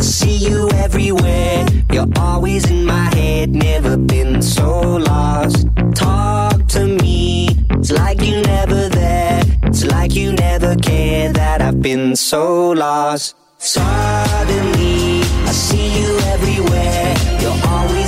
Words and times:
See 0.00 0.36
you 0.36 0.68
everywhere. 0.70 1.66
You're 1.92 2.08
always 2.16 2.70
in 2.70 2.86
my 2.86 3.14
head, 3.14 3.50
never 3.50 3.98
been 3.98 4.40
so 4.40 4.96
lost. 4.96 5.66
Talk 5.94 6.66
to 6.68 6.86
me, 6.86 7.48
it's 7.70 7.92
like 7.92 8.22
you 8.22 8.40
never 8.40 8.88
there. 8.88 9.42
It's 9.64 9.84
like 9.84 10.14
you 10.14 10.32
never 10.32 10.74
care 10.76 11.32
that 11.34 11.60
I've 11.60 11.82
been 11.82 12.16
so 12.16 12.70
lost. 12.70 13.36
Suddenly, 13.58 15.20
I 15.20 15.52
see 15.52 16.00
you 16.00 16.18
everywhere. 16.34 17.14
You're 17.40 17.60
always 17.68 17.99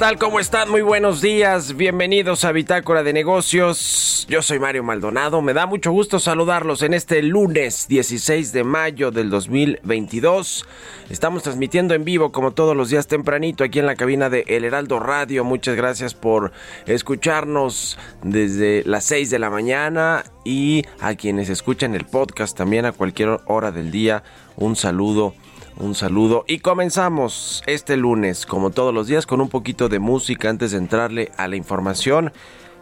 tal? 0.00 0.16
¿Cómo 0.16 0.40
están? 0.40 0.70
Muy 0.70 0.80
buenos 0.80 1.20
días. 1.20 1.76
Bienvenidos 1.76 2.46
a 2.46 2.52
Bitácora 2.52 3.02
de 3.02 3.12
Negocios. 3.12 4.26
Yo 4.30 4.40
soy 4.40 4.58
Mario 4.58 4.82
Maldonado. 4.82 5.42
Me 5.42 5.52
da 5.52 5.66
mucho 5.66 5.92
gusto 5.92 6.18
saludarlos 6.18 6.80
en 6.80 6.94
este 6.94 7.22
lunes 7.22 7.86
16 7.86 8.54
de 8.54 8.64
mayo 8.64 9.10
del 9.10 9.28
2022. 9.28 10.64
Estamos 11.10 11.42
transmitiendo 11.42 11.92
en 11.92 12.06
vivo 12.06 12.32
como 12.32 12.52
todos 12.52 12.74
los 12.74 12.88
días 12.88 13.08
tempranito 13.08 13.62
aquí 13.62 13.78
en 13.78 13.84
la 13.84 13.94
cabina 13.94 14.30
de 14.30 14.44
El 14.48 14.64
Heraldo 14.64 15.00
Radio. 15.00 15.44
Muchas 15.44 15.76
gracias 15.76 16.14
por 16.14 16.50
escucharnos 16.86 17.98
desde 18.22 18.82
las 18.86 19.04
6 19.04 19.28
de 19.28 19.38
la 19.38 19.50
mañana 19.50 20.24
y 20.46 20.82
a 21.00 21.14
quienes 21.14 21.50
escuchan 21.50 21.94
el 21.94 22.06
podcast 22.06 22.56
también 22.56 22.86
a 22.86 22.92
cualquier 22.92 23.38
hora 23.44 23.70
del 23.70 23.90
día. 23.90 24.22
Un 24.56 24.76
saludo 24.76 25.34
un 25.80 25.94
saludo 25.94 26.44
y 26.46 26.58
comenzamos 26.58 27.62
este 27.66 27.96
lunes, 27.96 28.44
como 28.44 28.70
todos 28.70 28.92
los 28.92 29.06
días, 29.06 29.26
con 29.26 29.40
un 29.40 29.48
poquito 29.48 29.88
de 29.88 29.98
música 29.98 30.50
antes 30.50 30.72
de 30.72 30.78
entrarle 30.78 31.32
a 31.38 31.48
la 31.48 31.56
información. 31.56 32.32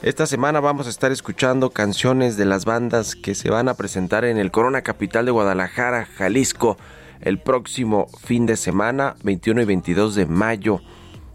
Esta 0.02 0.26
semana 0.26 0.60
vamos 0.60 0.86
a 0.86 0.90
estar 0.90 1.12
escuchando 1.12 1.70
canciones 1.70 2.36
de 2.36 2.44
las 2.44 2.64
bandas 2.64 3.14
que 3.14 3.34
se 3.34 3.50
van 3.50 3.68
a 3.68 3.74
presentar 3.74 4.24
en 4.24 4.36
el 4.36 4.50
Corona 4.50 4.82
Capital 4.82 5.26
de 5.26 5.30
Guadalajara, 5.30 6.06
Jalisco, 6.06 6.76
el 7.20 7.38
próximo 7.38 8.08
fin 8.24 8.46
de 8.46 8.56
semana, 8.56 9.14
21 9.22 9.62
y 9.62 9.64
22 9.64 10.14
de 10.16 10.26
mayo. 10.26 10.80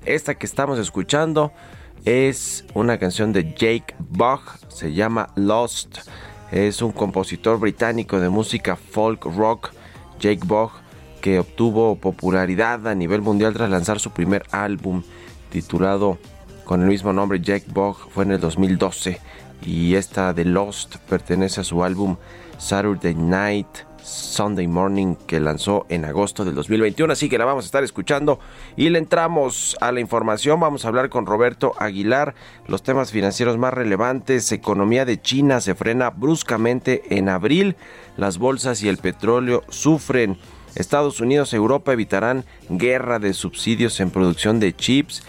Esta 0.06 0.36
que 0.36 0.45
estamos 0.45 0.80
escuchando 0.80 1.54
es 2.04 2.65
una 2.74 2.98
canción 2.98 3.31
de 3.31 3.54
Jake 3.54 3.95
Bach, 4.00 4.60
se 4.68 4.94
llama 4.94 5.30
Lost. 5.36 6.10
Es 6.51 6.81
un 6.81 6.92
compositor 6.92 7.57
británico 7.60 8.19
de 8.19 8.30
música 8.30 8.75
folk 8.75 9.25
rock, 9.25 9.71
Jake 10.19 10.42
Bach, 10.45 10.83
que 11.24 11.40
obtuvo 11.40 11.96
popularidad 11.96 12.86
a 12.86 12.94
nivel 12.96 13.22
mundial 13.22 13.54
tras 13.54 13.70
lanzar 13.70 14.02
su 14.02 14.12
primer 14.12 14.44
álbum 14.52 15.04
titulado 15.50 16.18
con 16.66 16.81
el 16.81 16.90
mismo 16.90 17.14
nombre 17.14 17.40
Jack 17.40 17.64
Bog 17.72 17.96
fue 18.10 18.25
en 18.25 18.34
el 18.34 18.42
2012 18.42 19.22
y 19.66 19.96
esta 19.96 20.34
de 20.34 20.44
Lost 20.44 20.98
pertenece 21.08 21.62
a 21.62 21.64
su 21.64 21.81
álbum 21.81 22.18
Saturday 22.58 23.16
Night 23.16 23.68
Sunday 24.04 24.68
Morning 24.68 25.16
que 25.16 25.40
lanzó 25.40 25.86
en 25.88 26.04
agosto 26.04 26.44
del 26.44 26.56
2021, 26.56 27.14
así 27.14 27.30
que 27.30 27.38
la 27.38 27.46
vamos 27.46 27.64
a 27.64 27.68
estar 27.68 27.86
escuchando 27.86 28.40
y 28.75 28.90
le 28.90 29.00
entramos 29.00 29.78
a 29.80 29.94
la 29.94 30.02
información, 30.02 30.60
vamos 30.60 30.84
a 30.84 30.90
hablar 30.90 31.10
con 31.10 31.25
Roberto 31.25 31.74
Aguilar, 31.80 32.36
los 32.68 32.84
temas 32.84 33.12
financieros 33.12 33.58
más 33.58 33.74
relevantes, 33.74 34.52
economía 34.52 35.06
de 35.06 35.22
China 35.22 35.62
se 35.62 35.74
frena 35.74 36.10
bruscamente 36.10 37.18
en 37.18 37.30
abril, 37.30 37.78
las 38.18 38.38
bolsas 38.38 38.84
y 38.84 38.90
el 38.90 38.98
petróleo 38.98 39.64
sufren, 39.70 40.38
Estados 40.75 41.20
Unidos 41.20 41.54
y 41.54 41.56
Europa 41.56 41.94
evitarán 41.94 42.46
guerra 42.70 43.20
de 43.20 43.34
subsidios 43.34 44.00
en 44.00 44.10
producción 44.10 44.60
de 44.60 44.75
chips, 44.75 45.24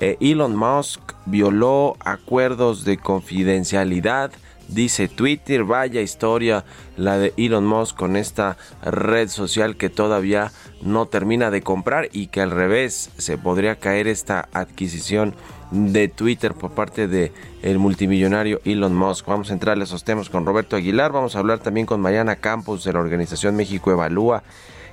eh, 0.00 0.16
Elon 0.20 0.56
Musk 0.56 1.00
violó 1.26 1.96
acuerdos 2.00 2.84
de 2.84 2.98
confidencialidad. 2.98 4.30
Dice 4.68 5.08
Twitter, 5.08 5.64
vaya 5.64 6.02
historia 6.02 6.64
la 6.96 7.16
de 7.16 7.32
Elon 7.36 7.64
Musk 7.66 7.96
con 7.96 8.16
esta 8.16 8.58
red 8.82 9.28
social 9.28 9.76
que 9.76 9.88
todavía 9.88 10.52
no 10.82 11.06
termina 11.06 11.50
de 11.50 11.62
comprar 11.62 12.10
y 12.12 12.26
que 12.26 12.42
al 12.42 12.50
revés 12.50 13.10
se 13.16 13.38
podría 13.38 13.76
caer 13.76 14.06
esta 14.06 14.48
adquisición 14.52 15.34
de 15.70 16.08
Twitter 16.08 16.54
por 16.54 16.72
parte 16.72 17.08
de 17.08 17.32
el 17.62 17.78
multimillonario 17.78 18.60
Elon 18.64 18.94
Musk. 18.94 19.26
Vamos 19.26 19.50
a 19.50 19.54
entrar 19.54 19.80
a 19.80 19.82
esos 19.82 20.04
temas 20.04 20.28
con 20.28 20.44
Roberto 20.44 20.76
Aguilar, 20.76 21.12
vamos 21.12 21.34
a 21.34 21.38
hablar 21.38 21.60
también 21.60 21.86
con 21.86 22.00
Mariana 22.00 22.36
Campos 22.36 22.84
de 22.84 22.92
la 22.92 23.00
organización 23.00 23.56
México 23.56 23.90
Evalúa 23.90 24.42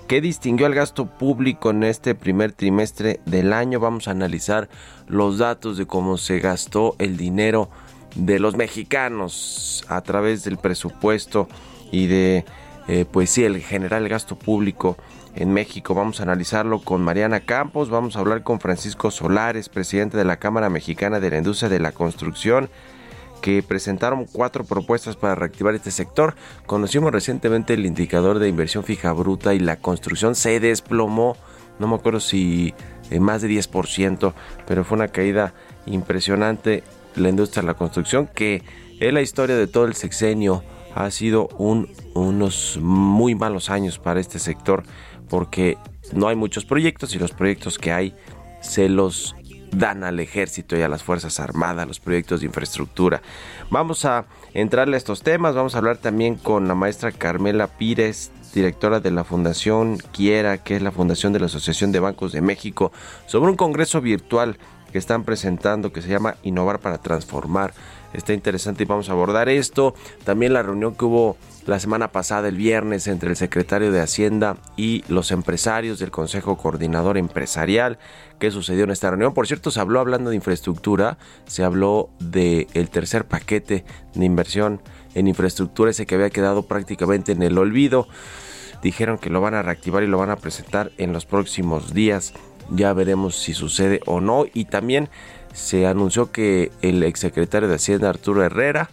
¿Qué 0.08 0.22
distinguió 0.22 0.68
al 0.68 0.76
gasto 0.76 1.08
público 1.08 1.72
en 1.72 1.84
este 1.84 2.14
primer 2.14 2.52
trimestre 2.52 3.22
del 3.26 3.52
año? 3.54 3.80
Vamos 3.80 4.08
a 4.08 4.12
analizar 4.12 4.70
los 5.08 5.40
datos 5.40 5.78
de 5.78 5.88
cómo 5.88 6.20
se 6.20 6.38
gastó 6.38 6.96
el 7.00 7.18
dinero 7.18 7.72
de 8.14 8.38
los 8.38 8.56
mexicanos 8.56 9.84
a 9.88 10.02
través 10.02 10.44
del 10.44 10.58
presupuesto 10.58 11.48
y 11.92 12.06
de, 12.06 12.46
eh, 12.88 13.06
pues 13.10 13.32
sí, 13.32 13.46
el 13.46 13.60
general 13.62 14.08
gasto 14.08 14.38
público 14.38 14.96
en 15.34 15.52
México. 15.52 15.96
Vamos 15.96 16.20
a 16.20 16.24
analizarlo 16.24 16.82
con 16.82 17.02
Mariana 17.02 17.40
Campos, 17.40 17.90
vamos 17.90 18.16
a 18.16 18.20
hablar 18.20 18.44
con 18.44 18.60
Francisco 18.60 19.10
Solares, 19.10 19.70
presidente 19.70 20.18
de 20.18 20.26
la 20.26 20.38
Cámara 20.38 20.70
Mexicana 20.70 21.20
de 21.20 21.32
la 21.32 21.40
Industria 21.40 21.68
de 21.68 21.80
la 21.80 21.94
Construcción 21.94 22.70
que 23.46 23.62
presentaron 23.62 24.26
cuatro 24.26 24.64
propuestas 24.64 25.18
para 25.18 25.36
reactivar 25.36 25.76
este 25.76 25.92
sector. 25.92 26.34
Conocimos 26.66 27.12
recientemente 27.12 27.76
el 27.76 27.86
indicador 27.86 28.40
de 28.40 28.50
inversión 28.50 28.84
fija 28.84 29.14
bruta 29.14 29.54
y 29.54 29.60
la 29.60 29.76
construcción 29.76 30.34
se 30.34 30.60
desplomó, 30.60 31.38
no 31.78 31.88
me 31.88 31.94
acuerdo 31.94 32.20
si 32.20 32.74
en 33.12 33.22
más 33.22 33.44
de 33.44 33.50
10%, 33.50 34.34
pero 34.66 34.84
fue 34.84 34.96
una 34.96 35.10
caída 35.10 35.54
impresionante 35.86 36.84
la 37.16 37.30
industria 37.30 37.62
de 37.62 37.68
la 37.68 37.76
construcción 37.76 38.26
que 38.26 38.64
es 39.00 39.14
la 39.14 39.22
historia 39.22 39.56
de 39.56 39.68
todo 39.68 39.86
el 39.86 39.94
sexenio. 39.94 40.64
Ha 40.96 41.12
sido 41.12 41.50
un, 41.60 41.94
unos 42.16 42.80
muy 42.82 43.36
malos 43.36 43.70
años 43.70 44.00
para 44.00 44.22
este 44.22 44.40
sector 44.40 44.82
porque 45.30 45.78
no 46.14 46.30
hay 46.30 46.36
muchos 46.36 46.66
proyectos 46.66 47.14
y 47.14 47.20
los 47.20 47.32
proyectos 47.32 47.78
que 47.78 47.92
hay 47.92 48.16
se 48.62 48.90
los 48.90 49.36
dan 49.78 50.04
al 50.04 50.20
ejército 50.20 50.78
y 50.78 50.82
a 50.82 50.88
las 50.88 51.04
Fuerzas 51.04 51.40
Armadas, 51.40 51.88
los 51.88 52.00
proyectos 52.00 52.40
de 52.40 52.48
infraestructura. 52.48 53.22
Vamos 53.70 54.06
a 54.06 54.26
entrarle 54.54 54.96
a 54.96 54.98
estos 54.98 55.22
temas, 55.22 55.56
vamos 55.56 55.76
a 55.76 55.80
hablar 55.80 55.98
también 55.98 56.36
con 56.36 56.68
la 56.68 56.76
maestra 56.76 57.12
Carmela 57.12 57.68
Pires, 57.68 58.32
directora 58.54 59.00
de 59.00 59.12
la 59.12 59.24
Fundación 59.24 59.98
Quiera, 60.14 60.60
que 60.60 60.78
es 60.78 60.82
la 60.82 60.92
Fundación 60.92 61.34
de 61.34 61.40
la 61.40 61.48
Asociación 61.48 61.92
de 61.92 62.00
Bancos 62.00 62.32
de 62.32 62.42
México, 62.42 62.92
sobre 63.26 63.52
un 63.52 63.58
congreso 63.58 64.02
virtual 64.02 64.58
que 64.92 65.00
están 65.00 65.26
presentando 65.26 65.92
que 65.92 66.02
se 66.02 66.08
llama 66.08 66.36
Innovar 66.44 66.80
para 66.80 67.00
Transformar. 67.00 67.74
Está 68.18 68.34
interesante 68.34 68.84
y 68.84 68.86
vamos 68.86 69.10
a 69.10 69.14
abordar 69.14 69.50
esto. 69.50 69.94
También 70.24 70.54
la 70.54 70.64
reunión 70.64 70.96
que 70.96 71.06
hubo 71.06 71.38
la 71.66 71.80
semana 71.80 72.12
pasada, 72.12 72.48
el 72.48 72.58
viernes, 72.58 73.08
entre 73.08 73.30
el 73.30 73.36
secretario 73.36 73.92
de 73.92 74.02
Hacienda 74.02 74.58
y 74.78 75.04
los 75.08 75.32
empresarios 75.32 76.00
del 76.00 76.12
Consejo 76.12 76.58
Coordinador 76.58 77.18
Empresarial. 77.18 77.98
¿Qué 78.40 78.52
sucedió 78.52 78.84
en 78.84 78.92
esta 78.92 79.10
reunión? 79.10 79.34
Por 79.34 79.48
cierto, 79.48 79.72
se 79.72 79.80
habló 79.80 80.00
hablando 80.00 80.30
de 80.30 80.36
infraestructura, 80.36 81.18
se 81.48 81.64
habló 81.64 82.10
del 82.20 82.68
el 82.74 82.90
tercer 82.90 83.26
paquete 83.26 83.84
de 84.14 84.26
inversión 84.26 84.82
en 85.16 85.28
infraestructura, 85.28 85.92
ese 85.92 86.06
que 86.06 86.16
había 86.16 86.30
quedado 86.30 86.64
prácticamente 86.64 87.32
en 87.32 87.42
el 87.42 87.58
olvido. 87.58 88.08
Dijeron 88.84 89.18
que 89.18 89.30
lo 89.30 89.42
van 89.42 89.56
a 89.56 89.64
reactivar 89.64 90.04
y 90.04 90.08
lo 90.08 90.18
van 90.18 90.30
a 90.30 90.36
presentar 90.36 90.92
en 90.98 91.14
los 91.14 91.26
próximos 91.26 91.94
días. 91.94 92.34
Ya 92.70 92.94
veremos 92.94 93.36
si 93.36 93.54
sucede 93.54 94.02
o 94.06 94.22
no. 94.22 94.46
Y 94.54 94.66
también 94.66 95.10
se 95.56 95.88
anunció 95.88 96.32
que 96.32 96.72
el 96.82 97.02
exsecretario 97.04 97.68
de 97.70 97.76
Hacienda 97.76 98.10
Arturo 98.10 98.44
Herrera 98.44 98.90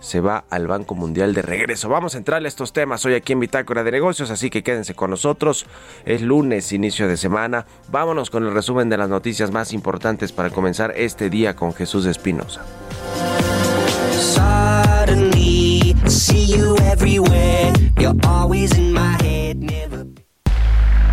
se 0.00 0.20
va 0.20 0.44
al 0.50 0.66
Banco 0.66 0.96
Mundial 0.96 1.32
de 1.32 1.42
regreso. 1.42 1.88
Vamos 1.88 2.16
a 2.16 2.18
entrar 2.18 2.44
a 2.44 2.48
estos 2.48 2.72
temas 2.72 3.06
hoy 3.06 3.14
aquí 3.14 3.32
en 3.32 3.40
Bitácora 3.40 3.84
de 3.84 3.92
Negocios, 3.92 4.30
así 4.30 4.50
que 4.50 4.64
quédense 4.64 4.94
con 4.94 5.10
nosotros. 5.10 5.64
Es 6.04 6.22
lunes, 6.22 6.72
inicio 6.72 7.06
de 7.06 7.16
semana. 7.16 7.66
Vámonos 7.88 8.28
con 8.28 8.44
el 8.44 8.52
resumen 8.52 8.88
de 8.88 8.96
las 8.96 9.08
noticias 9.08 9.52
más 9.52 9.72
importantes 9.72 10.32
para 10.32 10.50
comenzar 10.50 10.92
este 10.96 11.30
día 11.30 11.54
con 11.54 11.72
Jesús 11.72 12.04
Espinosa. 12.06 12.62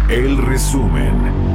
El 0.10 0.38
resumen. 0.38 1.49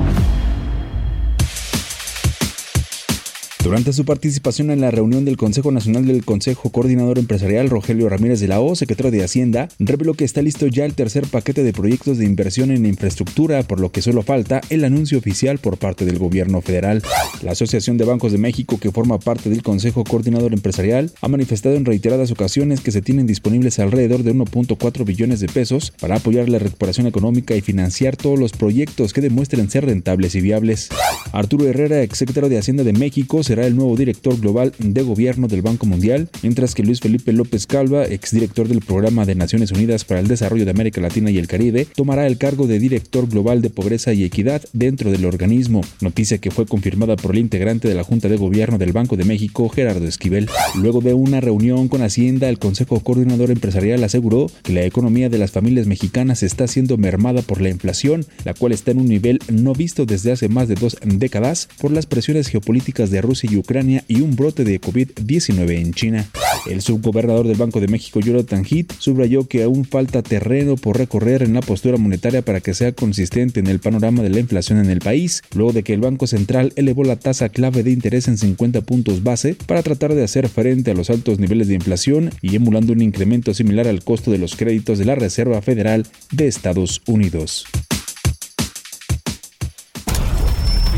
Durante 3.65 3.95
su 3.95 4.05
participación 4.05 4.71
en 4.71 4.83
la 4.83 4.91
reunión 4.91 5.25
del 5.25 5.39
Consejo 5.39 5.73
Nacional 5.73 6.05
del 6.05 6.23
Consejo 6.23 6.69
Coordinador 6.69 7.19
Empresarial, 7.19 7.71
Rogelio 7.71 8.11
Ramírez 8.11 8.39
de 8.39 8.47
la 8.47 8.61
O, 8.61 8.77
secretario 8.77 9.11
de 9.11 9.25
Hacienda, 9.25 9.71
reveló 9.79 10.13
que 10.13 10.25
está 10.25 10.43
listo 10.43 10.67
ya 10.67 10.85
el 10.85 10.93
tercer 10.93 11.27
paquete 11.27 11.63
de 11.63 11.73
proyectos 11.73 12.19
de 12.19 12.27
inversión 12.27 12.71
en 12.71 12.85
infraestructura, 12.85 13.63
por 13.63 13.81
lo 13.81 13.91
que 13.91 14.03
solo 14.03 14.23
falta 14.23 14.61
el 14.69 14.85
anuncio 14.85 15.17
oficial 15.17 15.57
por 15.61 15.79
parte 15.79 16.05
del 16.05 16.19
gobierno 16.19 16.61
federal. 16.61 17.03
La 17.41 17.53
Asociación 17.53 17.97
de 17.97 18.05
Bancos 18.05 18.33
de 18.33 18.39
México, 18.39 18.79
que 18.79 18.93
forma 18.93 19.19
parte 19.19 19.49
del 19.49 19.63
Consejo 19.63 20.05
Coordinador 20.05 20.53
Empresarial, 20.53 21.11
ha 21.23 21.29
manifestado 21.29 21.77
en 21.77 21.87
reiteradas 21.87 22.31
ocasiones 22.33 22.83
que 22.83 22.93
se 22.93 23.01
tienen 23.01 23.27
disponibles 23.27 23.79
alrededor 23.79 24.25
de 24.25 24.35
1.4 24.35 25.07
billones 25.07 25.41
de 25.41 25.49
pesos 25.49 25.91
para 25.99 26.17
apoyar 26.17 26.51
la 26.51 26.59
recuperación 26.59 27.07
económica 27.07 27.57
y 27.57 27.63
financiar 27.63 28.17
todos 28.17 28.39
los 28.39 28.53
proyectos 28.53 29.15
que 29.15 29.23
demuestren 29.23 29.71
ser 29.71 29.87
rentables 29.87 30.35
y 30.35 30.43
viables. 30.43 30.91
Arturo 31.33 31.67
Herrera, 31.67 32.03
exsecretario 32.03 32.51
de 32.51 32.59
Hacienda 32.59 32.85
de 32.85 32.93
México, 32.93 33.43
se 33.43 33.54
será 33.55 33.69
el 33.69 33.77
nuevo 33.77 33.97
director 33.97 34.37
global 34.41 34.73
de 34.79 35.03
gobierno 35.03 35.47
del 35.47 35.63
Banco 35.63 35.87
Mundial, 35.87 36.29
mientras 36.43 36.75
que 36.75 36.83
Luis 36.83 36.99
Felipe 36.99 37.33
López 37.33 37.69
Calva, 37.69 38.05
exdirector 38.05 38.67
del 38.67 38.81
Programa 38.81 39.25
de 39.27 39.37
Naciones 39.37 39.71
Unidas 39.71 40.05
para 40.05 40.19
el 40.19 40.27
Desarrollo 40.27 40.65
de 40.65 40.73
América 40.73 41.01
Latina 41.01 41.31
y 41.31 41.39
el 41.39 41.47
Caribe, 41.47 41.87
tomará 41.95 42.27
el 42.27 42.37
cargo 42.37 42.67
de 42.67 42.81
director 42.81 43.29
global 43.29 43.63
de 43.63 43.71
pobreza 43.71 44.13
y 44.13 44.25
equidad 44.25 44.63
dentro 44.73 45.13
del 45.13 45.25
organismo, 45.25 45.83
noticia 46.01 46.39
que 46.39 46.51
fue 46.51 46.67
confirmada 46.67 47.15
por 47.15 47.37
el 47.37 47.43
integrante 47.43 47.87
de 47.87 47.95
la 47.95 48.03
Junta 48.03 48.29
de 48.29 48.37
Gobierno 48.37 48.77
del 48.77 48.91
Banco 48.91 49.17
de 49.17 49.23
México, 49.23 49.69
Gerardo 49.69 50.05
Esquivel. 50.05 50.49
Luego 50.75 51.01
de 51.01 51.15
una 51.15 51.41
reunión 51.41 51.87
con 51.87 52.03
Hacienda, 52.03 52.49
el 52.49 52.59
Consejo 52.59 52.99
Coordinador 52.99 53.53
Empresarial 53.53 54.03
aseguró 54.03 54.51
que 54.65 54.73
la 54.73 54.85
economía 54.85 55.29
de 55.29 55.39
las 55.39 55.53
familias 55.53 55.87
mexicanas 55.87 56.43
está 56.43 56.67
siendo 56.67 56.97
mermada 56.97 57.43
por 57.43 57.61
la 57.61 57.71
inflación, 57.71 58.27
la 58.45 58.53
cual 58.53 58.73
está 58.73 58.91
en 58.91 58.99
un 58.99 59.07
nivel 59.07 59.39
no 59.49 59.75
visto 59.75 60.07
desde 60.07 60.33
hace 60.33 60.49
más 60.49 60.67
de 60.67 60.75
dos 60.75 60.97
décadas 61.05 61.69
por 61.81 61.93
las 61.93 62.07
presiones 62.07 62.49
geopolíticas 62.49 63.13
de 63.13 63.19
Y 63.51 63.57
Ucrania 63.57 64.05
y 64.09 64.21
un 64.21 64.37
brote 64.37 64.65
de 64.65 64.81
COVID-19 64.81 65.81
en 65.81 65.93
China. 65.93 66.29
El 66.67 66.81
subgobernador 66.81 67.47
del 67.47 67.57
Banco 67.57 67.81
de 67.81 67.89
México, 67.89 68.21
Jonathan 68.21 68.65
Heath, 68.65 68.93
subrayó 68.99 69.47
que 69.47 69.63
aún 69.63 69.85
falta 69.85 70.23
terreno 70.23 70.77
por 70.77 70.97
recorrer 70.97 71.43
en 71.43 71.55
la 71.55 71.61
postura 71.61 71.99
monetaria 71.99 72.43
para 72.43 72.61
que 72.61 72.75
sea 72.75 72.93
consistente 72.93 73.61
en 73.61 73.67
el 73.67 73.81
panorama 73.81 74.23
de 74.23 74.31
la 74.31 74.41
inflación 74.41 74.79
en 74.79 74.91
el 74.91 75.01
país, 75.01 75.43
luego 75.55 75.73
de 75.73 75.83
que 75.83 75.93
el 75.93 76.01
Banco 76.01 76.27
Central 76.27 76.73
elevó 76.77 77.05
la 77.05 77.17
tasa 77.17 77.49
clave 77.49 77.83
de 77.83 77.91
interés 77.91 78.29
en 78.29 78.39
50 78.39 78.81
puntos 78.83 79.23
base 79.23 79.57
para 79.67 79.83
tratar 79.83 80.15
de 80.15 80.25
hacer 80.25 80.49
frente 80.49 80.91
a 80.91 80.95
los 80.95 81.11
altos 81.11 81.39
niveles 81.39 81.69
de 81.69 81.75
inflación 81.75 82.31
y 82.41 82.57
emulando 82.57 82.93
un 82.93 83.03
incremento 83.03 83.55
similar 83.55 83.87
al 83.87 84.03
costo 84.03 84.31
de 84.31 84.39
los 84.39 84.57
créditos 84.57 84.99
de 84.99 85.05
la 85.05 85.15
Reserva 85.15 85.61
Federal 85.63 86.07
de 86.31 86.47
Estados 86.47 87.03
Unidos. 87.07 87.67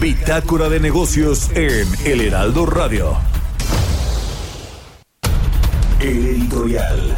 Bitácora 0.00 0.68
de 0.68 0.78
negocios 0.78 1.50
en 1.54 1.88
El 2.04 2.20
Heraldo 2.20 2.66
Radio. 2.66 3.16
El 6.00 6.26
editorial. 6.26 7.16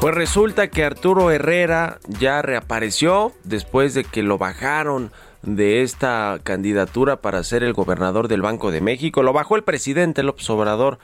Pues 0.00 0.14
resulta 0.14 0.68
que 0.68 0.84
Arturo 0.84 1.30
Herrera 1.30 1.98
ya 2.06 2.40
reapareció 2.42 3.32
después 3.44 3.92
de 3.92 4.04
que 4.04 4.22
lo 4.22 4.38
bajaron 4.38 5.12
de 5.42 5.82
esta 5.82 6.38
candidatura 6.42 7.20
para 7.20 7.42
ser 7.42 7.62
el 7.62 7.72
gobernador 7.72 8.28
del 8.28 8.40
Banco 8.40 8.70
de 8.70 8.80
México. 8.80 9.22
Lo 9.22 9.32
bajó 9.32 9.56
el 9.56 9.64
presidente 9.64 10.22
López 10.22 10.48
Obrador 10.48 10.98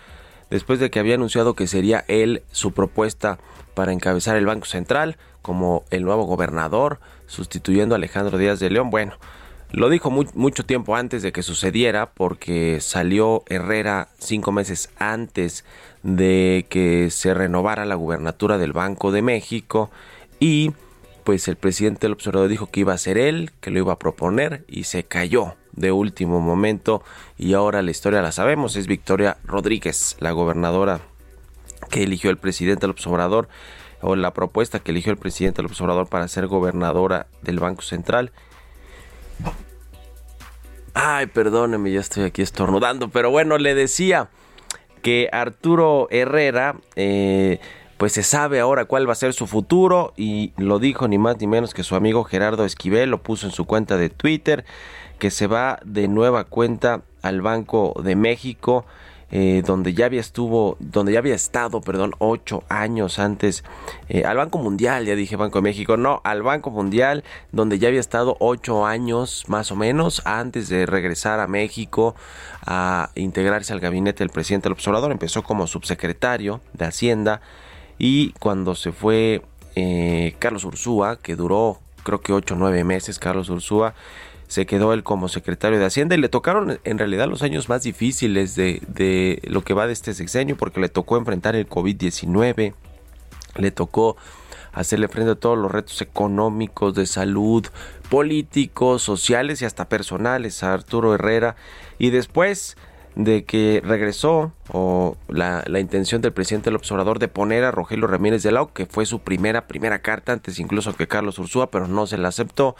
después 0.50 0.78
de 0.78 0.90
que 0.90 0.98
había 0.98 1.14
anunciado 1.14 1.54
que 1.54 1.66
sería 1.66 2.04
él 2.08 2.42
su 2.52 2.72
propuesta 2.72 3.38
para 3.74 3.92
encabezar 3.92 4.36
el 4.36 4.46
Banco 4.46 4.66
Central 4.66 5.16
como 5.42 5.84
el 5.90 6.04
nuevo 6.04 6.24
gobernador, 6.24 6.98
sustituyendo 7.26 7.94
a 7.94 7.98
Alejandro 7.98 8.38
Díaz 8.38 8.58
de 8.58 8.70
León. 8.70 8.90
Bueno, 8.90 9.14
lo 9.72 9.88
dijo 9.88 10.10
mucho 10.10 10.64
tiempo 10.64 10.96
antes 10.96 11.22
de 11.22 11.32
que 11.32 11.42
sucediera 11.42 12.10
porque 12.10 12.80
salió 12.80 13.42
Herrera 13.48 14.08
cinco 14.18 14.52
meses 14.52 14.90
antes 14.96 15.64
de 16.02 16.66
que 16.68 17.10
se 17.10 17.34
renovara 17.34 17.84
la 17.84 17.96
gubernatura 17.96 18.58
del 18.58 18.72
Banco 18.72 19.12
de 19.12 19.22
México 19.22 19.90
y 20.38 20.72
pues 21.24 21.48
el 21.48 21.56
presidente 21.56 22.02
del 22.02 22.12
observador 22.12 22.48
dijo 22.48 22.68
que 22.68 22.80
iba 22.80 22.94
a 22.94 22.98
ser 22.98 23.18
él, 23.18 23.50
que 23.60 23.72
lo 23.72 23.80
iba 23.80 23.92
a 23.92 23.98
proponer 23.98 24.64
y 24.68 24.84
se 24.84 25.02
cayó 25.02 25.56
de 25.76 25.92
último 25.92 26.40
momento 26.40 27.02
y 27.38 27.54
ahora 27.54 27.82
la 27.82 27.90
historia 27.90 28.22
la 28.22 28.32
sabemos, 28.32 28.76
es 28.76 28.86
Victoria 28.86 29.36
Rodríguez, 29.44 30.16
la 30.20 30.32
gobernadora 30.32 31.00
que 31.90 32.02
eligió 32.02 32.30
el 32.30 32.38
presidente 32.38 32.82
del 32.82 32.90
observador 32.90 33.48
o 34.00 34.16
la 34.16 34.32
propuesta 34.32 34.80
que 34.80 34.90
eligió 34.90 35.12
el 35.12 35.18
presidente 35.18 35.58
del 35.58 35.66
observador 35.66 36.08
para 36.08 36.28
ser 36.28 36.46
gobernadora 36.46 37.26
del 37.42 37.58
Banco 37.58 37.82
Central. 37.82 38.32
Ay, 40.94 41.26
perdóneme, 41.26 41.92
ya 41.92 42.00
estoy 42.00 42.24
aquí 42.24 42.42
estornudando, 42.42 43.08
pero 43.08 43.30
bueno, 43.30 43.58
le 43.58 43.74
decía 43.74 44.30
que 45.02 45.28
Arturo 45.30 46.08
Herrera, 46.10 46.76
eh, 46.96 47.60
pues 47.98 48.12
se 48.12 48.22
sabe 48.22 48.60
ahora 48.60 48.86
cuál 48.86 49.08
va 49.08 49.12
a 49.12 49.16
ser 49.16 49.32
su 49.34 49.46
futuro 49.46 50.12
y 50.16 50.52
lo 50.56 50.78
dijo 50.78 51.06
ni 51.06 51.18
más 51.18 51.38
ni 51.38 51.46
menos 51.46 51.74
que 51.74 51.82
su 51.82 51.96
amigo 51.96 52.24
Gerardo 52.24 52.64
Esquivel, 52.64 53.10
lo 53.10 53.22
puso 53.22 53.46
en 53.46 53.52
su 53.52 53.66
cuenta 53.66 53.96
de 53.96 54.08
Twitter, 54.08 54.64
que 55.18 55.30
se 55.30 55.46
va 55.46 55.78
de 55.84 56.08
nueva 56.08 56.44
cuenta 56.44 57.02
al 57.22 57.42
Banco 57.42 57.94
de 58.02 58.16
México 58.16 58.84
eh, 59.32 59.64
donde 59.66 59.92
ya 59.92 60.06
había 60.06 60.20
estuvo, 60.20 60.76
donde 60.78 61.12
ya 61.12 61.18
había 61.18 61.34
estado, 61.34 61.80
perdón, 61.80 62.12
ocho 62.18 62.62
años 62.68 63.18
antes, 63.18 63.64
eh, 64.08 64.24
al 64.24 64.36
Banco 64.36 64.58
Mundial, 64.58 65.04
ya 65.04 65.16
dije 65.16 65.34
Banco 65.34 65.58
de 65.58 65.62
México, 65.62 65.96
no, 65.96 66.20
al 66.22 66.44
Banco 66.44 66.70
Mundial, 66.70 67.24
donde 67.50 67.80
ya 67.80 67.88
había 67.88 67.98
estado 67.98 68.36
ocho 68.38 68.86
años 68.86 69.44
más 69.48 69.72
o 69.72 69.76
menos 69.76 70.22
antes 70.24 70.68
de 70.68 70.86
regresar 70.86 71.40
a 71.40 71.48
México 71.48 72.14
a 72.64 73.10
integrarse 73.16 73.72
al 73.72 73.80
gabinete 73.80 74.20
del 74.20 74.30
presidente 74.30 74.68
del 74.68 74.74
observador, 74.74 75.10
empezó 75.10 75.42
como 75.42 75.66
subsecretario 75.66 76.60
de 76.72 76.84
Hacienda 76.84 77.40
y 77.98 78.30
cuando 78.38 78.76
se 78.76 78.92
fue 78.92 79.42
eh, 79.74 80.36
Carlos 80.38 80.64
Ursúa, 80.64 81.16
que 81.16 81.34
duró 81.34 81.80
creo 82.04 82.20
que 82.20 82.32
ocho 82.32 82.54
o 82.54 82.56
nueve 82.56 82.84
meses, 82.84 83.18
Carlos 83.18 83.48
Ursúa, 83.48 83.94
se 84.48 84.66
quedó 84.66 84.92
él 84.92 85.02
como 85.02 85.28
secretario 85.28 85.78
de 85.78 85.86
Hacienda 85.86 86.14
y 86.14 86.18
le 86.18 86.28
tocaron 86.28 86.78
en 86.84 86.98
realidad 86.98 87.28
los 87.28 87.42
años 87.42 87.68
más 87.68 87.82
difíciles 87.82 88.54
de, 88.54 88.82
de 88.88 89.40
lo 89.44 89.62
que 89.62 89.74
va 89.74 89.86
de 89.86 89.92
este 89.92 90.14
sexenio 90.14 90.56
porque 90.56 90.80
le 90.80 90.88
tocó 90.88 91.16
enfrentar 91.16 91.56
el 91.56 91.68
COVID-19, 91.68 92.74
le 93.56 93.70
tocó 93.70 94.16
hacerle 94.72 95.08
frente 95.08 95.32
a 95.32 95.34
todos 95.34 95.56
los 95.56 95.72
retos 95.72 96.02
económicos, 96.02 96.94
de 96.94 97.06
salud, 97.06 97.66
políticos, 98.10 99.02
sociales 99.02 99.62
y 99.62 99.64
hasta 99.64 99.88
personales 99.88 100.62
a 100.62 100.74
Arturo 100.74 101.14
Herrera 101.14 101.56
y 101.98 102.10
después 102.10 102.76
de 103.14 103.44
que 103.44 103.82
regresó 103.82 104.52
o 104.70 105.16
la, 105.28 105.64
la, 105.66 105.80
intención 105.80 106.20
del 106.20 106.34
presidente 106.34 106.66
del 106.66 106.76
observador 106.76 107.18
de 107.18 107.28
poner 107.28 107.64
a 107.64 107.70
Rogelio 107.70 108.06
Ramírez 108.06 108.42
de 108.42 108.52
Lau, 108.52 108.74
que 108.74 108.84
fue 108.84 109.06
su 109.06 109.20
primera, 109.20 109.66
primera 109.66 110.00
carta 110.00 110.34
antes 110.34 110.58
incluso 110.58 110.94
que 110.94 111.08
Carlos 111.08 111.38
Ursúa, 111.38 111.70
pero 111.70 111.88
no 111.88 112.06
se 112.06 112.18
la 112.18 112.28
aceptó. 112.28 112.76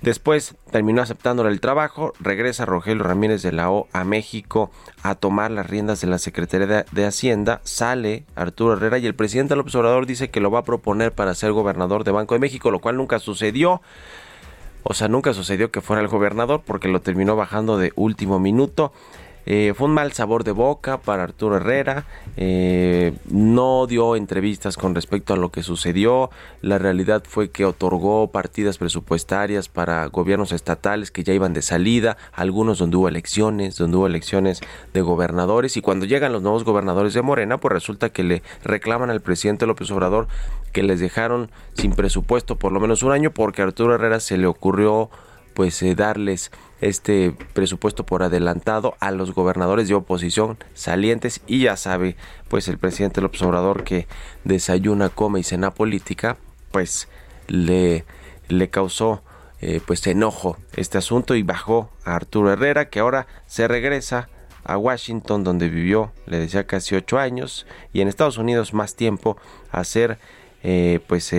Después 0.00 0.54
terminó 0.70 1.02
aceptándole 1.02 1.50
el 1.50 1.60
trabajo, 1.60 2.12
regresa 2.20 2.64
Rogelio 2.64 3.02
Ramírez 3.02 3.42
de 3.42 3.50
la 3.50 3.70
O 3.70 3.88
a 3.92 4.04
México 4.04 4.70
a 5.02 5.16
tomar 5.16 5.50
las 5.50 5.68
riendas 5.68 6.00
de 6.00 6.06
la 6.06 6.18
Secretaría 6.18 6.84
de, 6.90 7.06
Hacienda, 7.06 7.60
sale 7.64 8.24
Arturo 8.36 8.74
Herrera 8.74 8.98
y 8.98 9.06
el 9.06 9.14
presidente 9.14 9.56
López 9.56 9.74
Obrador 9.74 10.06
dice 10.06 10.30
que 10.30 10.40
lo 10.40 10.50
va 10.50 10.60
a 10.60 10.64
proponer 10.64 11.12
para 11.12 11.34
ser 11.34 11.52
gobernador 11.52 12.04
de 12.04 12.12
Banco 12.12 12.34
de 12.34 12.40
México, 12.40 12.70
lo 12.70 12.78
cual 12.78 12.96
nunca 12.96 13.18
sucedió. 13.18 13.82
O 14.84 14.94
sea, 14.94 15.08
nunca 15.08 15.34
sucedió 15.34 15.70
que 15.72 15.80
fuera 15.80 16.00
el 16.00 16.08
gobernador 16.08 16.62
porque 16.64 16.88
lo 16.88 17.00
terminó 17.00 17.34
bajando 17.34 17.76
de 17.76 17.92
último 17.96 18.38
minuto. 18.38 18.92
Eh, 19.50 19.72
fue 19.74 19.86
un 19.86 19.94
mal 19.94 20.12
sabor 20.12 20.44
de 20.44 20.52
boca 20.52 20.98
para 20.98 21.22
Arturo 21.22 21.56
Herrera. 21.56 22.04
Eh, 22.36 23.14
no 23.30 23.86
dio 23.86 24.14
entrevistas 24.14 24.76
con 24.76 24.94
respecto 24.94 25.32
a 25.32 25.38
lo 25.38 25.50
que 25.50 25.62
sucedió. 25.62 26.28
La 26.60 26.76
realidad 26.76 27.22
fue 27.26 27.50
que 27.50 27.64
otorgó 27.64 28.30
partidas 28.30 28.76
presupuestarias 28.76 29.70
para 29.70 30.04
gobiernos 30.08 30.52
estatales 30.52 31.10
que 31.10 31.24
ya 31.24 31.32
iban 31.32 31.54
de 31.54 31.62
salida, 31.62 32.18
algunos 32.34 32.78
donde 32.78 32.98
hubo 32.98 33.08
elecciones, 33.08 33.76
donde 33.76 33.96
hubo 33.96 34.06
elecciones 34.06 34.60
de 34.92 35.00
gobernadores. 35.00 35.78
Y 35.78 35.80
cuando 35.80 36.04
llegan 36.04 36.34
los 36.34 36.42
nuevos 36.42 36.64
gobernadores 36.64 37.14
de 37.14 37.22
Morena, 37.22 37.56
pues 37.56 37.72
resulta 37.72 38.10
que 38.10 38.24
le 38.24 38.42
reclaman 38.64 39.08
al 39.08 39.22
presidente 39.22 39.64
López 39.64 39.90
Obrador 39.90 40.28
que 40.74 40.82
les 40.82 41.00
dejaron 41.00 41.50
sin 41.72 41.94
presupuesto 41.94 42.56
por 42.56 42.72
lo 42.72 42.80
menos 42.80 43.02
un 43.02 43.12
año 43.12 43.30
porque 43.30 43.62
a 43.62 43.64
Arturo 43.64 43.94
Herrera 43.94 44.20
se 44.20 44.36
le 44.36 44.46
ocurrió 44.46 45.08
pues 45.54 45.82
eh, 45.82 45.94
darles 45.94 46.52
este 46.80 47.34
presupuesto 47.52 48.06
por 48.06 48.22
adelantado 48.22 48.94
a 49.00 49.10
los 49.10 49.34
gobernadores 49.34 49.88
de 49.88 49.94
oposición 49.94 50.58
salientes 50.74 51.40
y 51.46 51.60
ya 51.60 51.76
sabe 51.76 52.16
pues 52.48 52.68
el 52.68 52.78
presidente 52.78 53.20
López 53.20 53.42
Obrador 53.42 53.84
que 53.84 54.06
desayuna, 54.44 55.08
come 55.08 55.40
y 55.40 55.42
cena 55.42 55.72
política 55.72 56.36
pues 56.70 57.08
le, 57.48 58.04
le 58.48 58.70
causó 58.70 59.22
eh, 59.60 59.80
pues 59.84 60.06
enojo 60.06 60.56
este 60.76 60.98
asunto 60.98 61.34
y 61.34 61.42
bajó 61.42 61.90
a 62.04 62.14
Arturo 62.14 62.52
Herrera 62.52 62.88
que 62.90 63.00
ahora 63.00 63.26
se 63.46 63.66
regresa 63.66 64.28
a 64.62 64.78
Washington 64.78 65.42
donde 65.42 65.68
vivió 65.68 66.12
le 66.26 66.38
decía 66.38 66.66
casi 66.66 66.94
ocho 66.94 67.18
años 67.18 67.66
y 67.92 68.02
en 68.02 68.08
Estados 68.08 68.38
Unidos 68.38 68.72
más 68.72 68.94
tiempo 68.94 69.36
a 69.72 69.82
ser 69.82 70.18
eh, 70.62 71.00
pues 71.08 71.32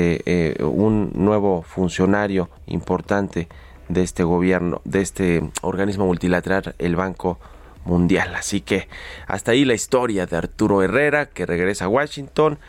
un 0.62 1.12
nuevo 1.14 1.62
funcionario 1.62 2.50
importante 2.68 3.48
de 3.90 4.04
este 4.04 4.24
gobierno, 4.24 4.82
de 4.86 5.02
este 5.02 5.52
organismo 5.62 6.06
multilateral, 6.06 6.76
el 6.78 6.96
Banco 6.96 7.40
Mundial. 7.86 8.34
Así 8.36 8.62
que 8.62 8.88
hasta 9.28 9.52
ahí 9.52 9.66
la 9.66 9.74
historia 9.74 10.26
de 10.26 10.38
Arturo 10.38 10.82
Herrera, 10.82 11.26
que 11.26 11.46
regresa 11.46 11.86
a 11.86 11.90
Washington. 11.90 12.60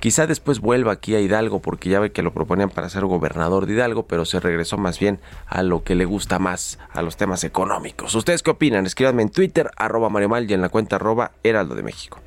Quizá 0.00 0.28
después 0.28 0.60
vuelva 0.60 0.92
aquí 0.92 1.16
a 1.16 1.20
Hidalgo 1.20 1.60
porque 1.60 1.88
ya 1.88 1.98
ve 1.98 2.12
que 2.12 2.22
lo 2.22 2.32
proponían 2.32 2.70
para 2.70 2.88
ser 2.88 3.04
gobernador 3.04 3.66
de 3.66 3.72
Hidalgo, 3.72 4.06
pero 4.06 4.24
se 4.24 4.38
regresó 4.38 4.78
más 4.78 5.00
bien 5.00 5.18
a 5.46 5.62
lo 5.62 5.82
que 5.82 5.96
le 5.96 6.04
gusta 6.04 6.38
más, 6.38 6.78
a 6.92 7.02
los 7.02 7.16
temas 7.16 7.42
económicos. 7.42 8.14
¿Ustedes 8.14 8.44
qué 8.44 8.50
opinan? 8.50 8.86
Escríbanme 8.86 9.22
en 9.22 9.30
Twitter, 9.30 9.70
arroba 9.76 10.08
Mario 10.08 10.28
Mal 10.28 10.48
y 10.48 10.54
en 10.54 10.60
la 10.60 10.68
cuenta 10.68 10.96
arroba 10.96 11.32
Heraldo 11.42 11.74
de 11.74 11.82
México. 11.82 12.20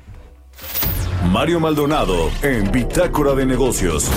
Mario 1.30 1.60
Maldonado 1.60 2.30
en 2.42 2.70
Bitácora 2.70 3.32
de 3.34 3.46
Negocios. 3.46 4.10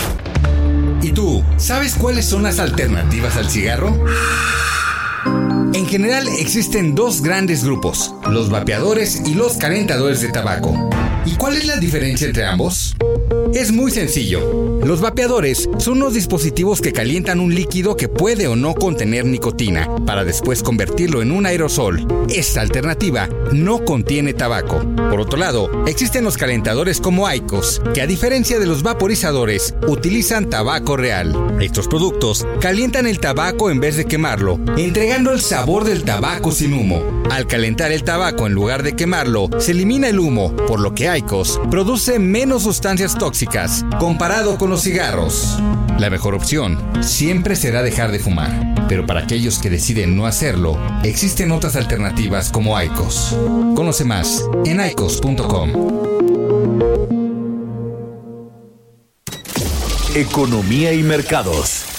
¿Y 1.01 1.11
tú, 1.11 1.43
sabes 1.57 1.95
cuáles 1.95 2.25
son 2.25 2.43
las 2.43 2.59
alternativas 2.59 3.35
al 3.35 3.49
cigarro? 3.49 3.95
En 5.73 5.85
general 5.85 6.27
existen 6.39 6.95
dos 6.95 7.21
grandes 7.21 7.63
grupos, 7.63 8.13
los 8.29 8.49
vapeadores 8.49 9.21
y 9.25 9.33
los 9.33 9.57
calentadores 9.57 10.21
de 10.21 10.29
tabaco. 10.29 10.89
¿Y 11.25 11.35
cuál 11.37 11.57
es 11.57 11.65
la 11.65 11.77
diferencia 11.77 12.27
entre 12.27 12.45
ambos? 12.45 12.95
Es 13.53 13.71
muy 13.71 13.89
sencillo. 13.89 14.79
Los 14.85 15.01
vapeadores 15.01 15.67
son 15.79 15.97
unos 15.97 16.13
dispositivos 16.13 16.81
que 16.81 16.93
calientan 16.93 17.39
un 17.39 17.55
líquido 17.55 17.95
que 17.95 18.07
puede 18.07 18.47
o 18.47 18.55
no 18.55 18.75
contener 18.75 19.25
nicotina 19.25 19.89
para 20.05 20.23
después 20.23 20.61
convertirlo 20.61 21.23
en 21.23 21.31
un 21.31 21.47
aerosol. 21.47 22.05
Esta 22.29 22.61
alternativa 22.61 23.27
no 23.51 23.83
contiene 23.83 24.33
tabaco. 24.33 24.81
Por 25.09 25.21
otro 25.21 25.39
lado, 25.39 25.85
existen 25.87 26.23
los 26.23 26.37
calentadores 26.37 26.99
como 27.01 27.25
Aicos, 27.25 27.81
que 27.95 28.01
a 28.01 28.07
diferencia 28.07 28.59
de 28.59 28.67
los 28.67 28.83
vaporizadores, 28.83 29.73
utilizan 29.87 30.49
tabaco 30.49 30.97
real. 30.97 31.57
Estos 31.59 31.87
productos 31.87 32.45
calientan 32.59 33.07
el 33.07 33.19
tabaco 33.19 33.71
en 33.71 33.79
vez 33.79 33.95
de 33.95 34.05
quemarlo, 34.05 34.59
entregando 34.77 35.31
el 35.31 35.41
sabor 35.41 35.85
del 35.85 36.03
tabaco 36.03 36.51
sin 36.51 36.73
humo. 36.73 37.01
Al 37.31 37.47
calentar 37.47 37.91
el 37.91 38.03
tabaco 38.03 38.45
en 38.45 38.53
lugar 38.53 38.83
de 38.83 38.95
quemarlo, 38.95 39.49
se 39.57 39.71
elimina 39.71 40.09
el 40.09 40.19
humo, 40.19 40.55
por 40.67 40.79
lo 40.79 40.93
que 40.93 41.07
ICOS 41.17 41.59
produce 41.69 42.19
menos 42.19 42.63
sustancias 42.63 43.17
tóxicas 43.17 43.85
comparado 43.99 44.57
con 44.57 44.69
los 44.69 44.81
cigarros. 44.81 45.59
La 45.97 46.09
mejor 46.09 46.35
opción 46.35 46.77
siempre 47.01 47.55
será 47.55 47.81
dejar 47.83 48.11
de 48.11 48.19
fumar, 48.19 48.75
pero 48.87 49.05
para 49.05 49.21
aquellos 49.21 49.59
que 49.59 49.69
deciden 49.69 50.15
no 50.15 50.25
hacerlo, 50.25 50.77
existen 51.03 51.51
otras 51.51 51.75
alternativas 51.75 52.51
como 52.51 52.79
ICOS. 52.81 53.35
Conoce 53.75 54.03
más 54.03 54.43
en 54.65 54.85
icos.com. 54.85 55.71
Economía 60.15 60.93
y 60.93 61.03
mercados. 61.03 61.94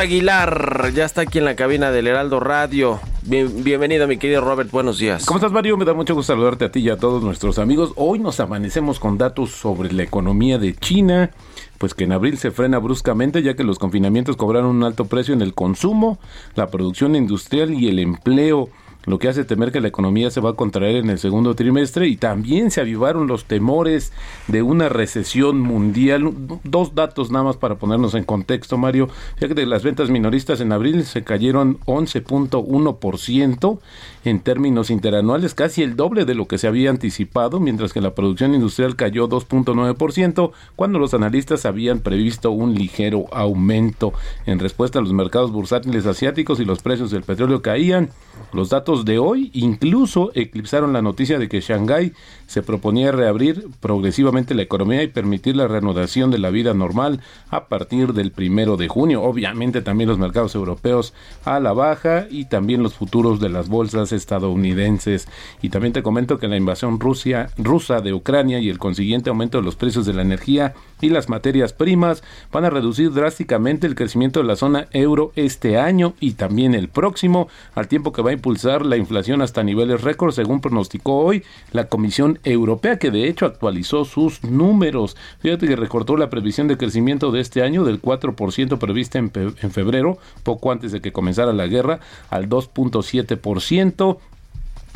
Aguilar 0.00 0.90
ya 0.94 1.04
está 1.04 1.20
aquí 1.22 1.38
en 1.38 1.44
la 1.44 1.54
cabina 1.54 1.90
del 1.90 2.06
Heraldo 2.06 2.40
Radio. 2.40 2.98
bienvenido, 3.22 4.08
mi 4.08 4.16
querido 4.16 4.40
Robert. 4.40 4.70
Buenos 4.70 4.98
días. 4.98 5.24
¿Cómo 5.26 5.38
estás, 5.38 5.52
Mario? 5.52 5.76
Me 5.76 5.84
da 5.84 5.94
mucho 5.94 6.14
gusto 6.14 6.32
saludarte 6.32 6.64
a 6.64 6.72
ti 6.72 6.80
y 6.80 6.88
a 6.88 6.96
todos 6.96 7.22
nuestros 7.22 7.58
amigos. 7.58 7.92
Hoy 7.96 8.18
nos 8.18 8.40
amanecemos 8.40 8.98
con 8.98 9.18
datos 9.18 9.50
sobre 9.50 9.92
la 9.92 10.02
economía 10.02 10.58
de 10.58 10.74
China, 10.74 11.30
pues 11.78 11.94
que 11.94 12.04
en 12.04 12.12
abril 12.12 12.38
se 12.38 12.50
frena 12.50 12.78
bruscamente 12.78 13.42
ya 13.42 13.54
que 13.54 13.64
los 13.64 13.78
confinamientos 13.78 14.36
cobraron 14.36 14.76
un 14.76 14.84
alto 14.84 15.04
precio 15.04 15.34
en 15.34 15.42
el 15.42 15.54
consumo, 15.54 16.18
la 16.54 16.68
producción 16.68 17.14
industrial 17.14 17.72
y 17.74 17.88
el 17.88 17.98
empleo 17.98 18.70
lo 19.04 19.18
que 19.18 19.28
hace 19.28 19.44
temer 19.44 19.72
que 19.72 19.80
la 19.80 19.88
economía 19.88 20.30
se 20.30 20.40
va 20.40 20.50
a 20.50 20.54
contraer 20.54 20.96
en 20.96 21.10
el 21.10 21.18
segundo 21.18 21.54
trimestre 21.54 22.08
y 22.08 22.16
también 22.16 22.70
se 22.70 22.80
avivaron 22.80 23.26
los 23.26 23.44
temores 23.44 24.12
de 24.48 24.62
una 24.62 24.88
recesión 24.88 25.60
mundial. 25.60 26.32
Dos 26.64 26.94
datos 26.94 27.30
nada 27.30 27.44
más 27.44 27.56
para 27.56 27.76
ponernos 27.76 28.14
en 28.14 28.24
contexto, 28.24 28.78
Mario. 28.78 29.08
Fíjate 29.36 29.66
las 29.66 29.82
ventas 29.82 30.10
minoristas 30.10 30.60
en 30.60 30.72
abril 30.72 31.04
se 31.04 31.24
cayeron 31.24 31.78
11.1% 31.80 33.78
en 34.24 34.40
términos 34.40 34.90
interanuales, 34.90 35.54
casi 35.54 35.82
el 35.82 35.96
doble 35.96 36.24
de 36.24 36.34
lo 36.34 36.46
que 36.46 36.58
se 36.58 36.68
había 36.68 36.90
anticipado, 36.90 37.58
mientras 37.58 37.92
que 37.92 38.00
la 38.00 38.14
producción 38.14 38.54
industrial 38.54 38.96
cayó 38.96 39.28
2.9%, 39.28 40.52
cuando 40.76 40.98
los 40.98 41.14
analistas 41.14 41.66
habían 41.66 42.00
previsto 42.00 42.50
un 42.50 42.74
ligero 42.74 43.24
aumento. 43.32 44.12
En 44.46 44.58
respuesta 44.58 44.98
a 44.98 45.02
los 45.02 45.12
mercados 45.12 45.50
bursátiles 45.50 46.06
asiáticos 46.06 46.60
y 46.60 46.64
los 46.64 46.82
precios 46.82 47.10
del 47.10 47.22
petróleo 47.22 47.62
caían, 47.62 48.10
los 48.52 48.70
datos 48.70 48.91
de 49.00 49.18
hoy 49.18 49.50
incluso 49.54 50.30
eclipsaron 50.34 50.92
la 50.92 51.02
noticia 51.02 51.38
de 51.38 51.48
que 51.48 51.60
Shanghái 51.60 52.12
se 52.46 52.62
proponía 52.62 53.12
reabrir 53.12 53.66
progresivamente 53.80 54.54
la 54.54 54.62
economía 54.62 55.02
y 55.02 55.08
permitir 55.08 55.56
la 55.56 55.68
reanudación 55.68 56.30
de 56.30 56.38
la 56.38 56.50
vida 56.50 56.74
normal 56.74 57.20
a 57.48 57.66
partir 57.68 58.12
del 58.12 58.30
primero 58.30 58.76
de 58.76 58.88
junio. 58.88 59.22
Obviamente 59.22 59.80
también 59.80 60.10
los 60.10 60.18
mercados 60.18 60.54
europeos 60.54 61.14
a 61.46 61.60
la 61.60 61.72
baja 61.72 62.26
y 62.30 62.44
también 62.44 62.82
los 62.82 62.92
futuros 62.92 63.40
de 63.40 63.48
las 63.48 63.70
bolsas 63.70 64.12
estadounidenses. 64.12 65.28
Y 65.62 65.70
también 65.70 65.94
te 65.94 66.02
comento 66.02 66.38
que 66.38 66.48
la 66.48 66.58
invasión 66.58 67.00
Rusia, 67.00 67.48
rusa 67.56 68.02
de 68.02 68.12
Ucrania 68.12 68.58
y 68.60 68.68
el 68.68 68.78
consiguiente 68.78 69.30
aumento 69.30 69.58
de 69.58 69.64
los 69.64 69.76
precios 69.76 70.04
de 70.04 70.12
la 70.12 70.22
energía 70.22 70.74
y 71.00 71.08
las 71.08 71.28
materias 71.28 71.72
primas 71.72 72.22
van 72.52 72.66
a 72.66 72.70
reducir 72.70 73.12
drásticamente 73.12 73.86
el 73.86 73.94
crecimiento 73.94 74.40
de 74.40 74.46
la 74.46 74.56
zona 74.56 74.88
euro 74.92 75.32
este 75.36 75.78
año 75.78 76.14
y 76.20 76.32
también 76.32 76.74
el 76.74 76.88
próximo, 76.88 77.48
al 77.74 77.88
tiempo 77.88 78.12
que 78.12 78.22
va 78.22 78.30
a 78.30 78.34
impulsar 78.34 78.81
la 78.86 78.96
inflación 78.96 79.42
hasta 79.42 79.62
niveles 79.62 80.02
récord, 80.02 80.32
según 80.32 80.60
pronosticó 80.60 81.18
hoy 81.18 81.42
la 81.72 81.88
Comisión 81.88 82.38
Europea, 82.44 82.98
que 82.98 83.10
de 83.10 83.28
hecho 83.28 83.46
actualizó 83.46 84.04
sus 84.04 84.42
números. 84.44 85.16
Fíjate 85.40 85.66
que 85.66 85.76
recortó 85.76 86.16
la 86.16 86.30
previsión 86.30 86.68
de 86.68 86.76
crecimiento 86.76 87.32
de 87.32 87.40
este 87.40 87.62
año 87.62 87.84
del 87.84 88.00
4% 88.00 88.78
prevista 88.78 89.18
en, 89.18 89.32
en 89.34 89.70
febrero, 89.70 90.18
poco 90.42 90.72
antes 90.72 90.92
de 90.92 91.00
que 91.00 91.12
comenzara 91.12 91.52
la 91.52 91.66
guerra, 91.66 92.00
al 92.30 92.48
2.7%. 92.48 94.18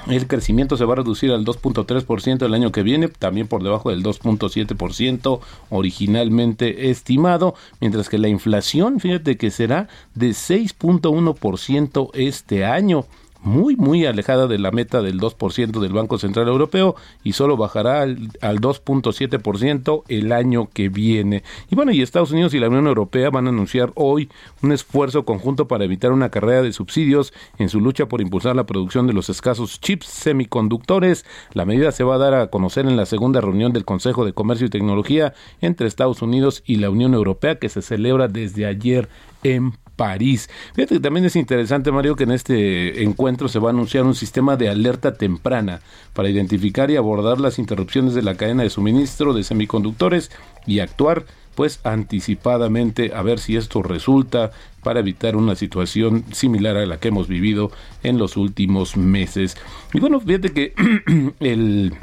El 0.08 0.28
crecimiento 0.28 0.76
se 0.76 0.84
va 0.84 0.92
a 0.92 0.96
reducir 0.96 1.32
al 1.32 1.44
2.3% 1.44 2.46
el 2.46 2.54
año 2.54 2.70
que 2.70 2.84
viene, 2.84 3.08
también 3.08 3.48
por 3.48 3.64
debajo 3.64 3.90
del 3.90 4.04
2.7% 4.04 5.40
originalmente 5.70 6.90
estimado, 6.90 7.54
mientras 7.80 8.08
que 8.08 8.18
la 8.18 8.28
inflación, 8.28 9.00
fíjate 9.00 9.36
que 9.36 9.50
será 9.50 9.88
de 10.14 10.28
6.1% 10.30 12.10
este 12.14 12.64
año 12.64 13.04
muy, 13.46 13.76
muy 13.76 14.04
alejada 14.04 14.48
de 14.48 14.58
la 14.58 14.72
meta 14.72 15.02
del 15.02 15.20
2% 15.20 15.80
del 15.80 15.92
Banco 15.92 16.18
Central 16.18 16.48
Europeo 16.48 16.96
y 17.22 17.32
solo 17.32 17.56
bajará 17.56 18.02
al, 18.02 18.30
al 18.40 18.60
2.7% 18.60 20.02
el 20.08 20.32
año 20.32 20.68
que 20.72 20.88
viene. 20.88 21.44
Y 21.70 21.76
bueno, 21.76 21.92
y 21.92 22.02
Estados 22.02 22.32
Unidos 22.32 22.54
y 22.54 22.58
la 22.58 22.68
Unión 22.68 22.88
Europea 22.88 23.30
van 23.30 23.46
a 23.46 23.50
anunciar 23.50 23.92
hoy 23.94 24.28
un 24.62 24.72
esfuerzo 24.72 25.24
conjunto 25.24 25.68
para 25.68 25.84
evitar 25.84 26.10
una 26.10 26.28
carrera 26.28 26.60
de 26.62 26.72
subsidios 26.72 27.32
en 27.58 27.68
su 27.68 27.80
lucha 27.80 28.06
por 28.06 28.20
impulsar 28.20 28.56
la 28.56 28.66
producción 28.66 29.06
de 29.06 29.12
los 29.12 29.30
escasos 29.30 29.80
chips 29.80 30.06
semiconductores. 30.06 31.24
La 31.52 31.64
medida 31.64 31.92
se 31.92 32.02
va 32.02 32.16
a 32.16 32.18
dar 32.18 32.34
a 32.34 32.48
conocer 32.48 32.86
en 32.86 32.96
la 32.96 33.06
segunda 33.06 33.40
reunión 33.40 33.72
del 33.72 33.84
Consejo 33.84 34.24
de 34.24 34.32
Comercio 34.32 34.66
y 34.66 34.70
Tecnología 34.70 35.34
entre 35.60 35.86
Estados 35.86 36.20
Unidos 36.20 36.64
y 36.66 36.76
la 36.76 36.90
Unión 36.90 37.14
Europea 37.14 37.60
que 37.60 37.68
se 37.68 37.80
celebra 37.80 38.26
desde 38.26 38.66
ayer 38.66 39.08
en 39.44 39.74
París. 39.96 40.48
Fíjate 40.74 40.96
que 40.96 41.00
también 41.00 41.26
es 41.26 41.36
interesante, 41.36 41.90
Mario, 41.90 42.16
que 42.16 42.24
en 42.24 42.32
este 42.32 43.02
encuentro 43.02 43.48
se 43.48 43.58
va 43.58 43.70
a 43.70 43.72
anunciar 43.72 44.04
un 44.04 44.14
sistema 44.14 44.56
de 44.56 44.68
alerta 44.68 45.14
temprana 45.14 45.80
para 46.12 46.28
identificar 46.28 46.90
y 46.90 46.96
abordar 46.96 47.40
las 47.40 47.58
interrupciones 47.58 48.14
de 48.14 48.22
la 48.22 48.36
cadena 48.36 48.62
de 48.62 48.70
suministro 48.70 49.32
de 49.32 49.42
semiconductores 49.42 50.30
y 50.66 50.80
actuar 50.80 51.24
pues 51.56 51.80
anticipadamente 51.84 53.12
a 53.14 53.22
ver 53.22 53.38
si 53.38 53.56
esto 53.56 53.82
resulta 53.82 54.52
para 54.84 55.00
evitar 55.00 55.34
una 55.34 55.56
situación 55.56 56.24
similar 56.30 56.76
a 56.76 56.86
la 56.86 57.00
que 57.00 57.08
hemos 57.08 57.26
vivido 57.26 57.72
en 58.04 58.18
los 58.18 58.36
últimos 58.36 58.96
meses. 58.96 59.56
Y 59.92 59.98
bueno, 59.98 60.20
fíjate 60.20 60.52
que 60.52 60.74
el, 61.40 61.94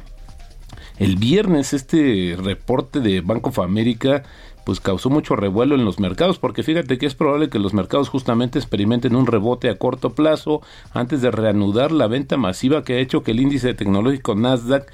el 0.98 1.16
viernes 1.16 1.74
este 1.74 2.36
reporte 2.38 3.00
de 3.00 3.22
Bank 3.22 3.46
of 3.48 3.60
America 3.60 4.24
pues 4.66 4.80
causó 4.80 5.10
mucho 5.10 5.36
revuelo 5.36 5.76
en 5.76 5.86
los 5.86 6.00
mercados, 6.00 6.40
porque 6.40 6.64
fíjate 6.64 6.98
que 6.98 7.06
es 7.06 7.16
probable 7.16 7.50
que 7.50 7.60
los 7.60 7.74
mercados 7.74 8.10
justamente 8.10 8.60
experimenten 8.60 9.16
un 9.16 9.28
rebote 9.28 9.70
a 9.70 9.78
corto 9.78 10.12
plazo 10.12 10.62
antes 10.94 11.22
de 11.22 11.32
reanudar 11.32 11.92
la 11.92 12.08
venta 12.08 12.38
masiva 12.38 12.84
que 12.84 12.94
ha 12.94 13.00
hecho 13.00 13.24
que 13.24 13.32
el 13.32 13.40
índice 13.40 13.74
tecnológico 13.74 14.36
Nasdaq 14.36 14.92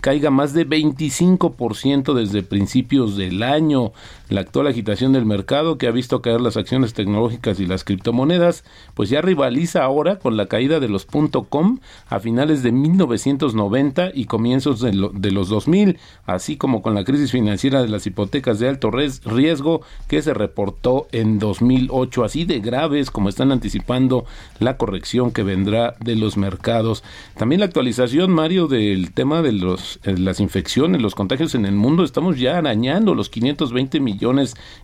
caiga 0.00 0.30
más 0.30 0.52
de 0.52 0.66
25% 0.66 2.14
desde 2.14 2.42
principios 2.42 3.16
del 3.16 3.42
año. 3.42 3.92
La 4.32 4.40
actual 4.40 4.66
agitación 4.66 5.12
del 5.12 5.26
mercado 5.26 5.76
que 5.76 5.86
ha 5.86 5.90
visto 5.90 6.22
caer 6.22 6.40
las 6.40 6.56
acciones 6.56 6.94
tecnológicas 6.94 7.60
y 7.60 7.66
las 7.66 7.84
criptomonedas, 7.84 8.64
pues 8.94 9.10
ya 9.10 9.20
rivaliza 9.20 9.84
ahora 9.84 10.18
con 10.18 10.38
la 10.38 10.46
caída 10.46 10.80
de 10.80 10.88
los 10.88 11.06
.com 11.50 11.80
a 12.08 12.18
finales 12.18 12.62
de 12.62 12.72
1990 12.72 14.12
y 14.14 14.24
comienzos 14.24 14.80
de, 14.80 15.10
de 15.12 15.30
los 15.32 15.50
2000, 15.50 15.98
así 16.24 16.56
como 16.56 16.80
con 16.80 16.94
la 16.94 17.04
crisis 17.04 17.30
financiera 17.30 17.82
de 17.82 17.88
las 17.88 18.06
hipotecas 18.06 18.58
de 18.58 18.70
alto 18.70 18.90
riesgo 18.90 19.82
que 20.08 20.22
se 20.22 20.32
reportó 20.32 21.08
en 21.12 21.38
2008, 21.38 22.24
así 22.24 22.46
de 22.46 22.60
graves 22.60 23.10
como 23.10 23.28
están 23.28 23.52
anticipando 23.52 24.24
la 24.60 24.78
corrección 24.78 25.32
que 25.32 25.42
vendrá 25.42 25.94
de 26.00 26.16
los 26.16 26.38
mercados. 26.38 27.04
También 27.36 27.60
la 27.60 27.66
actualización, 27.66 28.32
Mario, 28.32 28.66
del 28.66 29.12
tema 29.12 29.42
de 29.42 29.52
los, 29.52 30.00
eh, 30.04 30.16
las 30.16 30.40
infecciones, 30.40 31.02
los 31.02 31.14
contagios 31.14 31.54
en 31.54 31.66
el 31.66 31.74
mundo, 31.74 32.02
estamos 32.02 32.38
ya 32.38 32.56
arañando 32.56 33.14
los 33.14 33.28
520 33.28 34.00
millones 34.00 34.21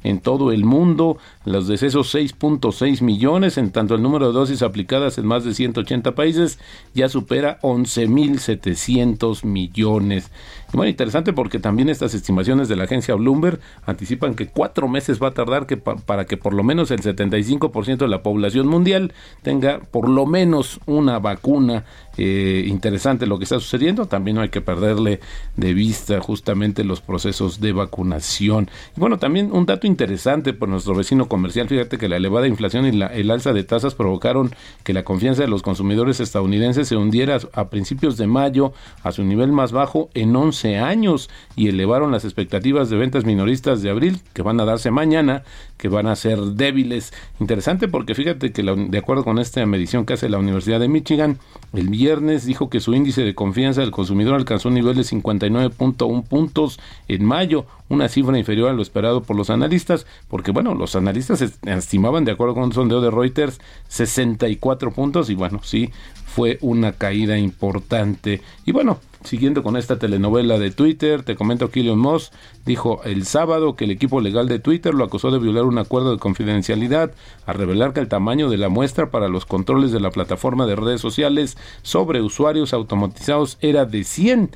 en 0.03 0.21
todo 0.21 0.53
el 0.53 0.65
mundo, 0.65 1.19
los 1.45 1.69
decesos 1.69 2.15
6.6 2.15 3.03
millones, 3.03 3.59
en 3.59 3.71
tanto 3.71 3.95
el 3.95 4.03
número 4.03 4.29
de 4.29 4.33
dosis 4.33 4.63
aplicadas 4.63 5.19
en 5.19 5.27
más 5.27 5.45
de 5.45 5.55
180 5.55 6.15
países 6.15 6.59
ya 6.95 7.09
supera 7.09 7.59
11.700 7.63 9.45
millones. 9.45 10.31
Bueno, 10.73 10.91
interesante 10.91 11.33
porque 11.33 11.59
también 11.59 11.89
estas 11.89 12.13
estimaciones 12.13 12.69
de 12.69 12.77
la 12.77 12.85
agencia 12.85 13.15
Bloomberg 13.15 13.59
anticipan 13.87 14.35
que 14.35 14.49
cuatro 14.49 14.87
meses 14.87 15.21
va 15.21 15.29
a 15.29 15.31
tardar 15.31 15.67
que 15.67 15.79
para 15.79 16.27
que 16.27 16.37
por 16.37 16.53
lo 16.53 16.63
menos 16.63 16.91
el 16.91 17.01
75% 17.01 17.97
de 17.97 18.09
la 18.09 18.23
población 18.23 18.67
mundial 18.67 19.15
tenga 19.43 19.81
por 19.81 20.11
lo 20.11 20.27
menos 20.27 20.79
una 20.85 21.21
vacuna 21.21 21.85
eh, 22.19 22.65
interesante 22.67 23.27
lo 23.27 23.39
que 23.39 23.45
está 23.45 23.59
sucediendo. 23.61 24.07
También 24.07 24.35
no 24.35 24.43
hay 24.43 24.51
que 24.51 24.61
perderle 24.61 25.21
de 25.57 25.73
vista 25.73 26.21
justamente 26.21 26.85
los 26.85 27.01
procesos 27.01 27.61
de 27.61 27.73
vacunación. 27.73 28.69
Y 28.95 29.01
bueno, 29.01 29.19
también 29.19 29.51
un 29.53 29.65
dato 29.65 29.87
interesante 29.87 30.53
por 30.53 30.69
nuestro 30.69 30.95
vecino 30.95 31.29
comercial. 31.29 31.67
Fíjate 31.69 31.97
que 31.97 32.11
la 32.11 32.17
elevada 32.17 32.47
inflación 32.47 32.85
y 32.85 32.93
la, 32.93 33.07
el 33.07 33.31
alza 33.31 33.55
de 33.55 33.65
tasas 33.65 33.95
provocaron 33.95 34.55
que 34.85 34.93
la 34.93 35.03
confianza 35.03 35.41
de 35.43 35.49
los 35.49 35.63
consumidores 35.63 36.21
estadounidenses 36.21 36.89
se 36.89 36.97
hundiera 36.97 37.39
a 37.55 37.71
principios 37.71 38.19
de 38.19 38.27
mayo 38.27 38.75
a 39.03 39.13
su 39.13 39.25
nivel 39.25 39.51
más 39.51 39.73
bajo 39.73 40.11
en 40.13 40.37
11 40.37 40.58
años 40.65 41.31
y 41.57 41.69
elevaron 41.69 42.13
las 42.13 42.25
expectativas 42.25 42.91
de 42.91 42.97
ventas 42.97 43.25
minoristas 43.25 43.83
de 43.83 43.91
abril 43.91 44.21
que 44.33 44.43
van 44.43 44.61
a 44.61 44.65
darse 44.65 44.91
mañana, 44.91 45.43
que 45.77 45.89
van 45.89 46.07
a 46.07 46.17
ser 46.17 46.39
débiles. 46.39 47.13
Interesante 47.41 47.89
porque 47.89 48.15
fíjate 48.15 48.53
que 48.53 48.63
de 48.63 48.99
acuerdo 48.99 49.25
con 49.25 49.39
esta 49.39 49.65
medición 49.67 50.05
que 50.05 50.15
hace 50.15 50.29
la 50.29 50.39
Universidad 50.39 50.81
de 50.81 50.89
Michigan, 50.89 51.39
el 51.73 51.89
viernes 51.89 52.45
dijo 52.45 52.69
que 52.69 52.81
su 52.81 52.95
índice 52.95 53.23
de 53.23 53.35
confianza 53.35 53.81
del 53.81 53.91
consumidor 53.91 54.35
alcanzó 54.35 54.69
un 54.69 54.75
nivel 54.75 54.97
de 54.97 55.03
59.1 55.03 56.25
puntos 56.25 56.81
en 57.07 57.25
mayo, 57.25 57.67
una 57.89 58.09
cifra 58.09 58.39
inferior 58.39 58.71
a 58.71 58.73
lo 58.73 58.83
esperado 58.83 59.23
por 59.23 59.37
los 59.37 59.51
analistas, 59.51 60.07
porque 60.29 60.51
bueno, 60.51 60.75
los 60.75 60.97
analistas 60.97 61.41
estimaban, 61.41 62.25
de 62.25 62.33
acuerdo 62.33 62.55
con 62.55 62.65
un 62.65 62.73
sondeo 62.73 63.01
de 63.01 63.11
Reuters, 63.11 63.61
64 63.89 64.93
puntos 64.93 65.31
y 65.31 65.35
bueno, 65.35 65.61
sí, 65.63 65.91
fue 66.27 66.59
una 66.61 66.93
caída 66.93 67.39
importante. 67.39 68.43
Y 68.65 68.73
bueno, 68.73 68.99
siguiendo 69.25 69.63
con 69.63 69.77
esta 69.77 69.99
telenovela 69.99 70.59
de 70.59 70.71
Twitter, 70.71 71.23
te 71.23 71.37
comento 71.37 71.71
que 71.71 71.81
Elon 71.81 71.99
Musk 71.99 72.33
dijo 72.65 73.03
el 73.05 73.25
sábado 73.25 73.77
que 73.77 73.85
el 73.85 73.91
equipo 73.91 74.21
legal 74.21 74.49
de 74.49 74.59
Twitter 74.59 74.95
lo 74.95 75.05
acusó 75.05 75.31
de 75.31 75.39
violar 75.39 75.65
un 75.65 75.79
acuerdo 75.79 76.13
de 76.13 76.19
confidencialidad 76.19 77.13
a 77.47 77.53
revelar 77.53 77.93
que 77.93 78.01
el 78.01 78.09
tamaño 78.09 78.49
de 78.49 78.59
la 78.59 78.69
muestra 78.69 79.11
para 79.11 79.29
los 79.29 79.47
controles 79.47 79.93
de 79.93 80.01
la 80.01 80.11
plataforma 80.11 80.67
de 80.67 80.77
redes 80.77 81.01
sociales 81.01 81.57
sobre 81.83 82.23
usuarios 82.23 82.73
automatizados 82.73 83.59
era 83.61 83.85
de 83.85 84.05
100 84.05 84.51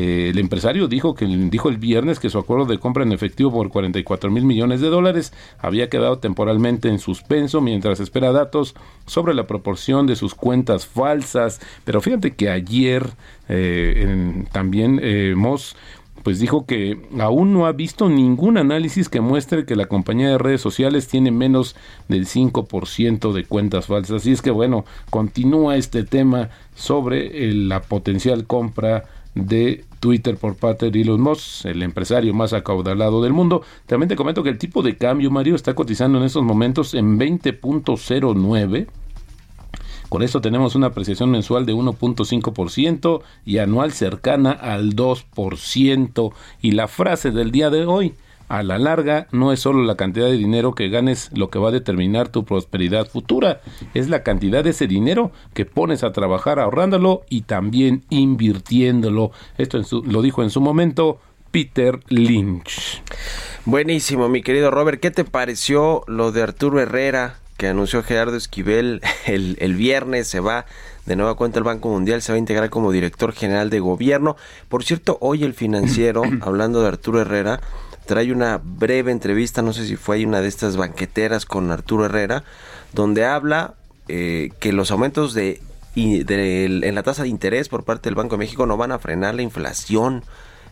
eh, 0.00 0.30
el 0.30 0.38
empresario 0.38 0.86
dijo 0.86 1.16
que 1.16 1.26
dijo 1.26 1.68
el 1.68 1.76
viernes 1.76 2.20
que 2.20 2.30
su 2.30 2.38
acuerdo 2.38 2.66
de 2.66 2.78
compra 2.78 3.02
en 3.02 3.10
efectivo 3.10 3.50
por 3.50 3.68
44 3.68 4.30
mil 4.30 4.44
millones 4.44 4.80
de 4.80 4.90
dólares 4.90 5.32
había 5.58 5.88
quedado 5.88 6.20
temporalmente 6.20 6.88
en 6.88 7.00
suspenso 7.00 7.60
mientras 7.60 7.98
espera 7.98 8.30
datos 8.30 8.76
sobre 9.06 9.34
la 9.34 9.48
proporción 9.48 10.06
de 10.06 10.14
sus 10.14 10.36
cuentas 10.36 10.86
falsas. 10.86 11.60
Pero 11.84 12.00
fíjate 12.00 12.36
que 12.36 12.48
ayer 12.48 13.10
eh, 13.48 14.44
también 14.52 15.00
eh, 15.02 15.34
Moss 15.36 15.74
pues 16.22 16.38
dijo 16.38 16.64
que 16.64 17.00
aún 17.18 17.52
no 17.52 17.66
ha 17.66 17.72
visto 17.72 18.08
ningún 18.08 18.56
análisis 18.56 19.08
que 19.08 19.20
muestre 19.20 19.64
que 19.64 19.74
la 19.74 19.86
compañía 19.86 20.28
de 20.28 20.38
redes 20.38 20.60
sociales 20.60 21.08
tiene 21.08 21.32
menos 21.32 21.74
del 22.06 22.26
5% 22.26 23.32
de 23.32 23.44
cuentas 23.44 23.86
falsas. 23.86 24.22
Así 24.22 24.30
es 24.30 24.42
que 24.42 24.52
bueno, 24.52 24.84
continúa 25.10 25.76
este 25.76 26.04
tema 26.04 26.50
sobre 26.76 27.52
la 27.52 27.82
potencial 27.82 28.46
compra 28.46 29.04
de 29.34 29.84
Twitter 30.00 30.36
por 30.36 30.56
parte 30.56 30.90
de 30.90 31.00
Elon 31.00 31.20
Musk, 31.20 31.66
el 31.66 31.82
empresario 31.82 32.34
más 32.34 32.52
acaudalado 32.52 33.22
del 33.22 33.32
mundo. 33.32 33.62
También 33.86 34.08
te 34.08 34.16
comento 34.16 34.42
que 34.42 34.50
el 34.50 34.58
tipo 34.58 34.82
de 34.82 34.96
cambio, 34.96 35.30
Mario, 35.30 35.54
está 35.54 35.74
cotizando 35.74 36.18
en 36.18 36.24
estos 36.24 36.42
momentos 36.42 36.94
en 36.94 37.18
20.09. 37.18 38.86
Con 40.08 40.22
esto 40.22 40.40
tenemos 40.40 40.74
una 40.74 40.86
apreciación 40.86 41.30
mensual 41.30 41.66
de 41.66 41.74
1.5% 41.74 43.20
y 43.44 43.58
anual 43.58 43.92
cercana 43.92 44.52
al 44.52 44.96
2%. 44.96 46.32
Y 46.62 46.70
la 46.70 46.88
frase 46.88 47.30
del 47.30 47.50
día 47.50 47.68
de 47.68 47.84
hoy, 47.84 48.14
a 48.48 48.62
la 48.62 48.78
larga 48.78 49.28
no 49.30 49.52
es 49.52 49.60
solo 49.60 49.82
la 49.84 49.96
cantidad 49.96 50.26
de 50.26 50.36
dinero 50.36 50.74
que 50.74 50.88
ganes 50.88 51.30
lo 51.34 51.50
que 51.50 51.58
va 51.58 51.68
a 51.68 51.72
determinar 51.72 52.28
tu 52.28 52.44
prosperidad 52.44 53.06
futura, 53.08 53.60
es 53.94 54.08
la 54.08 54.22
cantidad 54.22 54.64
de 54.64 54.70
ese 54.70 54.86
dinero 54.86 55.32
que 55.54 55.64
pones 55.64 56.02
a 56.02 56.12
trabajar 56.12 56.58
ahorrándolo 56.58 57.22
y 57.28 57.42
también 57.42 58.04
invirtiéndolo. 58.10 59.32
Esto 59.58 59.80
lo 60.04 60.22
dijo 60.22 60.42
en 60.42 60.50
su 60.50 60.60
momento 60.60 61.20
Peter 61.50 62.00
Lynch. 62.08 63.02
Buenísimo, 63.64 64.28
mi 64.28 64.42
querido 64.42 64.70
Robert. 64.70 65.00
¿Qué 65.00 65.10
te 65.10 65.24
pareció 65.24 66.02
lo 66.06 66.32
de 66.32 66.42
Arturo 66.42 66.80
Herrera 66.80 67.38
que 67.56 67.68
anunció 67.68 68.02
Gerardo 68.02 68.36
Esquivel 68.36 69.00
el, 69.26 69.56
el 69.60 69.74
viernes? 69.74 70.28
Se 70.28 70.40
va 70.40 70.66
de 71.06 71.16
nueva 71.16 71.34
cuenta 71.34 71.58
el 71.58 71.64
Banco 71.64 71.88
Mundial, 71.88 72.22
se 72.22 72.32
va 72.32 72.36
a 72.36 72.38
integrar 72.38 72.70
como 72.70 72.92
director 72.92 73.32
general 73.32 73.70
de 73.70 73.80
gobierno. 73.80 74.36
Por 74.68 74.84
cierto, 74.84 75.16
hoy 75.20 75.42
el 75.44 75.54
financiero, 75.54 76.22
hablando 76.42 76.82
de 76.82 76.88
Arturo 76.88 77.20
Herrera, 77.20 77.60
trae 78.08 78.32
una 78.32 78.58
breve 78.64 79.12
entrevista, 79.12 79.60
no 79.60 79.74
sé 79.74 79.86
si 79.86 79.96
fue 79.96 80.24
una 80.24 80.40
de 80.40 80.48
estas 80.48 80.78
banqueteras 80.78 81.44
con 81.44 81.70
Arturo 81.70 82.06
Herrera, 82.06 82.42
donde 82.94 83.26
habla 83.26 83.74
eh, 84.08 84.50
que 84.60 84.72
los 84.72 84.90
aumentos 84.90 85.34
de, 85.34 85.60
en 85.94 86.94
la 86.94 87.02
tasa 87.02 87.24
de 87.24 87.28
interés 87.28 87.68
por 87.68 87.84
parte 87.84 88.08
del 88.08 88.14
Banco 88.14 88.36
de 88.36 88.38
México 88.38 88.64
no 88.64 88.78
van 88.78 88.92
a 88.92 88.98
frenar 88.98 89.34
la 89.34 89.42
inflación. 89.42 90.24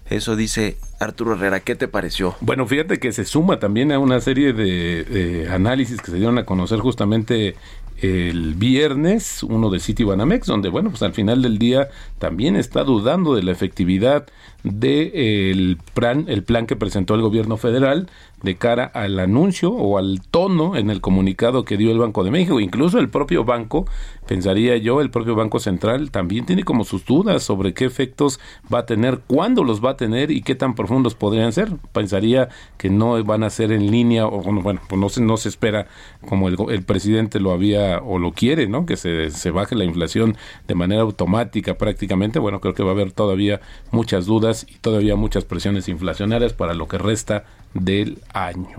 Eso 0.09 0.35
dice 0.35 0.79
Arturo 0.99 1.35
Herrera. 1.35 1.61
¿Qué 1.61 1.75
te 1.75 1.89
pareció? 1.89 2.37
Bueno, 2.41 2.67
fíjate 2.67 2.99
que 2.99 3.13
se 3.13 3.27
suma 3.27 3.59
también 3.59 3.93
a 3.93 3.99
una 3.99 4.19
serie 4.21 4.55
de, 4.55 5.05
de 5.05 5.51
análisis 5.51 6.01
que 6.01 6.13
se 6.13 6.17
dieron 6.17 6.39
a 6.39 6.47
conocer 6.47 6.79
justamente 6.79 7.55
el 8.01 8.55
viernes, 8.55 9.43
uno 9.43 9.71
de 9.71 9.81
Citibanamex, 9.81 10.47
donde, 10.47 10.69
bueno, 10.69 10.91
pues 10.91 11.03
al 11.03 11.13
final 11.13 11.43
del 11.43 11.59
día 11.59 11.89
también 12.19 12.57
está 12.57 12.85
dudando 12.85 13.35
de 13.35 13.43
la 13.43 13.53
efectividad 13.53 14.27
de, 14.67 15.77
plan, 15.95 16.25
el 16.29 16.43
plan 16.43 16.67
que 16.67 16.77
presentó 16.77 17.15
el 17.15 17.23
gobierno 17.23 17.57
federal 17.57 18.09
de 18.43 18.57
cara 18.57 18.85
al 18.85 19.19
anuncio 19.19 19.71
o 19.73 19.97
al 19.97 20.21
tono 20.31 20.77
en 20.77 20.91
el 20.91 21.01
comunicado 21.01 21.65
que 21.65 21.77
dio 21.77 21.91
el 21.91 21.99
Banco 21.99 22.23
de 22.23 22.31
México. 22.31 22.61
Incluso 22.61 22.99
el 22.99 23.09
propio 23.09 23.45
banco, 23.45 23.87
pensaría 24.27 24.77
yo, 24.77 25.01
el 25.01 25.11
propio 25.11 25.35
Banco 25.35 25.59
Central 25.59 26.11
también 26.11 26.45
tiene 26.45 26.65
como 26.65 26.85
sus 26.85 27.05
dudas 27.05 27.43
sobre 27.43 27.75
qué 27.75 27.85
efectos 27.85 28.41
va 28.73 28.81
a 28.81 28.87
tener, 28.87 29.21
cuándo 29.27 29.65
los 29.65 29.85
va 29.85 29.91
a 29.91 29.97
tener 29.97 30.31
y 30.31 30.43
qué 30.43 30.55
tan 30.55 30.75
profundos 30.75 31.15
podrían 31.15 31.53
ser. 31.53 31.71
Pensaría 31.93 32.49
que 32.77 32.91
no 32.91 33.23
van 33.25 33.43
a 33.43 33.51
ser 33.51 33.73
en 33.73 33.91
línea 33.91 34.27
o 34.27 34.43
bueno, 34.43 34.81
pues 34.89 35.01
no 35.01 35.09
se, 35.09 35.23
no 35.23 35.37
se 35.37 35.49
espera 35.49 35.87
como 36.29 36.49
el, 36.49 36.57
el 36.71 36.83
presidente 36.83 37.41
lo 37.41 37.53
había 37.53 38.01
o 38.01 38.19
lo 38.19 38.33
quiere, 38.33 38.67
¿no? 38.69 38.85
Que 38.85 38.97
se, 38.97 39.31
se 39.31 39.51
baje 39.51 39.77
la 39.77 39.85
inflación 39.85 40.37
de 40.67 40.75
manera 40.75 41.03
automática 41.03 41.79
prácticamente. 41.79 42.39
Bueno, 42.39 42.61
creo 42.61 42.75
que 42.75 42.83
va 42.83 42.91
a 42.91 42.95
haber 42.95 43.13
todavía 43.13 43.61
muchas 43.93 44.27
dudas 44.27 44.56
y 44.65 44.75
todavía 44.79 45.17
muchas 45.17 45.45
presiones 45.45 45.89
inflacionarias 45.89 46.53
para 46.53 46.75
lo 46.75 46.89
que 46.89 46.99
resta 46.99 47.45
del 47.75 48.23
año. 48.33 48.79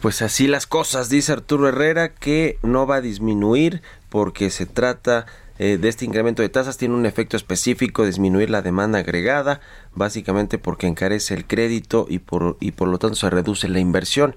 Pues 0.00 0.22
así 0.22 0.46
las 0.46 0.66
cosas, 0.66 1.08
dice 1.08 1.32
Arturo 1.32 1.68
Herrera, 1.68 2.10
que 2.10 2.58
no 2.62 2.86
va 2.86 2.96
a 2.96 3.00
disminuir 3.00 3.82
porque 4.08 4.50
se 4.50 4.66
trata 4.66 5.26
eh, 5.58 5.78
de 5.80 5.88
este 5.88 6.04
incremento 6.04 6.42
de 6.42 6.48
tasas, 6.48 6.76
tiene 6.76 6.94
un 6.94 7.06
efecto 7.06 7.36
específico, 7.36 8.04
disminuir 8.04 8.50
la 8.50 8.62
demanda 8.62 8.98
agregada, 8.98 9.60
básicamente 9.94 10.58
porque 10.58 10.86
encarece 10.86 11.34
el 11.34 11.46
crédito 11.46 12.06
y 12.08 12.18
por, 12.18 12.56
y 12.60 12.72
por 12.72 12.88
lo 12.88 12.98
tanto 12.98 13.16
se 13.16 13.30
reduce 13.30 13.68
la 13.68 13.78
inversión 13.78 14.36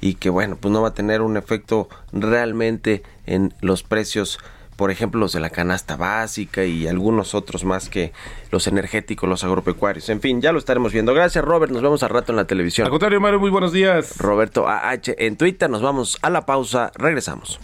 y 0.00 0.14
que 0.14 0.30
bueno, 0.30 0.56
pues 0.56 0.72
no 0.72 0.82
va 0.82 0.88
a 0.88 0.94
tener 0.94 1.22
un 1.22 1.36
efecto 1.36 1.88
realmente 2.12 3.02
en 3.24 3.54
los 3.60 3.82
precios 3.82 4.38
por 4.82 4.90
ejemplo 4.90 5.20
los 5.20 5.32
de 5.32 5.38
la 5.38 5.50
canasta 5.50 5.94
básica 5.94 6.64
y 6.64 6.88
algunos 6.88 7.36
otros 7.36 7.64
más 7.64 7.88
que 7.88 8.12
los 8.50 8.66
energéticos, 8.66 9.28
los 9.28 9.44
agropecuarios. 9.44 10.08
En 10.08 10.20
fin, 10.20 10.40
ya 10.40 10.50
lo 10.50 10.58
estaremos 10.58 10.92
viendo. 10.92 11.14
Gracias 11.14 11.44
Robert, 11.44 11.70
nos 11.70 11.82
vemos 11.82 12.02
al 12.02 12.10
rato 12.10 12.32
en 12.32 12.36
la 12.36 12.46
televisión. 12.46 12.86
Al 12.86 12.90
contrario, 12.90 13.20
Mario, 13.20 13.38
muy 13.38 13.50
buenos 13.50 13.70
días. 13.70 14.18
Roberto 14.18 14.66
AH 14.66 15.14
en 15.18 15.36
Twitter, 15.36 15.70
nos 15.70 15.82
vamos 15.82 16.18
a 16.20 16.30
la 16.30 16.46
pausa, 16.46 16.90
regresamos. 16.96 17.60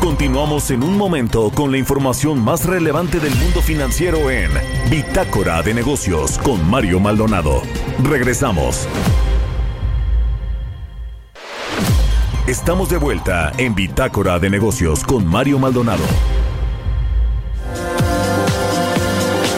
Continuamos 0.00 0.70
en 0.70 0.84
un 0.84 0.96
momento 0.96 1.50
con 1.52 1.72
la 1.72 1.78
información 1.78 2.38
más 2.38 2.66
relevante 2.66 3.18
del 3.18 3.34
mundo 3.34 3.62
financiero 3.62 4.30
en 4.30 4.52
Bitácora 4.88 5.60
de 5.62 5.74
Negocios 5.74 6.38
con 6.38 6.64
Mario 6.70 7.00
Maldonado. 7.00 7.62
Regresamos. 8.04 8.86
Estamos 12.46 12.88
de 12.88 12.96
vuelta 12.96 13.50
en 13.58 13.74
Bitácora 13.74 14.38
de 14.38 14.48
Negocios 14.48 15.02
con 15.02 15.26
Mario 15.26 15.58
Maldonado. 15.58 16.04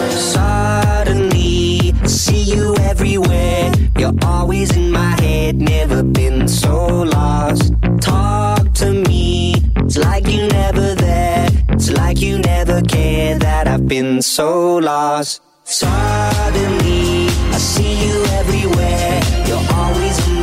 Suddenly, 0.09 1.93
see 2.07 2.45
you 2.45 2.75
everywhere. 2.91 3.71
You're 3.99 4.15
always 4.25 4.75
in 4.75 4.91
my 4.91 5.15
head, 5.21 5.57
never 5.57 6.03
been 6.03 6.49
so 6.49 7.05
lost. 7.05 7.75
Talk 8.01 8.73
to 8.77 8.95
me, 9.07 9.53
it's 9.85 9.99
like 9.99 10.27
you 10.27 10.49
never 10.49 10.95
there. 10.95 11.47
It's 11.69 11.91
like 11.91 12.23
you 12.23 12.39
never 12.39 12.81
cared 12.81 13.43
that 13.43 13.69
I've 13.69 13.87
been 13.87 14.23
so 14.23 14.79
lost. 14.79 15.43
Suddenly, 15.65 17.29
I 17.53 17.59
see 17.59 18.07
you 18.07 18.25
everywhere. 18.39 19.21
You're 19.47 19.75
always 19.75 20.27
in 20.27 20.38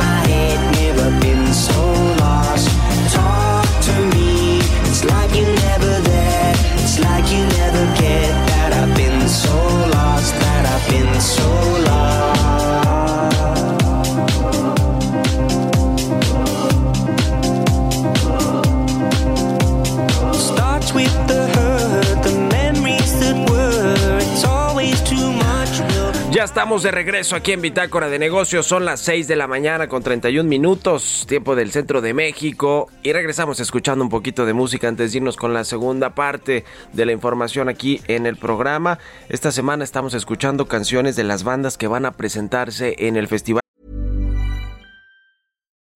estamos 26.46 26.84
de 26.84 26.92
regreso 26.92 27.34
aquí 27.34 27.50
en 27.50 27.60
Bitácora 27.60 28.08
de 28.08 28.20
Negocios. 28.20 28.66
Son 28.66 28.84
las 28.84 29.00
6 29.00 29.26
de 29.26 29.34
la 29.34 29.48
mañana 29.48 29.88
con 29.88 30.04
31 30.04 30.48
minutos, 30.48 31.26
tiempo 31.28 31.56
del 31.56 31.72
centro 31.72 32.00
de 32.00 32.14
México. 32.14 32.88
Y 33.02 33.12
regresamos 33.12 33.58
escuchando 33.58 34.04
un 34.04 34.10
poquito 34.10 34.46
de 34.46 34.52
música 34.52 34.86
antes 34.86 35.10
de 35.10 35.18
irnos 35.18 35.36
con 35.36 35.52
la 35.52 35.64
segunda 35.64 36.14
parte 36.14 36.64
de 36.92 37.04
la 37.04 37.10
información 37.10 37.68
aquí 37.68 38.00
en 38.06 38.26
el 38.26 38.36
programa. 38.36 39.00
Esta 39.28 39.50
semana 39.50 39.82
estamos 39.82 40.14
escuchando 40.14 40.66
canciones 40.66 41.16
de 41.16 41.24
las 41.24 41.42
bandas 41.42 41.76
que 41.76 41.88
van 41.88 42.06
a 42.06 42.12
presentarse 42.12 42.94
en 42.98 43.16
el 43.16 43.26
Festival 43.26 43.60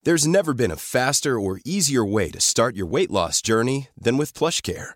There's 0.03 0.27
never 0.27 0.53
been 0.53 0.71
a 0.71 0.75
faster 0.75 1.39
or 1.39 1.61
easier 1.63 2.03
way 2.03 2.29
to 2.31 2.41
start 2.41 2.75
your 2.75 2.87
weight 2.87 3.11
loss 3.11 3.41
journey 3.41 3.87
than 3.95 4.17
with 4.17 4.33
PlushCare. 4.33 4.95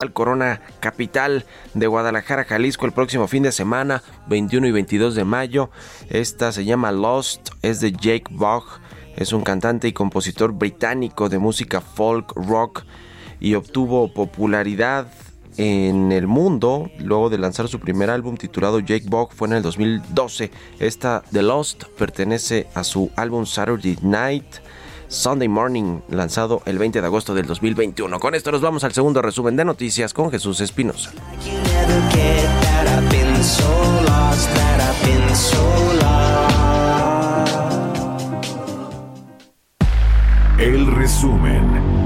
Al 0.00 0.14
Corona 0.14 0.62
Capital 0.80 1.44
de 1.74 1.86
Guadalajara, 1.86 2.44
Jalisco, 2.44 2.86
el 2.86 2.92
próximo 2.92 3.28
fin 3.28 3.42
de 3.42 3.52
semana, 3.52 4.02
21 4.28 4.66
y 4.66 4.72
22 4.72 5.14
de 5.14 5.24
mayo. 5.24 5.70
Esta 6.08 6.52
se 6.52 6.64
llama 6.64 6.90
Lost, 6.90 7.50
es 7.60 7.80
de 7.80 7.92
Jake 7.92 8.24
Bogg, 8.30 8.64
es 9.16 9.34
un 9.34 9.42
cantante 9.42 9.88
y 9.88 9.92
compositor 9.92 10.52
británico 10.52 11.28
de 11.28 11.38
música 11.38 11.82
folk 11.82 12.32
rock 12.34 12.84
y 13.40 13.56
obtuvo 13.56 14.14
popularidad 14.14 15.12
en 15.58 16.12
el 16.12 16.26
mundo 16.26 16.90
luego 16.98 17.28
de 17.28 17.36
lanzar 17.36 17.68
su 17.68 17.78
primer 17.78 18.08
álbum 18.08 18.38
titulado 18.38 18.80
Jake 18.80 19.04
Bogg 19.06 19.34
fue 19.34 19.48
en 19.48 19.54
el 19.54 19.62
2012. 19.62 20.50
Esta 20.78 21.22
The 21.30 21.42
Lost 21.42 21.84
pertenece 21.98 22.68
a 22.72 22.84
su 22.84 23.10
álbum 23.16 23.44
Saturday 23.44 23.98
Night. 24.00 24.46
Sunday 25.10 25.48
Morning, 25.48 26.00
lanzado 26.08 26.62
el 26.66 26.78
20 26.78 27.00
de 27.00 27.06
agosto 27.06 27.34
del 27.34 27.44
2021. 27.44 28.20
Con 28.20 28.36
esto 28.36 28.52
nos 28.52 28.60
vamos 28.60 28.84
al 28.84 28.92
segundo 28.92 29.20
resumen 29.20 29.56
de 29.56 29.64
noticias 29.64 30.14
con 30.14 30.30
Jesús 30.30 30.60
Espinosa. 30.60 31.10
El 40.58 40.86
resumen. 40.94 41.99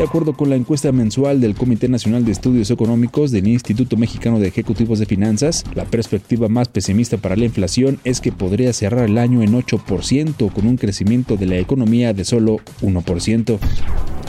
De 0.00 0.06
acuerdo 0.06 0.32
con 0.32 0.48
la 0.48 0.56
encuesta 0.56 0.92
mensual 0.92 1.42
del 1.42 1.54
Comité 1.54 1.86
Nacional 1.86 2.24
de 2.24 2.32
Estudios 2.32 2.70
Económicos 2.70 3.32
del 3.32 3.46
Instituto 3.46 3.98
Mexicano 3.98 4.40
de 4.40 4.48
Ejecutivos 4.48 4.98
de 4.98 5.04
Finanzas, 5.04 5.62
la 5.74 5.84
perspectiva 5.84 6.48
más 6.48 6.68
pesimista 6.68 7.18
para 7.18 7.36
la 7.36 7.44
inflación 7.44 8.00
es 8.04 8.22
que 8.22 8.32
podría 8.32 8.72
cerrar 8.72 9.10
el 9.10 9.18
año 9.18 9.42
en 9.42 9.52
8%, 9.52 10.52
con 10.54 10.66
un 10.66 10.78
crecimiento 10.78 11.36
de 11.36 11.44
la 11.44 11.58
economía 11.58 12.14
de 12.14 12.24
solo 12.24 12.60
1%. 12.80 13.58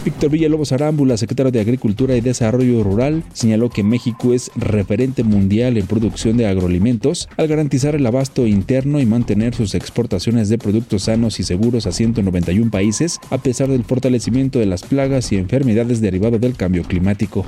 Víctor 0.04 0.32
Villalobos 0.32 0.72
Arámbula, 0.72 1.16
secretario 1.16 1.52
de 1.52 1.60
Agricultura 1.60 2.16
y 2.16 2.22
Desarrollo 2.22 2.84
Rural, 2.84 3.24
señaló 3.34 3.70
que 3.70 3.84
México 3.84 4.34
es 4.34 4.50
referente 4.56 5.24
mundial 5.24 5.78
en 5.78 5.86
producción 5.86 6.38
de 6.38 6.48
agroalimentos 6.48 7.30
al 7.38 7.48
garantizar 7.48 7.94
el 7.94 8.06
abasto 8.08 8.48
interno 8.48 9.00
y 9.00 9.06
mantener 9.06 9.54
sus 9.54 9.76
exportaciones 9.76 10.50
de 10.50 10.58
productos 10.58 11.04
sanos 11.04 11.40
y 11.40 11.44
seguros 11.44 11.86
a 11.86 11.92
191 11.92 12.72
países, 12.72 13.20
a 13.30 13.38
pesar 13.38 13.70
del 13.70 13.84
fortalecimiento 13.84 14.58
de 14.58 14.66
las 14.66 14.82
plagas 14.82 15.32
y 15.32 15.38
enfermedades 15.38 16.02
derivadas 16.02 16.42
del 16.42 16.56
cambio 16.56 16.82
climático. 16.82 17.46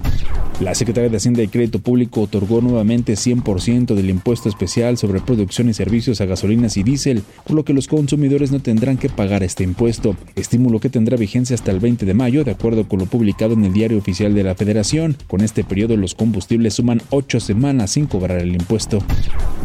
La 0.60 0.76
Secretaría 0.76 1.10
de 1.10 1.18
Hacienda 1.18 1.42
y 1.42 1.48
Crédito 1.48 1.80
Público 1.80 2.22
otorgó 2.22 2.62
nuevamente 2.62 3.14
100% 3.14 3.96
del 3.96 4.12
impuesto 4.12 4.48
especial 4.48 5.00
sobre 5.00 5.20
producción 5.20 5.70
y 5.70 5.74
servicios 5.74 6.22
a 6.22 6.26
gasolinas 6.26 6.78
y 6.78 6.84
diésel, 6.84 7.24
por 7.44 7.56
lo 7.56 7.66
que 7.66 7.74
los 7.74 7.88
consumidores 7.88 8.52
no 8.52 8.60
tendrán 8.60 8.98
que 8.98 9.10
pagar 9.10 9.42
este 9.42 9.64
impuesto, 9.64 10.16
estímulo 10.36 10.80
que 10.80 10.90
tendrá 10.90 11.18
vigencia 11.18 11.56
hasta 11.56 11.72
el 11.72 11.80
20 11.80 12.06
de 12.06 12.14
mayo 12.14 12.43
de 12.44 12.52
acuerdo 12.52 12.88
con 12.88 13.00
lo 13.00 13.06
publicado 13.06 13.54
en 13.54 13.64
el 13.66 13.74
Diario 13.74 13.98
Oficial 13.98 14.34
de 14.34 14.44
la 14.44 14.56
Federación. 14.56 15.18
Con 15.28 15.42
este 15.42 15.64
periodo 15.64 15.98
los 15.98 16.16
combustibles 16.16 16.76
suman 16.76 17.02
ocho 17.10 17.40
semanas 17.40 17.92
sin 17.92 18.06
cobrar 18.06 18.40
el 18.40 18.54
impuesto. 18.54 19.00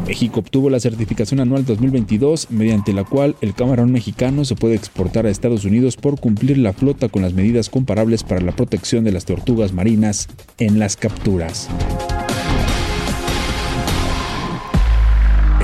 México 0.07 0.41
obtuvo 0.41 0.71
la 0.71 0.81
certificación 0.81 1.41
anual 1.41 1.65
2022 1.65 2.51
mediante 2.51 2.93
la 2.93 3.05
cual 3.05 3.37
el 3.41 3.55
camarón 3.55 3.93
mexicano 3.93 4.45
se 4.45 4.55
puede 4.55 4.75
exportar 4.75 5.27
a 5.27 5.31
Estados 5.31 5.65
Unidos 5.65 5.97
por 5.97 6.19
cumplir 6.21 6.59
la 6.59 6.73
flota 6.73 7.09
con 7.09 7.23
las 7.23 7.35
medidas 7.35 7.69
comparables 7.69 8.23
para 8.23 8.41
la 8.41 8.53
protección 8.53 9.05
de 9.05 9.13
las 9.13 9.25
tortugas 9.25 9.73
marinas 9.73 10.29
en 10.59 10.79
las 10.79 10.97
capturas. 10.97 11.69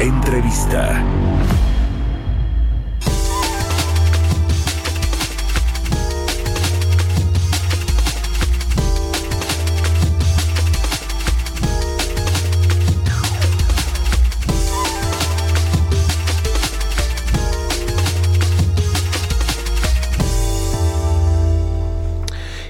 Entrevista. 0.00 1.02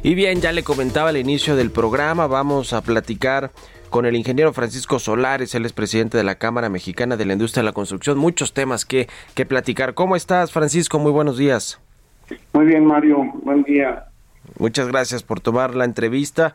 Y 0.05 0.15
bien, 0.15 0.43
ya 0.43 0.53
le 0.53 0.63
comentaba 0.63 1.09
al 1.09 1.17
inicio 1.17 1.57
del 1.57 1.71
programa, 1.71 2.27
vamos 2.27 2.75
a 2.75 2.83
platicar 2.83 3.53
con 3.89 4.05
el 4.05 4.17
ingeniero 4.17 4.53
Francisco 4.53 4.99
Solares, 4.99 5.55
él 5.55 5.65
es 5.65 5.73
presidente 5.73 6.19
de 6.19 6.25
la 6.25 6.35
Cámara 6.35 6.69
Mexicana 6.69 7.17
de 7.17 7.25
la 7.25 7.33
Industria 7.33 7.63
de 7.63 7.71
la 7.71 7.73
Construcción. 7.73 8.19
Muchos 8.19 8.53
temas 8.53 8.85
que, 8.85 9.09
que 9.35 9.47
platicar. 9.47 9.95
¿Cómo 9.95 10.15
estás, 10.15 10.53
Francisco? 10.53 10.99
Muy 10.99 11.11
buenos 11.11 11.39
días. 11.39 11.81
Muy 12.53 12.67
bien, 12.67 12.85
Mario. 12.85 13.33
Buen 13.45 13.63
día. 13.63 14.05
Muchas 14.59 14.89
gracias 14.89 15.23
por 15.23 15.41
tomar 15.41 15.75
la 15.75 15.87
entrevista. 15.87 16.55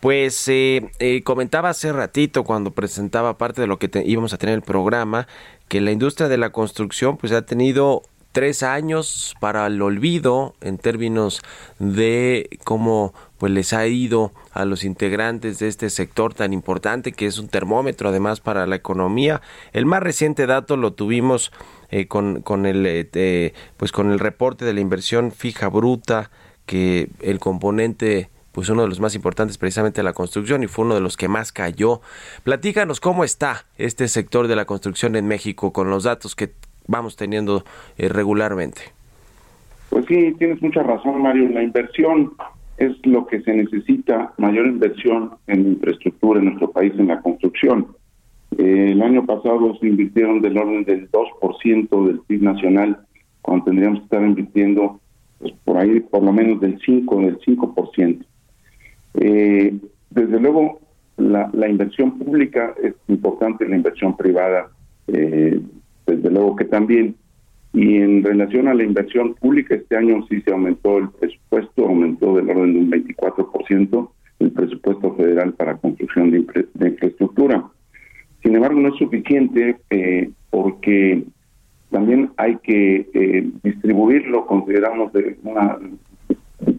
Pues 0.00 0.48
eh, 0.48 0.90
eh, 1.00 1.22
comentaba 1.22 1.68
hace 1.68 1.92
ratito 1.92 2.44
cuando 2.44 2.70
presentaba 2.70 3.36
parte 3.36 3.60
de 3.60 3.66
lo 3.66 3.78
que 3.78 3.90
íbamos 4.06 4.32
a 4.32 4.38
tener 4.38 4.54
el 4.54 4.62
programa 4.62 5.26
que 5.68 5.82
la 5.82 5.92
industria 5.92 6.28
de 6.28 6.38
la 6.38 6.50
construcción 6.50 7.18
pues 7.18 7.32
ha 7.32 7.42
tenido 7.42 8.02
tres 8.32 8.62
años 8.62 9.34
para 9.40 9.66
el 9.66 9.80
olvido 9.82 10.54
en 10.60 10.78
términos 10.78 11.42
de 11.78 12.58
cómo 12.64 13.12
pues 13.38 13.52
les 13.52 13.72
ha 13.72 13.86
ido 13.86 14.32
a 14.52 14.64
los 14.64 14.84
integrantes 14.84 15.58
de 15.58 15.68
este 15.68 15.90
sector 15.90 16.34
tan 16.34 16.52
importante 16.52 17.12
que 17.12 17.26
es 17.26 17.38
un 17.38 17.48
termómetro 17.48 18.10
además 18.10 18.40
para 18.40 18.66
la 18.66 18.76
economía. 18.76 19.40
El 19.72 19.86
más 19.86 20.02
reciente 20.02 20.46
dato 20.46 20.76
lo 20.76 20.92
tuvimos 20.92 21.52
eh, 21.90 22.06
con, 22.06 22.42
con, 22.42 22.66
el 22.66 22.84
eh, 22.86 23.54
pues 23.76 23.92
con 23.92 24.10
el 24.12 24.18
reporte 24.18 24.64
de 24.64 24.74
la 24.74 24.80
inversión 24.80 25.32
fija 25.32 25.68
bruta 25.68 26.30
que 26.66 27.08
el 27.20 27.40
componente 27.40 28.30
pues 28.52 28.68
uno 28.68 28.82
de 28.82 28.88
los 28.88 29.00
más 29.00 29.14
importantes 29.14 29.58
precisamente 29.58 30.02
la 30.02 30.12
construcción 30.12 30.62
y 30.62 30.66
fue 30.66 30.84
uno 30.84 30.94
de 30.94 31.00
los 31.00 31.16
que 31.16 31.28
más 31.28 31.52
cayó. 31.52 32.00
Platícanos 32.44 33.00
cómo 33.00 33.24
está 33.24 33.64
este 33.78 34.08
sector 34.08 34.48
de 34.48 34.56
la 34.56 34.64
construcción 34.64 35.16
en 35.16 35.26
México 35.26 35.72
con 35.72 35.88
los 35.88 36.04
datos 36.04 36.34
que, 36.34 36.52
vamos 36.90 37.16
teniendo 37.16 37.62
eh, 37.96 38.08
regularmente. 38.08 38.82
Pues 39.88 40.04
sí, 40.06 40.34
tienes 40.38 40.60
mucha 40.60 40.82
razón, 40.82 41.22
Mario. 41.22 41.48
La 41.48 41.62
inversión 41.62 42.32
es 42.76 42.94
lo 43.06 43.26
que 43.26 43.40
se 43.42 43.52
necesita, 43.54 44.32
mayor 44.38 44.66
inversión 44.66 45.32
en 45.46 45.68
infraestructura 45.68 46.40
en 46.40 46.46
nuestro 46.46 46.70
país, 46.70 46.92
en 46.98 47.08
la 47.08 47.20
construcción. 47.20 47.86
Eh, 48.58 48.88
el 48.92 49.02
año 49.02 49.24
pasado 49.24 49.76
se 49.78 49.86
invirtieron 49.86 50.40
del 50.40 50.58
orden 50.58 50.84
del 50.84 51.10
2% 51.10 52.06
del 52.06 52.20
PIB 52.20 52.42
nacional, 52.42 52.98
cuando 53.42 53.66
tendríamos 53.66 54.00
que 54.00 54.04
estar 54.04 54.22
invirtiendo 54.22 55.00
pues, 55.38 55.52
por 55.64 55.78
ahí 55.78 56.00
por 56.00 56.22
lo 56.22 56.32
menos 56.32 56.60
del 56.60 56.78
5, 56.84 57.20
del 57.20 57.38
5%. 57.38 58.24
Eh, 59.14 59.74
desde 60.10 60.40
luego, 60.40 60.80
la, 61.16 61.50
la 61.52 61.68
inversión 61.68 62.18
pública 62.18 62.74
es 62.82 62.94
importante, 63.08 63.68
la 63.68 63.76
inversión 63.76 64.16
privada 64.16 64.70
eh, 65.06 65.60
desde 66.10 66.30
luego 66.30 66.56
que 66.56 66.64
también. 66.64 67.16
Y 67.72 67.96
en 67.96 68.24
relación 68.24 68.66
a 68.68 68.74
la 68.74 68.82
inversión 68.82 69.34
pública, 69.34 69.76
este 69.76 69.96
año 69.96 70.24
sí 70.28 70.40
se 70.42 70.52
aumentó 70.52 70.98
el 70.98 71.10
presupuesto, 71.10 71.86
aumentó 71.86 72.34
del 72.34 72.50
orden 72.50 72.74
de 72.74 72.80
un 72.80 72.90
24% 72.90 74.10
el 74.40 74.50
presupuesto 74.52 75.14
federal 75.14 75.52
para 75.52 75.76
construcción 75.76 76.30
de, 76.30 76.38
infraestructura. 76.38 77.64
Sin 78.42 78.56
embargo, 78.56 78.80
no 78.80 78.88
es 78.88 78.96
suficiente 78.96 79.76
eh, 79.90 80.30
porque 80.48 81.24
también 81.90 82.30
hay 82.36 82.56
que 82.62 83.06
eh, 83.12 83.50
distribuirlo, 83.62 84.46
consideramos, 84.46 85.12
de 85.12 85.36
una 85.42 85.78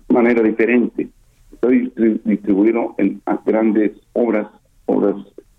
manera 0.09 0.41
diferente. 0.41 1.07
Estoy 1.53 1.93
distribuido 2.25 2.95
en 2.97 3.21
grandes 3.45 3.91
obras, 4.13 4.47
obras 4.87 5.15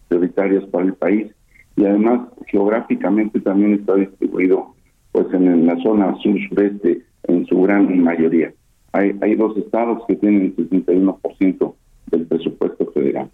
prioritarias 0.09 0.65
para 0.65 0.87
el 0.87 0.95
país, 0.95 1.33
y 1.77 1.85
además 1.85 2.29
geográficamente 2.47 3.41
también 3.41 3.75
está 3.75 3.95
distribuido 3.95 4.75
pues 5.13 5.27
en 5.35 5.67
la 5.67 5.77
zona 5.83 6.17
sur-sureste 6.23 7.03
en 7.25 7.47
su 7.47 7.61
gran 7.63 8.03
mayoría. 8.03 8.53
Hay, 8.93 9.17
hay 9.21 9.35
dos 9.35 9.57
estados 9.57 10.03
que 10.07 10.17
tienen 10.17 10.55
el 10.57 10.71
61% 10.71 11.75
del 12.11 12.27
presupuesto 12.27 12.87
federal. 12.93 13.31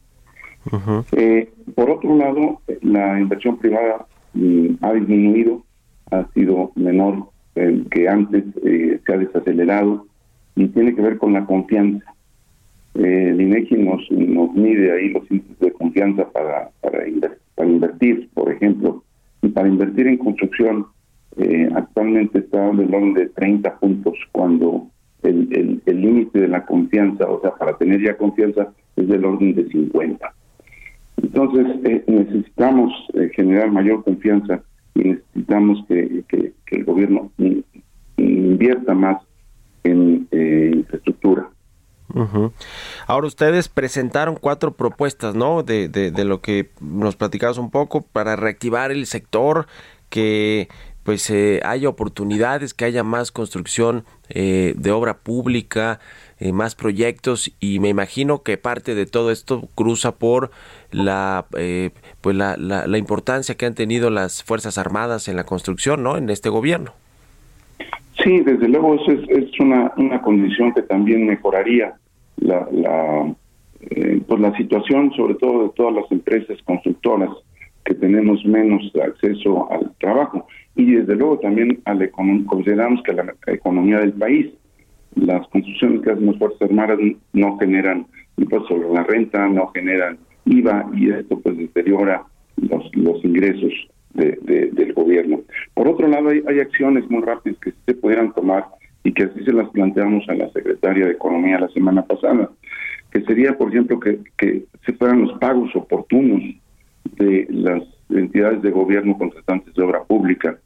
eh, 1.12 1.50
por 1.74 1.90
otro 1.90 2.16
lado, 2.16 2.60
la 2.82 3.20
inversión 3.20 3.58
privada 3.58 4.06
mm, 4.34 4.66
ha 4.82 4.92
disminuido, 4.92 5.62
ha 6.10 6.26
sido 6.32 6.72
menor 6.74 7.28
que 7.90 8.08
antes 8.08 8.44
se 8.62 9.12
ha 9.12 9.16
desacelerado 9.16 10.06
y 10.54 10.68
tiene 10.68 10.94
que 10.94 11.02
ver 11.02 11.18
con 11.18 11.32
la 11.32 11.44
confianza. 11.44 12.14
el 12.94 13.40
INEGI 13.40 13.76
nos, 13.76 14.10
nos 14.10 14.54
mide 14.54 14.92
ahí 14.92 15.08
los 15.10 15.28
índices 15.30 15.58
de 15.58 15.72
confianza 15.72 16.28
para, 16.30 16.70
para, 16.80 17.04
para 17.58 17.68
invertir, 17.68 18.30
por 18.34 18.50
ejemplo, 18.52 19.02
y 19.42 19.48
para 19.48 19.68
invertir 19.68 20.06
en 20.06 20.16
construcción 20.16 20.86
eh, 21.36 21.68
actualmente 21.74 22.38
está 22.38 22.70
del 22.70 22.94
orden 22.94 23.14
de 23.14 23.26
30 23.30 23.78
puntos 23.80 24.14
cuando 24.30 24.86
el 25.24 25.82
límite 25.84 26.40
de 26.40 26.48
la 26.48 26.64
confianza, 26.64 27.28
o 27.28 27.40
sea, 27.40 27.50
para 27.56 27.76
tener 27.76 28.00
ya 28.00 28.16
confianza, 28.16 28.72
es 28.94 29.08
del 29.08 29.24
orden 29.24 29.54
de 29.56 29.68
50. 29.68 30.34
Entonces, 31.22 31.66
eh, 31.84 32.04
necesitamos 32.06 32.92
eh, 33.14 33.28
generar 33.34 33.72
mayor 33.72 34.04
confianza 34.04 34.62
y 34.94 35.00
necesitamos 35.10 35.84
que, 35.88 36.22
que, 36.28 36.52
el 36.70 36.84
gobierno 36.84 37.32
invierta 38.16 38.94
más 38.94 39.20
en 39.82 40.28
infraestructura. 40.30 41.48
Ahora 43.06 43.26
ustedes 43.26 43.68
presentaron 43.68 44.36
cuatro 44.36 44.72
propuestas, 44.72 45.34
¿no? 45.34 45.62
De, 45.62 45.88
de, 45.88 46.10
de 46.10 46.24
lo 46.24 46.40
que 46.40 46.70
nos 46.80 47.16
platicabas 47.16 47.58
un 47.58 47.70
poco 47.70 48.02
para 48.02 48.36
reactivar 48.36 48.90
el 48.90 49.06
sector, 49.06 49.66
que 50.08 50.68
pues 51.08 51.30
eh, 51.30 51.62
haya 51.64 51.88
oportunidades, 51.88 52.74
que 52.74 52.84
haya 52.84 53.02
más 53.02 53.32
construcción 53.32 54.04
eh, 54.28 54.74
de 54.76 54.90
obra 54.90 55.16
pública, 55.20 56.00
eh, 56.38 56.52
más 56.52 56.74
proyectos 56.74 57.50
y 57.60 57.78
me 57.78 57.88
imagino 57.88 58.42
que 58.42 58.58
parte 58.58 58.94
de 58.94 59.06
todo 59.06 59.30
esto 59.30 59.70
cruza 59.74 60.16
por 60.16 60.50
la 60.90 61.46
pues 62.20 62.36
la, 62.36 62.58
la, 62.58 62.98
importancia 62.98 63.54
que 63.54 63.64
han 63.64 63.74
tenido 63.74 64.10
las 64.10 64.42
fuerzas 64.42 64.76
armadas 64.76 65.28
en 65.28 65.36
la 65.36 65.44
construcción, 65.44 66.02
¿no? 66.02 66.18
En 66.18 66.28
este 66.28 66.50
gobierno. 66.50 66.92
Sí, 68.24 68.40
desde 68.40 68.68
luego 68.68 68.96
eso 68.96 69.12
es, 69.12 69.60
una, 69.60 69.92
una 69.96 70.20
condición 70.20 70.72
que 70.74 70.82
también 70.82 71.26
mejoraría 71.26 71.94
la, 72.36 72.68
la 72.72 73.34
pues 74.26 74.40
la 74.40 74.56
situación, 74.56 75.12
sobre 75.12 75.34
todo 75.34 75.64
de 75.64 75.70
todas 75.74 75.94
las 75.94 76.10
empresas 76.10 76.58
constructoras 76.64 77.30
que 77.84 77.94
tenemos 77.94 78.44
menos 78.44 78.92
acceso 79.02 79.70
al 79.70 79.94
trabajo 79.98 80.46
y 80.74 80.94
desde 80.96 81.14
luego 81.14 81.38
también 81.38 81.80
a 81.84 81.94
la 81.94 82.08
consideramos 82.10 83.02
que 83.02 83.12
la 83.12 83.34
economía 83.46 84.00
del 84.00 84.12
país. 84.12 84.48
Las 85.14 85.46
construcciones 85.48 86.02
que 86.02 86.10
hacen 86.10 86.26
las 86.26 86.38
Fuerzas 86.38 86.62
Armadas 86.62 86.98
no 87.32 87.58
generan 87.58 88.06
impuestos 88.36 88.68
sobre 88.68 88.92
la 88.92 89.04
renta, 89.04 89.48
no 89.48 89.68
generan 89.68 90.18
IVA 90.44 90.90
y 90.94 91.10
esto 91.10 91.40
pues 91.40 91.56
deteriora 91.56 92.24
los, 92.56 92.94
los 92.94 93.24
ingresos 93.24 93.72
del 94.18 94.92
gobierno. 94.94 95.40
Por 95.74 95.88
otro 95.88 96.08
lado, 96.08 96.28
hay, 96.28 96.42
hay 96.46 96.60
acciones 96.60 97.08
muy 97.10 97.22
rápidas 97.22 97.58
que 97.60 97.72
se 97.86 97.94
pudieran 97.94 98.32
tomar 98.34 98.66
y 99.04 99.12
que 99.12 99.24
así 99.24 99.44
se 99.44 99.52
las 99.52 99.68
planteamos 99.70 100.28
a 100.28 100.34
la 100.34 100.50
secretaria 100.50 101.06
de 101.06 101.12
Economía 101.12 101.60
la 101.60 101.68
semana 101.68 102.02
pasada, 102.02 102.50
que 103.10 103.22
sería, 103.22 103.56
por 103.56 103.68
ejemplo, 103.68 103.98
que, 104.00 104.18
que 104.36 104.64
se 104.84 104.92
fueran 104.94 105.22
los 105.22 105.38
pagos 105.38 105.74
oportunos 105.74 106.42
de 107.16 107.46
las 107.50 107.82
entidades 108.10 108.62
de 108.62 108.70
gobierno 108.70 109.16
contratantes 109.16 109.74
de 109.74 109.82
obra 109.82 110.02
pública 110.04 110.58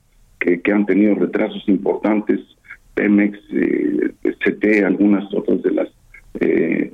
que, 0.62 0.72
han 0.72 0.86
tenido 0.86 1.14
retrasos 1.14 1.62
importantes, 1.68 2.40
Pemex, 2.94 3.38
eh, 3.52 4.12
CT, 4.22 4.84
algunas 4.84 5.32
otras 5.34 5.62
de 5.62 5.70
las 5.70 5.88
eh, 6.40 6.92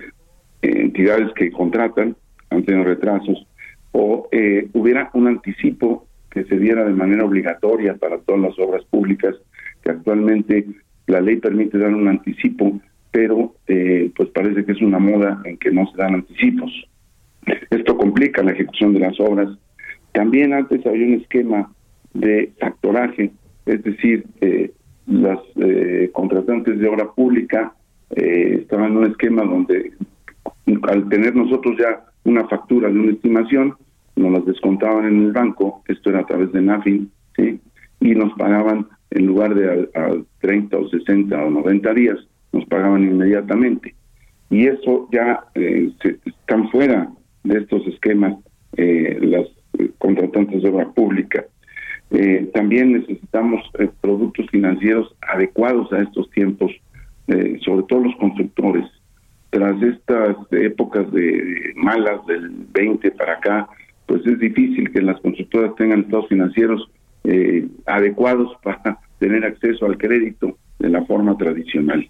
entidades 0.62 1.33
que 1.35 1.51
contratan 1.51 2.16
han 2.51 2.62
tenido 2.64 2.85
retrasos, 2.85 3.47
o 3.92 4.29
eh, 4.33 4.68
hubiera 4.75 5.11
un 5.14 5.29
anticipo 5.29 6.07
que 6.31 6.45
se 6.45 6.59
diera 6.59 6.85
de 6.85 6.93
manera 6.93 7.25
obligatoria 7.25 7.97
para 7.97 8.19
todas 8.19 8.41
las 8.41 8.59
obras 8.59 8.85
públicas, 8.85 9.35
que 9.83 9.91
actualmente 9.91 10.67
la 11.07 11.21
ley 11.21 11.37
permite 11.37 11.79
dar 11.79 11.95
un 11.95 12.09
anticipo, 12.09 12.81
pero 13.11 13.55
eh, 13.67 14.11
pues 14.14 14.29
parece 14.31 14.64
que 14.64 14.73
es 14.73 14.83
una 14.83 14.99
moda 14.99 15.41
en 15.45 15.57
que 15.57 15.71
no 15.71 15.87
se 15.91 15.97
dan 15.97 16.14
anticipos. 16.14 16.71
Esto 17.71 17.97
complica 17.97 18.43
la 18.43 18.53
ejecución 18.53 18.93
de 18.95 19.01
las 19.01 19.19
obras. 19.21 19.49
También 20.12 20.53
antes 20.53 20.85
había 20.87 21.07
un 21.07 21.14
esquema 21.14 21.73
de 22.14 22.53
factoraje, 22.59 23.31
es 23.67 23.83
decir, 23.83 24.27
eh, 24.41 24.73
las 25.07 25.38
eh, 25.57 26.11
contratantes 26.12 26.79
de 26.79 26.88
obra 26.88 27.11
pública 27.12 27.73
eh, 28.11 28.59
estaban 28.62 28.93
en 28.93 28.97
un 28.99 29.07
esquema 29.07 29.43
donde 29.43 29.93
al 30.83 31.09
tener 31.09 31.35
nosotros 31.35 31.77
ya 31.79 32.05
una 32.25 32.47
factura 32.49 32.88
de 32.91 32.99
una 32.99 33.12
estimación, 33.12 33.75
nos 34.18 34.33
las 34.33 34.46
descontaban 34.46 35.07
en 35.07 35.26
el 35.26 35.33
banco, 35.33 35.83
esto 35.88 36.11
era 36.11 36.20
a 36.20 36.26
través 36.26 36.52
de 36.52 36.62
NAFIN, 36.62 37.11
¿sí? 37.37 37.61
y 38.00 38.14
nos 38.14 38.33
pagaban 38.35 38.87
en 39.11 39.26
lugar 39.26 39.54
de 39.54 39.88
a, 39.94 40.11
30 40.40 40.76
o 40.76 40.88
60 40.88 41.44
o 41.44 41.50
90 41.50 41.94
días, 41.94 42.18
nos 42.52 42.64
pagaban 42.66 43.02
inmediatamente. 43.02 43.94
Y 44.50 44.66
eso 44.66 45.09
ya 45.12 45.44
están 45.54 46.70
fuera 46.70 47.11
de 47.44 47.59
estos 47.59 47.87
esquemas 47.87 48.35
las 48.76 49.46
contratantes 49.98 50.62
de 50.62 50.68
obra 50.70 50.88
pública. 50.90 51.44
Eh, 52.11 52.50
también 52.54 52.92
necesitamos 52.92 53.61
eh, 53.78 53.88
productos 54.00 54.46
financieros 54.50 55.14
adecuados 55.20 55.92
a 55.92 56.00
estos 56.00 56.31
tiempos, 56.31 56.72
eh, 57.26 57.59
sobre 57.64 57.85
todo 57.85 58.00
los 58.00 58.16
constructores. 58.16 58.85
Tras 59.50 59.81
estas 59.83 60.37
épocas 60.52 61.11
de 61.12 61.72
malas 61.76 62.24
del 62.26 62.50
20 62.72 63.11
para 63.12 63.35
acá, 63.35 63.68
difícil 64.38 64.90
que 64.92 65.03
las 65.03 65.20
constructoras 65.20 65.74
tengan 65.77 66.01
estados 66.01 66.29
financieros 66.29 66.90
adecuados 67.87 68.53
para 68.62 68.98
tener 69.18 69.44
acceso 69.44 69.85
al 69.87 69.98
crédito 69.98 70.57
de 70.79 70.88
la 70.88 71.05
forma 71.05 71.37
tradicional. 71.37 72.09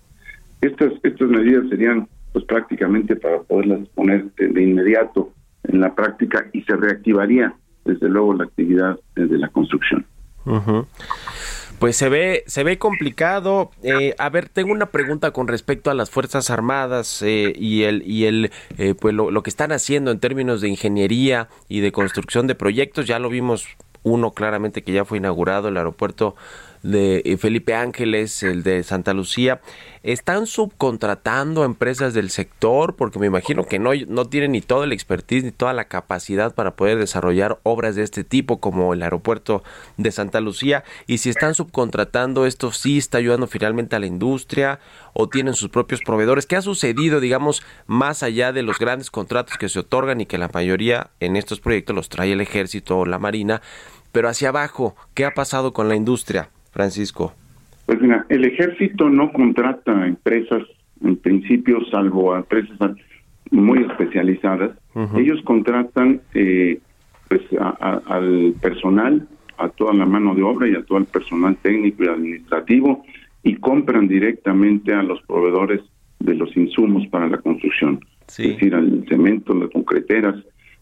Estas 0.60 0.92
estas 1.02 1.28
medidas 1.28 1.68
serían 1.68 2.08
pues 2.32 2.44
prácticamente 2.44 3.16
para 3.16 3.40
poderlas 3.40 3.88
poner 3.90 4.26
de 4.34 4.62
inmediato 4.62 5.32
en 5.64 5.80
la 5.80 5.94
práctica 5.94 6.46
y 6.52 6.62
se 6.62 6.76
reactivaría 6.76 7.54
desde 7.84 8.08
luego 8.08 8.34
la 8.34 8.44
actividad 8.44 8.98
de 9.14 9.38
la 9.38 9.48
construcción. 9.48 10.04
Pues 11.78 11.96
se 11.96 12.08
ve, 12.08 12.42
se 12.46 12.64
ve 12.64 12.78
complicado. 12.78 13.70
Eh, 13.82 14.14
a 14.18 14.28
ver, 14.30 14.48
tengo 14.48 14.72
una 14.72 14.86
pregunta 14.86 15.30
con 15.30 15.46
respecto 15.46 15.90
a 15.90 15.94
las 15.94 16.10
Fuerzas 16.10 16.50
Armadas 16.50 17.22
eh, 17.22 17.52
y 17.56 17.84
el, 17.84 18.02
y 18.04 18.24
el 18.24 18.50
eh, 18.78 18.94
pues 18.94 19.14
lo, 19.14 19.30
lo, 19.30 19.42
que 19.44 19.50
están 19.50 19.70
haciendo 19.70 20.10
en 20.10 20.18
términos 20.18 20.60
de 20.60 20.68
ingeniería 20.68 21.48
y 21.68 21.80
de 21.80 21.92
construcción 21.92 22.48
de 22.48 22.56
proyectos. 22.56 23.06
Ya 23.06 23.20
lo 23.20 23.28
vimos 23.28 23.68
uno 24.02 24.32
claramente 24.32 24.82
que 24.82 24.92
ya 24.92 25.04
fue 25.04 25.18
inaugurado, 25.18 25.68
el 25.68 25.76
aeropuerto 25.76 26.34
de 26.82 27.22
eh, 27.24 27.36
Felipe 27.36 27.74
Ángeles, 27.74 28.42
el 28.42 28.62
de 28.62 28.82
Santa 28.82 29.12
Lucía, 29.12 29.60
¿están 30.02 30.46
subcontratando 30.46 31.62
a 31.62 31.66
empresas 31.66 32.14
del 32.14 32.30
sector? 32.30 32.96
Porque 32.96 33.18
me 33.18 33.26
imagino 33.26 33.64
que 33.64 33.78
no, 33.78 33.90
no 34.06 34.26
tienen 34.26 34.52
ni 34.52 34.60
toda 34.60 34.86
la 34.86 34.94
expertise 34.94 35.44
ni 35.44 35.50
toda 35.50 35.72
la 35.72 35.84
capacidad 35.86 36.54
para 36.54 36.76
poder 36.76 36.98
desarrollar 36.98 37.58
obras 37.62 37.96
de 37.96 38.02
este 38.02 38.24
tipo 38.24 38.60
como 38.60 38.94
el 38.94 39.02
aeropuerto 39.02 39.62
de 39.96 40.10
Santa 40.12 40.40
Lucía. 40.40 40.84
Y 41.06 41.18
si 41.18 41.30
están 41.30 41.54
subcontratando, 41.54 42.46
¿esto 42.46 42.72
sí 42.72 42.98
está 42.98 43.18
ayudando 43.18 43.46
finalmente 43.46 43.96
a 43.96 43.98
la 43.98 44.06
industria 44.06 44.80
o 45.12 45.28
tienen 45.28 45.54
sus 45.54 45.70
propios 45.70 46.00
proveedores? 46.02 46.46
¿Qué 46.46 46.56
ha 46.56 46.62
sucedido, 46.62 47.20
digamos, 47.20 47.62
más 47.86 48.22
allá 48.22 48.52
de 48.52 48.62
los 48.62 48.78
grandes 48.78 49.10
contratos 49.10 49.58
que 49.58 49.68
se 49.68 49.80
otorgan 49.80 50.20
y 50.20 50.26
que 50.26 50.38
la 50.38 50.48
mayoría 50.52 51.10
en 51.20 51.36
estos 51.36 51.60
proyectos 51.60 51.96
los 51.96 52.08
trae 52.08 52.32
el 52.32 52.40
ejército 52.40 52.98
o 52.98 53.06
la 53.06 53.18
marina? 53.18 53.62
Pero 54.12 54.28
hacia 54.28 54.48
abajo, 54.48 54.96
¿qué 55.14 55.24
ha 55.24 55.34
pasado 55.34 55.72
con 55.72 55.88
la 55.88 55.94
industria? 55.94 56.50
Francisco? 56.70 57.34
Pues 57.86 58.00
mira, 58.00 58.26
el 58.28 58.44
ejército 58.44 59.08
no 59.08 59.32
contrata 59.32 60.06
empresas, 60.06 60.62
en 61.02 61.16
principio, 61.16 61.78
salvo 61.90 62.34
a 62.34 62.38
empresas 62.38 62.92
muy 63.50 63.82
especializadas. 63.84 64.72
Ellos 65.16 65.40
contratan 65.44 66.20
eh, 66.34 66.80
pues 67.28 67.42
al 67.60 68.54
personal, 68.60 69.28
a 69.58 69.68
toda 69.68 69.92
la 69.92 70.06
mano 70.06 70.34
de 70.34 70.42
obra 70.42 70.68
y 70.68 70.74
a 70.74 70.82
todo 70.82 70.98
el 70.98 71.04
personal 71.04 71.56
técnico 71.56 72.04
y 72.04 72.08
administrativo 72.08 73.04
y 73.42 73.56
compran 73.56 74.08
directamente 74.08 74.92
a 74.92 75.02
los 75.02 75.20
proveedores 75.22 75.80
de 76.18 76.34
los 76.34 76.56
insumos 76.56 77.06
para 77.08 77.28
la 77.28 77.38
construcción, 77.38 78.00
es 78.26 78.36
decir, 78.36 78.74
al 78.74 79.04
cemento, 79.08 79.54
las 79.54 79.70
concreteras. 79.70 80.34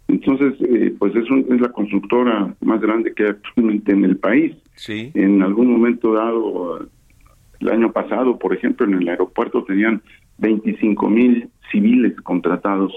Entonces, 0.09 0.55
eh, 0.61 0.95
pues 0.99 1.14
es, 1.16 1.25
es 1.25 1.61
la 1.61 1.71
constructora 1.71 2.55
más 2.61 2.81
grande 2.81 3.12
que 3.14 3.25
hay 3.25 3.31
actualmente 3.31 3.92
en 3.92 4.05
el 4.05 4.16
país. 4.16 4.57
Sí. 4.75 5.11
En 5.14 5.42
algún 5.42 5.71
momento 5.71 6.12
dado, 6.12 6.87
el 7.61 7.69
año 7.69 7.92
pasado, 7.92 8.38
por 8.38 8.55
ejemplo, 8.55 8.87
en 8.87 8.95
el 8.95 9.09
aeropuerto 9.09 9.64
tenían 9.64 10.03
25 10.38 11.09
mil 11.09 11.49
civiles 11.71 12.14
contratados, 12.21 12.92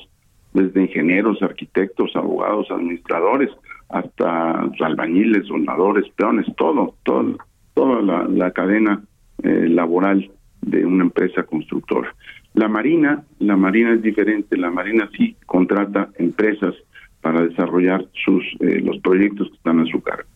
desde 0.54 0.82
ingenieros, 0.82 1.42
arquitectos, 1.42 2.16
abogados, 2.16 2.72
administradores, 2.72 3.50
hasta 3.90 4.70
albañiles, 4.80 5.48
soldadores, 5.48 6.10
peones, 6.16 6.46
todo, 6.56 6.96
todo 7.04 7.38
toda 7.80 8.28
la, 8.28 8.52
cadena 8.52 9.02
eh, 9.42 9.68
laboral 9.70 10.30
de 10.62 10.86
una 10.86 11.06
empresa 11.06 11.44
constructora. 11.44 12.14
La 12.54 12.68
Marina, 12.68 13.24
la 13.40 13.56
Marina 13.56 13.94
es 13.94 14.02
diferente, 14.02 14.58
la 14.58 14.70
Marina 14.70 15.10
sí 15.18 15.38
contrata 15.46 16.10
empresas 16.18 16.74
para 17.32 17.46
desarrollar 17.46 18.08
sus 18.26 18.44
eh, 18.60 18.82
los 18.84 18.98
proyectos 19.02 19.50
que 19.50 19.56
están 19.56 19.80
a 19.80 19.86
su 19.86 20.02
cargo. 20.02 20.28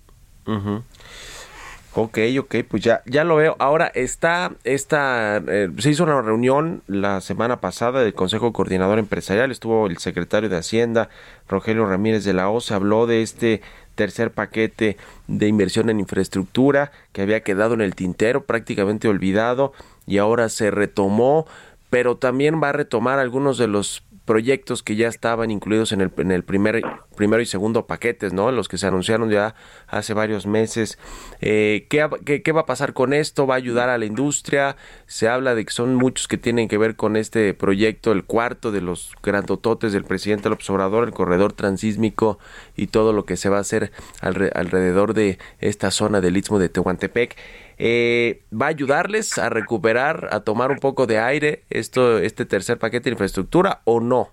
Ok, 1.95 2.19
ok, 2.39 2.55
pues 2.69 2.83
ya, 2.83 3.01
ya 3.07 3.23
lo 3.23 3.37
veo. 3.37 3.55
Ahora 3.57 3.87
está, 3.87 4.51
esta, 4.63 5.37
eh, 5.37 5.69
se 5.79 5.89
hizo 5.89 6.03
una 6.03 6.21
reunión 6.21 6.83
la 6.85 7.19
semana 7.21 7.61
pasada 7.61 8.03
del 8.03 8.13
Consejo 8.13 8.53
Coordinador 8.53 8.99
Empresarial, 8.99 9.49
estuvo 9.49 9.87
el 9.87 9.97
secretario 9.97 10.49
de 10.49 10.57
Hacienda, 10.57 11.09
Rogelio 11.49 11.87
Ramírez 11.87 12.23
de 12.25 12.33
la 12.33 12.51
O, 12.51 12.61
se 12.61 12.75
habló 12.75 13.07
de 13.07 13.23
este 13.23 13.61
tercer 13.95 14.29
paquete 14.29 14.97
de 15.27 15.47
inversión 15.47 15.89
en 15.89 15.99
infraestructura 15.99 16.91
que 17.11 17.23
había 17.23 17.41
quedado 17.41 17.73
en 17.73 17.81
el 17.81 17.95
tintero, 17.95 18.43
prácticamente 18.43 19.07
olvidado, 19.07 19.73
y 20.05 20.19
ahora 20.19 20.49
se 20.49 20.69
retomó, 20.69 21.47
pero 21.89 22.17
también 22.17 22.61
va 22.61 22.69
a 22.69 22.73
retomar 22.73 23.17
algunos 23.17 23.57
de 23.57 23.67
los 23.67 24.03
proyectos 24.25 24.83
que 24.83 24.95
ya 24.95 25.07
estaban 25.07 25.51
incluidos 25.51 25.91
en 25.91 26.01
el, 26.01 26.11
en 26.17 26.31
el 26.31 26.43
primer, 26.43 26.81
primero 27.15 27.41
y 27.41 27.45
segundo 27.45 27.87
paquetes, 27.87 28.33
¿no? 28.33 28.51
Los 28.51 28.67
que 28.67 28.77
se 28.77 28.87
anunciaron 28.87 29.29
ya 29.29 29.55
hace 29.87 30.13
varios 30.13 30.47
meses. 30.47 30.97
Eh, 31.41 31.87
¿qué, 31.89 32.41
qué, 32.43 32.51
va 32.51 32.61
a 32.61 32.65
pasar 32.65 32.93
con 32.93 33.13
esto? 33.13 33.45
¿Va 33.47 33.55
a 33.55 33.57
ayudar 33.57 33.89
a 33.89 33.97
la 33.97 34.05
industria? 34.05 34.77
Se 35.07 35.27
habla 35.27 35.55
de 35.55 35.65
que 35.65 35.73
son 35.73 35.95
muchos 35.95 36.27
que 36.27 36.37
tienen 36.37 36.67
que 36.67 36.77
ver 36.77 36.95
con 36.95 37.17
este 37.17 37.53
proyecto, 37.53 38.11
el 38.11 38.23
cuarto 38.23 38.71
de 38.71 38.81
los 38.81 39.13
grandototes 39.21 39.91
del 39.91 40.05
presidente 40.05 40.49
López 40.49 40.69
Obrador, 40.69 41.03
el 41.03 41.13
corredor 41.13 41.53
transísmico 41.53 42.39
y 42.75 42.87
todo 42.87 43.11
lo 43.13 43.25
que 43.25 43.35
se 43.35 43.49
va 43.49 43.57
a 43.57 43.61
hacer 43.61 43.91
alrededor 44.21 45.13
de 45.13 45.37
esta 45.59 45.91
zona 45.91 46.21
del 46.21 46.37
Istmo 46.37 46.59
de 46.59 46.69
Tehuantepec 46.69 47.35
eh, 47.77 48.43
va 48.53 48.67
a 48.67 48.69
ayudarles 48.69 49.37
a 49.37 49.49
recuperar, 49.49 50.29
a 50.31 50.41
tomar 50.41 50.71
un 50.71 50.77
poco 50.77 51.07
de 51.07 51.19
aire 51.19 51.63
esto, 51.69 52.19
este 52.19 52.45
tercer 52.45 52.77
paquete 52.77 53.05
de 53.05 53.11
infraestructura 53.11 53.81
o 53.85 53.99
no? 53.99 54.29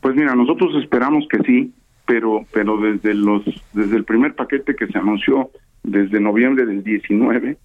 Pues 0.00 0.14
mira, 0.16 0.34
nosotros 0.34 0.74
esperamos 0.82 1.26
que 1.28 1.38
sí, 1.44 1.72
pero 2.06 2.44
pero 2.52 2.76
desde 2.76 3.14
los 3.14 3.44
desde 3.72 3.96
el 3.96 4.04
primer 4.04 4.34
paquete 4.34 4.74
que 4.74 4.88
se 4.88 4.98
anunció 4.98 5.50
desde 5.82 6.20
noviembre 6.20 6.66
del 6.66 6.82
19 6.82 7.56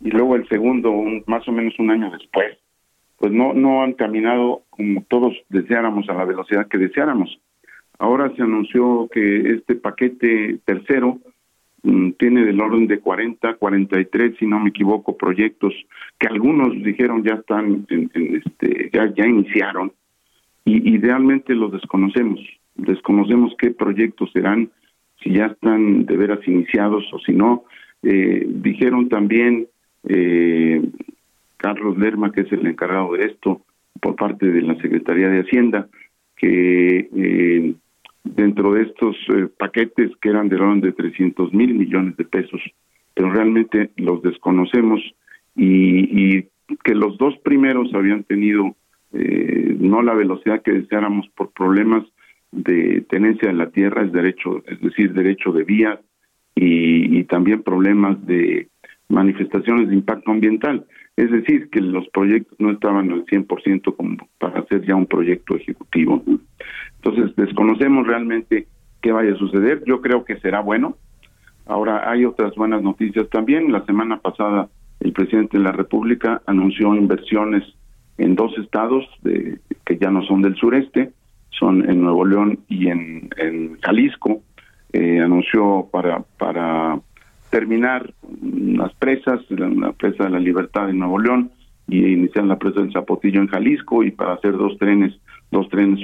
y 0.00 0.10
luego 0.10 0.36
el 0.36 0.48
segundo 0.48 0.92
más 1.26 1.46
o 1.48 1.52
menos 1.52 1.78
un 1.78 1.90
año 1.90 2.10
después, 2.10 2.58
pues 3.18 3.32
no 3.32 3.54
no 3.54 3.82
han 3.82 3.92
caminado 3.92 4.62
como 4.70 5.04
todos 5.08 5.34
deseáramos 5.48 6.08
a 6.08 6.14
la 6.14 6.24
velocidad 6.24 6.68
que 6.68 6.78
deseáramos. 6.78 7.38
Ahora 7.98 8.34
se 8.34 8.42
anunció 8.42 9.08
que 9.12 9.54
este 9.54 9.76
paquete 9.76 10.58
tercero 10.64 11.20
tiene 12.16 12.44
del 12.44 12.60
orden 12.60 12.86
de 12.86 13.00
40, 13.00 13.54
43, 13.54 14.36
si 14.38 14.46
no 14.46 14.58
me 14.58 14.70
equivoco, 14.70 15.16
proyectos 15.16 15.74
que 16.18 16.28
algunos 16.28 16.82
dijeron 16.82 17.22
ya 17.22 17.34
están, 17.34 17.86
en, 17.90 18.10
este, 18.14 18.90
ya, 18.92 19.12
ya 19.14 19.26
iniciaron 19.26 19.92
y, 20.64 20.94
idealmente 20.96 21.54
los 21.54 21.72
desconocemos. 21.72 22.40
Desconocemos 22.74 23.54
qué 23.58 23.70
proyectos 23.70 24.30
serán, 24.32 24.70
si 25.22 25.32
ya 25.34 25.46
están 25.46 26.06
de 26.06 26.16
veras 26.16 26.40
iniciados 26.48 27.04
o 27.12 27.18
si 27.18 27.32
no. 27.32 27.64
Eh, 28.02 28.46
dijeron 28.48 29.08
también 29.08 29.66
eh, 30.08 30.82
Carlos 31.58 31.98
Lerma, 31.98 32.32
que 32.32 32.42
es 32.42 32.52
el 32.52 32.66
encargado 32.66 33.12
de 33.12 33.26
esto 33.26 33.60
por 34.00 34.16
parte 34.16 34.46
de 34.46 34.62
la 34.62 34.76
Secretaría 34.76 35.28
de 35.28 35.40
Hacienda, 35.40 35.88
que 36.36 37.08
eh, 37.14 37.74
dentro 38.24 38.72
de 38.72 38.82
estos 38.82 39.16
eh, 39.34 39.48
paquetes 39.58 40.10
que 40.20 40.30
eran 40.30 40.48
de 40.48 40.56
orden 40.56 40.80
de 40.80 40.92
300 40.92 41.52
mil 41.52 41.74
millones 41.74 42.16
de 42.16 42.24
pesos, 42.24 42.60
pero 43.14 43.30
realmente 43.30 43.90
los 43.96 44.22
desconocemos 44.22 45.00
y, 45.54 46.36
y 46.36 46.48
que 46.82 46.94
los 46.94 47.16
dos 47.18 47.36
primeros 47.44 47.92
habían 47.94 48.24
tenido 48.24 48.74
eh, 49.12 49.76
no 49.78 50.02
la 50.02 50.14
velocidad 50.14 50.62
que 50.62 50.72
deseáramos 50.72 51.28
por 51.36 51.52
problemas 51.52 52.04
de 52.50 53.02
tenencia 53.08 53.48
de 53.48 53.54
la 53.54 53.70
tierra, 53.70 54.04
es 54.04 54.12
derecho, 54.12 54.62
es 54.66 54.80
decir, 54.80 55.12
derecho 55.12 55.52
de 55.52 55.64
vía 55.64 56.00
y, 56.54 57.18
y 57.18 57.24
también 57.24 57.62
problemas 57.62 58.24
de 58.26 58.68
manifestaciones 59.08 59.88
de 59.88 59.94
impacto 59.94 60.30
ambiental. 60.30 60.86
Es 61.16 61.30
decir, 61.30 61.68
que 61.70 61.80
los 61.80 62.08
proyectos 62.08 62.58
no 62.58 62.72
estaban 62.72 63.12
al 63.12 63.24
100% 63.26 63.94
como 63.94 64.16
para 64.38 64.60
hacer 64.60 64.84
ya 64.84 64.96
un 64.96 65.06
proyecto 65.06 65.54
ejecutivo. 65.54 66.24
Entonces, 67.04 67.36
desconocemos 67.36 68.06
realmente 68.06 68.66
qué 69.02 69.12
vaya 69.12 69.34
a 69.34 69.36
suceder. 69.36 69.82
Yo 69.86 70.00
creo 70.00 70.24
que 70.24 70.38
será 70.40 70.60
bueno. 70.60 70.96
Ahora, 71.66 72.10
hay 72.10 72.24
otras 72.24 72.54
buenas 72.54 72.82
noticias 72.82 73.28
también. 73.28 73.72
La 73.72 73.84
semana 73.84 74.18
pasada, 74.20 74.68
el 75.00 75.12
presidente 75.12 75.58
de 75.58 75.64
la 75.64 75.72
República 75.72 76.40
anunció 76.46 76.94
inversiones 76.94 77.62
en 78.16 78.34
dos 78.36 78.56
estados 78.58 79.04
de, 79.22 79.58
que 79.84 79.98
ya 79.98 80.10
no 80.10 80.22
son 80.22 80.40
del 80.40 80.56
sureste, 80.56 81.12
son 81.50 81.88
en 81.88 82.02
Nuevo 82.02 82.24
León 82.24 82.60
y 82.68 82.88
en, 82.88 83.28
Jalisco. 83.82 84.40
Eh, 84.92 85.20
anunció 85.20 85.88
para, 85.92 86.22
para 86.38 87.00
terminar 87.50 88.14
las 88.40 88.94
presas, 88.94 89.40
la, 89.50 89.92
presa 89.92 90.24
de 90.24 90.30
la 90.30 90.38
Libertad 90.38 90.88
en 90.88 91.00
Nuevo 91.00 91.18
León 91.18 91.50
y 91.86 92.06
iniciar 92.06 92.44
la 92.44 92.58
presa 92.58 92.80
del 92.80 92.92
Zapotillo 92.92 93.40
en 93.40 93.48
Jalisco 93.48 94.02
y 94.02 94.10
para 94.10 94.34
hacer 94.34 94.52
dos 94.52 94.78
trenes 94.78 95.12
dos 95.54 95.68
trenes 95.70 96.00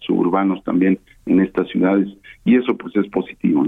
suburbanos 0.00 0.64
también 0.64 0.98
en 1.26 1.40
estas 1.40 1.68
ciudades 1.68 2.08
y 2.44 2.56
eso 2.56 2.76
pues 2.76 2.96
es 2.96 3.06
positivo. 3.08 3.64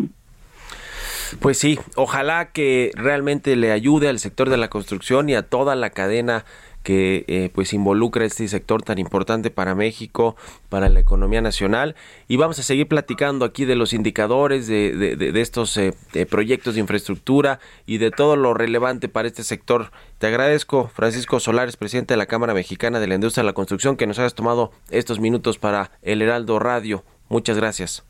Pues 1.40 1.58
sí, 1.58 1.78
ojalá 1.94 2.52
que 2.52 2.90
realmente 2.94 3.54
le 3.54 3.70
ayude 3.70 4.08
al 4.08 4.18
sector 4.18 4.48
de 4.48 4.56
la 4.56 4.68
construcción 4.68 5.28
y 5.28 5.34
a 5.34 5.42
toda 5.42 5.76
la 5.76 5.90
cadena 5.90 6.44
que 6.82 7.24
eh, 7.28 7.50
pues 7.54 7.72
involucra 7.72 8.24
este 8.24 8.46
sector 8.48 8.82
tan 8.82 8.98
importante 8.98 9.50
para 9.50 9.74
México, 9.74 10.36
para 10.68 10.88
la 10.88 11.00
economía 11.00 11.40
nacional. 11.40 11.96
Y 12.28 12.36
vamos 12.36 12.58
a 12.58 12.62
seguir 12.62 12.88
platicando 12.88 13.44
aquí 13.44 13.64
de 13.64 13.76
los 13.76 13.92
indicadores, 13.92 14.66
de, 14.66 14.96
de, 15.16 15.40
estos 15.40 15.76
eh, 15.76 15.92
proyectos 16.30 16.74
de 16.74 16.80
infraestructura 16.80 17.60
y 17.86 17.98
de 17.98 18.10
todo 18.10 18.36
lo 18.36 18.54
relevante 18.54 19.08
para 19.08 19.28
este 19.28 19.42
sector. 19.42 19.90
Te 20.18 20.26
agradezco, 20.26 20.88
Francisco 20.88 21.40
Solares, 21.40 21.76
presidente 21.76 22.14
de 22.14 22.18
la 22.18 22.26
Cámara 22.26 22.54
Mexicana 22.54 23.00
de 23.00 23.06
la 23.06 23.14
Industria 23.14 23.42
de 23.42 23.46
la 23.46 23.54
Construcción, 23.54 23.96
que 23.96 24.06
nos 24.06 24.18
hayas 24.18 24.34
tomado 24.34 24.72
estos 24.90 25.20
minutos 25.20 25.58
para 25.58 25.90
el 26.02 26.22
Heraldo 26.22 26.58
Radio. 26.58 27.04
Muchas 27.28 27.56
gracias. 27.56 28.04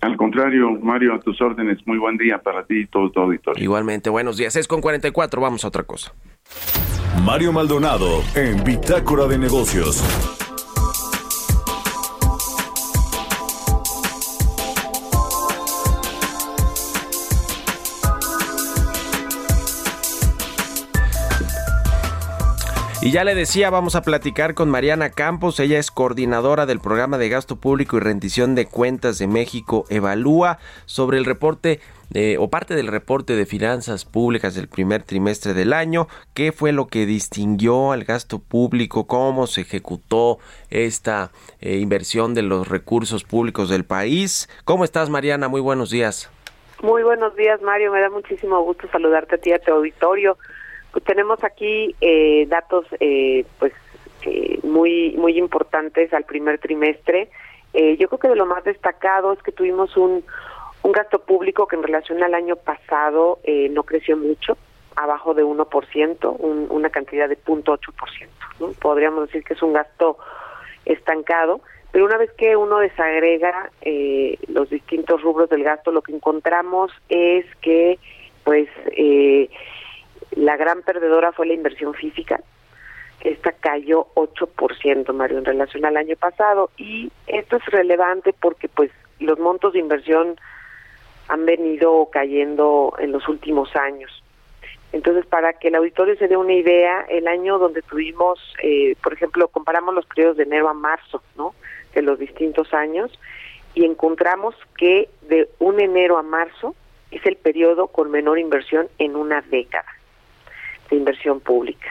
Al 0.00 0.16
contrario, 0.16 0.70
Mario, 0.82 1.14
a 1.14 1.20
tus 1.20 1.40
órdenes. 1.42 1.78
Muy 1.86 1.98
buen 1.98 2.16
día 2.16 2.38
para 2.38 2.64
ti 2.64 2.80
y 2.80 2.86
todo 2.86 3.10
tu 3.10 3.20
auditorio. 3.20 3.62
Igualmente, 3.62 4.08
buenos 4.08 4.38
días. 4.38 4.56
Es 4.56 4.66
con 4.66 4.80
44, 4.80 5.40
vamos 5.40 5.64
a 5.64 5.68
otra 5.68 5.82
cosa. 5.82 6.14
Mario 7.18 7.52
Maldonado 7.52 8.22
en 8.34 8.62
Bitácora 8.64 9.26
de 9.26 9.38
Negocios. 9.38 10.02
Y 23.02 23.12
ya 23.12 23.24
le 23.24 23.34
decía, 23.34 23.70
vamos 23.70 23.94
a 23.94 24.02
platicar 24.02 24.54
con 24.54 24.68
Mariana 24.68 25.10
Campos, 25.10 25.58
ella 25.58 25.78
es 25.78 25.90
coordinadora 25.90 26.66
del 26.66 26.80
programa 26.80 27.18
de 27.18 27.28
gasto 27.28 27.56
público 27.56 27.96
y 27.96 28.00
rendición 28.00 28.54
de 28.54 28.66
cuentas 28.66 29.18
de 29.18 29.26
México 29.26 29.84
Evalúa 29.88 30.58
sobre 30.84 31.18
el 31.18 31.24
reporte 31.24 31.80
eh, 32.14 32.36
o 32.38 32.48
parte 32.48 32.74
del 32.74 32.88
reporte 32.88 33.34
de 33.36 33.46
finanzas 33.46 34.04
públicas 34.04 34.54
del 34.54 34.68
primer 34.68 35.02
trimestre 35.02 35.54
del 35.54 35.72
año, 35.72 36.08
qué 36.34 36.52
fue 36.52 36.72
lo 36.72 36.86
que 36.86 37.06
distinguió 37.06 37.92
al 37.92 38.04
gasto 38.04 38.38
público, 38.38 39.06
cómo 39.06 39.46
se 39.46 39.62
ejecutó 39.62 40.38
esta 40.70 41.30
eh, 41.60 41.76
inversión 41.76 42.34
de 42.34 42.42
los 42.42 42.68
recursos 42.68 43.24
públicos 43.24 43.68
del 43.68 43.84
país. 43.84 44.48
¿Cómo 44.64 44.84
estás 44.84 45.10
Mariana? 45.10 45.48
Muy 45.48 45.60
buenos 45.60 45.90
días. 45.90 46.30
Muy 46.82 47.02
buenos 47.02 47.36
días 47.36 47.60
Mario, 47.60 47.92
me 47.92 48.00
da 48.00 48.08
muchísimo 48.08 48.62
gusto 48.62 48.88
saludarte 48.90 49.34
a 49.34 49.38
ti 49.38 49.52
a 49.52 49.58
tu 49.58 49.70
auditorio. 49.70 50.38
Pues 50.92 51.04
tenemos 51.04 51.44
aquí 51.44 51.94
eh, 52.00 52.46
datos 52.48 52.86
eh, 53.00 53.44
pues 53.58 53.72
eh, 54.22 54.58
muy 54.62 55.14
muy 55.18 55.38
importantes 55.38 56.12
al 56.14 56.24
primer 56.24 56.58
trimestre. 56.58 57.28
yo 57.72 58.08
creo 58.08 58.18
que 58.18 58.28
de 58.28 58.36
lo 58.36 58.46
más 58.46 58.64
destacado 58.64 59.32
es 59.32 59.42
que 59.42 59.52
tuvimos 59.52 59.96
un, 59.96 60.24
un 60.82 60.92
gasto 60.92 61.20
público 61.20 61.66
que 61.66 61.76
en 61.76 61.82
relación 61.82 62.22
al 62.22 62.34
año 62.34 62.56
pasado 62.56 63.38
no 63.70 63.82
creció 63.82 64.16
mucho, 64.16 64.56
abajo 64.96 65.34
de 65.34 65.44
1%, 65.44 66.36
un, 66.38 66.66
una 66.70 66.90
cantidad 66.90 67.28
de 67.28 67.38
0.8%. 67.38 68.28
¿no? 68.60 68.68
Podríamos 68.80 69.26
decir 69.26 69.44
que 69.44 69.54
es 69.54 69.62
un 69.62 69.72
gasto 69.72 70.18
estancado, 70.84 71.60
pero 71.92 72.04
una 72.04 72.16
vez 72.16 72.30
que 72.32 72.56
uno 72.56 72.78
desagrega 72.78 73.70
los 74.48 74.70
distintos 74.70 75.22
rubros 75.22 75.50
del 75.50 75.64
gasto, 75.64 75.90
lo 75.90 76.02
que 76.02 76.14
encontramos 76.14 76.92
es 77.08 77.44
que 77.56 77.98
pues 78.44 78.68
eh, 78.96 79.50
la 80.32 80.56
gran 80.56 80.82
perdedora 80.82 81.32
fue 81.32 81.46
la 81.46 81.54
inversión 81.54 81.94
física. 81.94 82.40
Esta 83.20 83.52
cayó 83.52 84.06
8%, 84.14 85.12
Mario, 85.12 85.38
en 85.38 85.44
relación 85.44 85.84
al 85.84 85.96
año 85.96 86.16
pasado. 86.16 86.70
Y 86.78 87.10
esto 87.26 87.56
es 87.56 87.66
relevante 87.66 88.32
porque 88.32 88.68
pues 88.68 88.90
los 89.18 89.38
montos 89.38 89.74
de 89.74 89.80
inversión 89.80 90.40
han 91.30 91.46
venido 91.46 92.08
cayendo 92.12 92.92
en 92.98 93.12
los 93.12 93.28
últimos 93.28 93.74
años. 93.76 94.10
Entonces, 94.92 95.24
para 95.24 95.52
que 95.52 95.68
el 95.68 95.76
auditorio 95.76 96.16
se 96.16 96.26
dé 96.26 96.36
una 96.36 96.52
idea, 96.52 97.06
el 97.08 97.28
año 97.28 97.58
donde 97.58 97.82
tuvimos, 97.82 98.40
eh, 98.62 98.96
por 99.00 99.12
ejemplo, 99.12 99.46
comparamos 99.46 99.94
los 99.94 100.04
periodos 100.06 100.36
de 100.36 100.42
enero 100.42 100.68
a 100.68 100.74
marzo, 100.74 101.22
¿no? 101.36 101.54
De 101.94 102.02
los 102.02 102.18
distintos 102.18 102.74
años, 102.74 103.16
y 103.74 103.84
encontramos 103.84 104.56
que 104.76 105.08
de 105.22 105.48
un 105.60 105.78
enero 105.78 106.18
a 106.18 106.22
marzo 106.22 106.74
es 107.12 107.24
el 107.24 107.36
periodo 107.36 107.86
con 107.86 108.10
menor 108.10 108.40
inversión 108.40 108.88
en 108.98 109.14
una 109.14 109.40
década 109.42 109.86
de 110.90 110.96
inversión 110.96 111.38
pública. 111.38 111.88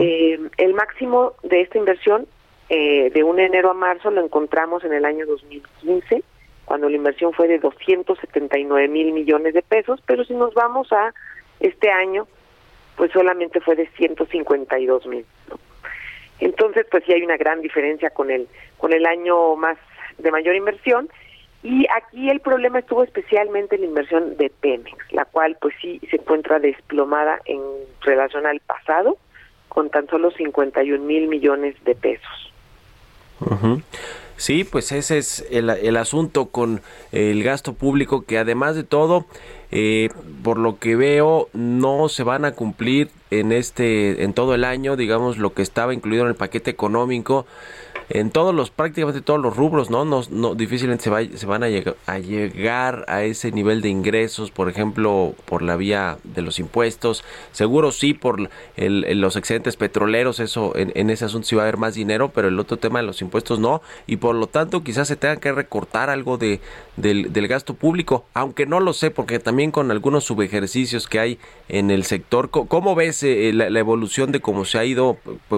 Eh, 0.00 0.40
el 0.56 0.72
máximo 0.72 1.34
de 1.42 1.60
esta 1.60 1.76
inversión 1.76 2.26
eh, 2.70 3.10
de 3.10 3.22
un 3.22 3.38
enero 3.38 3.70
a 3.70 3.74
marzo 3.74 4.10
lo 4.10 4.24
encontramos 4.24 4.82
en 4.84 4.94
el 4.94 5.04
año 5.04 5.26
2015, 5.26 6.24
cuando 6.72 6.88
la 6.88 6.96
inversión 6.96 7.34
fue 7.34 7.48
de 7.48 7.58
279 7.58 8.88
mil 8.88 9.12
millones 9.12 9.52
de 9.52 9.60
pesos, 9.60 10.00
pero 10.06 10.24
si 10.24 10.32
nos 10.32 10.54
vamos 10.54 10.90
a 10.90 11.12
este 11.60 11.90
año, 11.90 12.26
pues 12.96 13.12
solamente 13.12 13.60
fue 13.60 13.76
de 13.76 13.86
152 13.88 15.06
mil. 15.06 15.26
Entonces, 16.40 16.86
pues 16.90 17.04
sí 17.04 17.12
hay 17.12 17.24
una 17.24 17.36
gran 17.36 17.60
diferencia 17.60 18.08
con 18.08 18.30
el 18.30 18.48
con 18.78 18.94
el 18.94 19.04
año 19.04 19.54
más 19.54 19.76
de 20.16 20.30
mayor 20.30 20.54
inversión 20.54 21.10
y 21.62 21.86
aquí 21.94 22.30
el 22.30 22.40
problema 22.40 22.78
estuvo 22.78 23.04
especialmente 23.04 23.74
en 23.74 23.82
la 23.82 23.88
inversión 23.88 24.38
de 24.38 24.48
Pemex, 24.48 24.96
la 25.12 25.26
cual 25.26 25.58
pues 25.60 25.74
sí 25.78 26.00
se 26.08 26.16
encuentra 26.16 26.58
desplomada 26.58 27.38
en 27.44 27.60
relación 28.00 28.46
al 28.46 28.60
pasado, 28.60 29.18
con 29.68 29.90
tan 29.90 30.06
solo 30.08 30.30
51 30.30 31.04
mil 31.04 31.28
millones 31.28 31.74
de 31.84 31.94
pesos. 31.94 32.50
Sí, 34.42 34.64
pues 34.64 34.90
ese 34.90 35.18
es 35.18 35.46
el, 35.52 35.70
el, 35.70 35.96
asunto 35.96 36.46
con 36.46 36.82
el 37.12 37.44
gasto 37.44 37.74
público 37.74 38.22
que 38.22 38.38
además 38.38 38.74
de 38.74 38.82
todo, 38.82 39.24
eh, 39.70 40.08
por 40.42 40.58
lo 40.58 40.80
que 40.80 40.96
veo, 40.96 41.48
no 41.52 42.08
se 42.08 42.24
van 42.24 42.44
a 42.44 42.50
cumplir 42.50 43.08
en 43.30 43.52
este, 43.52 44.24
en 44.24 44.32
todo 44.32 44.56
el 44.56 44.64
año, 44.64 44.96
digamos, 44.96 45.38
lo 45.38 45.54
que 45.54 45.62
estaba 45.62 45.94
incluido 45.94 46.24
en 46.24 46.30
el 46.30 46.34
paquete 46.34 46.72
económico 46.72 47.46
en 48.14 48.30
todos 48.30 48.54
los, 48.54 48.70
prácticamente 48.70 49.22
todos 49.22 49.40
los 49.40 49.56
rubros, 49.56 49.88
¿no? 49.88 50.04
No, 50.04 50.22
no 50.30 50.54
difícilmente 50.54 51.04
se, 51.04 51.10
va, 51.10 51.22
se 51.24 51.46
van 51.46 51.62
a, 51.62 51.70
llegar, 51.70 51.96
a 52.04 52.18
llegar 52.18 53.06
a 53.08 53.22
ese 53.22 53.50
nivel 53.52 53.80
de 53.80 53.88
ingresos, 53.88 54.50
por 54.50 54.68
ejemplo, 54.68 55.34
por 55.46 55.62
la 55.62 55.76
vía 55.76 56.18
de 56.22 56.42
los 56.42 56.58
impuestos. 56.58 57.24
Seguro 57.52 57.90
sí 57.90 58.12
por 58.12 58.50
el, 58.76 59.18
los 59.18 59.36
excedentes 59.36 59.76
petroleros, 59.76 60.40
eso 60.40 60.76
en, 60.76 60.92
en, 60.94 61.08
ese 61.08 61.24
asunto 61.24 61.48
sí 61.48 61.56
va 61.56 61.62
a 61.62 61.64
haber 61.64 61.78
más 61.78 61.94
dinero, 61.94 62.32
pero 62.34 62.48
el 62.48 62.60
otro 62.60 62.76
tema 62.76 63.00
de 63.00 63.06
los 63.06 63.22
impuestos 63.22 63.58
no. 63.58 63.80
Y 64.06 64.16
por 64.16 64.34
lo 64.34 64.46
tanto, 64.46 64.84
quizás 64.84 65.08
se 65.08 65.16
tenga 65.16 65.36
que 65.36 65.50
recortar 65.50 66.10
algo 66.10 66.36
de, 66.36 66.60
del, 66.98 67.32
del 67.32 67.48
gasto 67.48 67.72
público, 67.72 68.26
aunque 68.34 68.66
no 68.66 68.80
lo 68.80 68.92
sé, 68.92 69.10
porque 69.10 69.38
también 69.38 69.70
con 69.70 69.90
algunos 69.90 70.24
subejercicios 70.24 71.08
que 71.08 71.18
hay 71.18 71.38
en 71.70 71.90
el 71.90 72.04
sector, 72.04 72.50
¿cómo 72.50 72.94
ves 72.94 73.22
eh, 73.22 73.52
la, 73.54 73.70
la, 73.70 73.78
evolución 73.78 74.32
de 74.32 74.40
cómo 74.40 74.66
se 74.66 74.78
ha 74.78 74.84
ido 74.84 75.16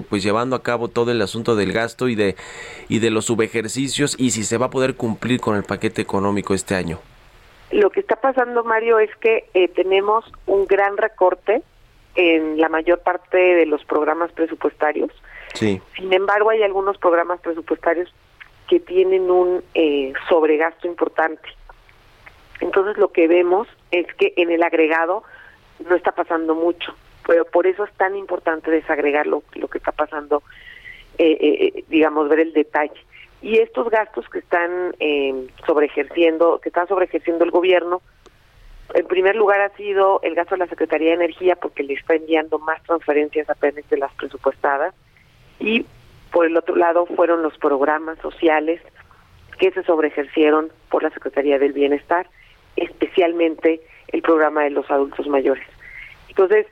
pues 0.09 0.23
llevando 0.23 0.55
a 0.55 0.63
cabo 0.63 0.87
todo 0.87 1.11
el 1.11 1.21
asunto 1.21 1.57
del 1.57 1.73
gasto 1.73 2.09
y 2.09 2.15
de 2.15 2.37
y 2.89 2.99
de 2.99 3.11
los 3.11 3.27
subejercicios 3.27 4.17
y 4.19 4.31
si 4.31 4.45
se 4.45 4.59
va 4.59 4.67
a 4.67 4.71
poder 4.71 4.95
cumplir 4.95 5.41
con 5.41 5.57
el 5.57 5.65
paquete 5.65 6.03
económico 6.03 6.55
este 6.55 6.75
año. 6.75 6.99
Lo 7.71 7.91
que 7.91 8.01
está 8.01 8.17
pasando, 8.17 8.63
Mario, 8.63 8.99
es 8.99 9.11
que 9.17 9.47
eh, 9.55 9.69
tenemos 9.69 10.25
un 10.47 10.67
gran 10.67 10.97
recorte 10.97 11.63
en 12.15 12.61
la 12.61 12.69
mayor 12.69 13.01
parte 13.01 13.37
de 13.37 13.67
los 13.67 13.85
programas 13.85 14.31
presupuestarios. 14.33 15.11
Sí. 15.55 15.81
Sin 15.97 16.13
embargo, 16.13 16.51
hay 16.51 16.63
algunos 16.63 16.99
programas 16.99 17.41
presupuestarios 17.41 18.13
que 18.69 18.81
tienen 18.81 19.31
un 19.31 19.63
eh, 19.75 20.13
sobregasto 20.29 20.87
importante. 20.87 21.49
Entonces, 22.61 22.97
lo 22.97 23.09
que 23.13 23.27
vemos 23.27 23.69
es 23.91 24.07
que 24.15 24.33
en 24.37 24.51
el 24.51 24.63
agregado 24.63 25.25
no 25.89 25.97
está 25.97 26.13
pasando 26.13 26.55
mucho, 26.55 26.95
pero 27.27 27.45
por 27.45 27.67
eso 27.67 27.85
es 27.85 27.93
tan 27.95 28.17
importante 28.17 28.71
desagregar 28.71 29.27
lo, 29.27 29.43
lo 29.55 29.69
que 29.69 29.79
está 29.79 29.93
pasando 29.93 30.43
eh, 31.19 31.37
eh, 31.41 31.85
digamos, 31.89 32.29
ver 32.29 32.41
el 32.41 32.53
detalle. 32.53 33.01
Y 33.43 33.59
estos 33.59 33.91
gastos 33.91 34.29
que 34.29 34.39
están 34.39 34.95
eh, 35.01 35.47
sobreejerciendo, 35.67 36.61
que 36.61 36.71
están 36.71 36.89
sobreejerciendo 36.89 37.45
el 37.45 37.51
gobierno, 37.51 38.01
en 38.95 39.07
primer 39.07 39.37
lugar 39.37 39.61
ha 39.61 39.71
sido 39.77 40.21
el 40.23 40.35
gasto 40.35 40.55
de 40.55 40.61
la 40.61 40.67
Secretaría 40.67 41.09
de 41.09 41.15
Energía 41.15 41.57
porque 41.57 41.83
le 41.83 41.95
está 41.95 42.15
enviando 42.15 42.59
más 42.59 42.83
transferencias 42.85 43.49
apenas 43.49 43.89
de 43.89 43.97
las 43.97 44.13
presupuestadas 44.15 44.95
y 45.59 45.87
por 46.31 46.47
el 46.47 46.57
otro 46.57 46.77
lado 46.77 47.07
fueron 47.07 47.43
los 47.43 47.57
programas 47.59 48.19
sociales 48.19 48.81
que 49.59 49.71
se 49.71 49.83
sobreejercieron 49.85 50.71
por 50.91 51.03
la 51.03 51.11
Secretaría 51.11 51.59
del 51.59 51.73
Bienestar, 51.73 52.27
especialmente 52.77 53.81
el 54.09 54.23
programa 54.23 54.65
de 54.65 54.71
los 54.71 54.91
adultos 54.91 55.27
mayores. 55.29 55.67
Entonces, 56.29 56.67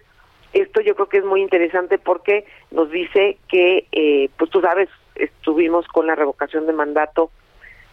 esto 0.53 0.81
yo 0.81 0.95
creo 0.95 1.09
que 1.09 1.19
es 1.19 1.25
muy 1.25 1.41
interesante 1.41 1.99
porque 1.99 2.45
nos 2.71 2.91
dice 2.91 3.39
que, 3.49 3.87
eh, 3.93 4.29
pues 4.37 4.51
tú 4.51 4.61
sabes, 4.61 4.89
estuvimos 5.15 5.87
con 5.89 6.07
la 6.07 6.15
revocación 6.15 6.67
de 6.67 6.73
mandato 6.73 7.31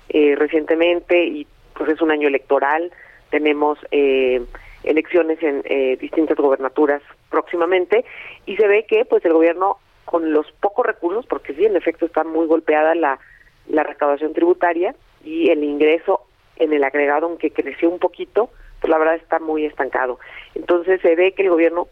eh, 0.09 0.35
recientemente 0.35 1.25
y 1.25 1.47
pues 1.73 1.89
es 1.91 2.01
un 2.01 2.11
año 2.11 2.27
electoral, 2.27 2.91
tenemos 3.29 3.77
eh, 3.91 4.41
elecciones 4.83 5.41
en 5.43 5.61
eh, 5.65 5.97
distintas 5.97 6.37
gobernaturas 6.37 7.01
próximamente 7.29 8.05
y 8.45 8.57
se 8.57 8.67
ve 8.67 8.85
que 8.87 9.05
pues 9.05 9.23
el 9.25 9.33
gobierno 9.33 9.77
con 10.05 10.33
los 10.33 10.51
pocos 10.53 10.85
recursos, 10.85 11.25
porque 11.27 11.53
sí, 11.53 11.65
en 11.65 11.75
efecto 11.75 12.05
está 12.05 12.23
muy 12.23 12.47
golpeada 12.47 12.95
la, 12.95 13.19
la 13.67 13.83
recaudación 13.83 14.33
tributaria 14.33 14.95
y 15.23 15.49
el 15.49 15.63
ingreso 15.63 16.21
en 16.55 16.73
el 16.73 16.83
agregado, 16.83 17.27
aunque 17.27 17.51
creció 17.51 17.89
un 17.89 17.99
poquito, 17.99 18.49
pues 18.81 18.89
la 18.89 18.97
verdad 18.97 19.15
está 19.15 19.39
muy 19.39 19.65
estancado. 19.65 20.19
Entonces 20.55 20.99
se 21.01 21.15
ve 21.15 21.33
que 21.33 21.43
el 21.43 21.51
gobierno 21.51 21.87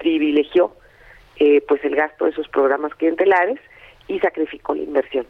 privilegió 0.00 0.72
eh, 1.36 1.62
pues 1.68 1.84
el 1.84 1.94
gasto 1.94 2.24
de 2.24 2.32
esos 2.32 2.48
programas 2.48 2.94
clientelares 2.94 3.58
y 4.08 4.18
sacrificó 4.18 4.74
la 4.74 4.82
inversión. 4.82 5.26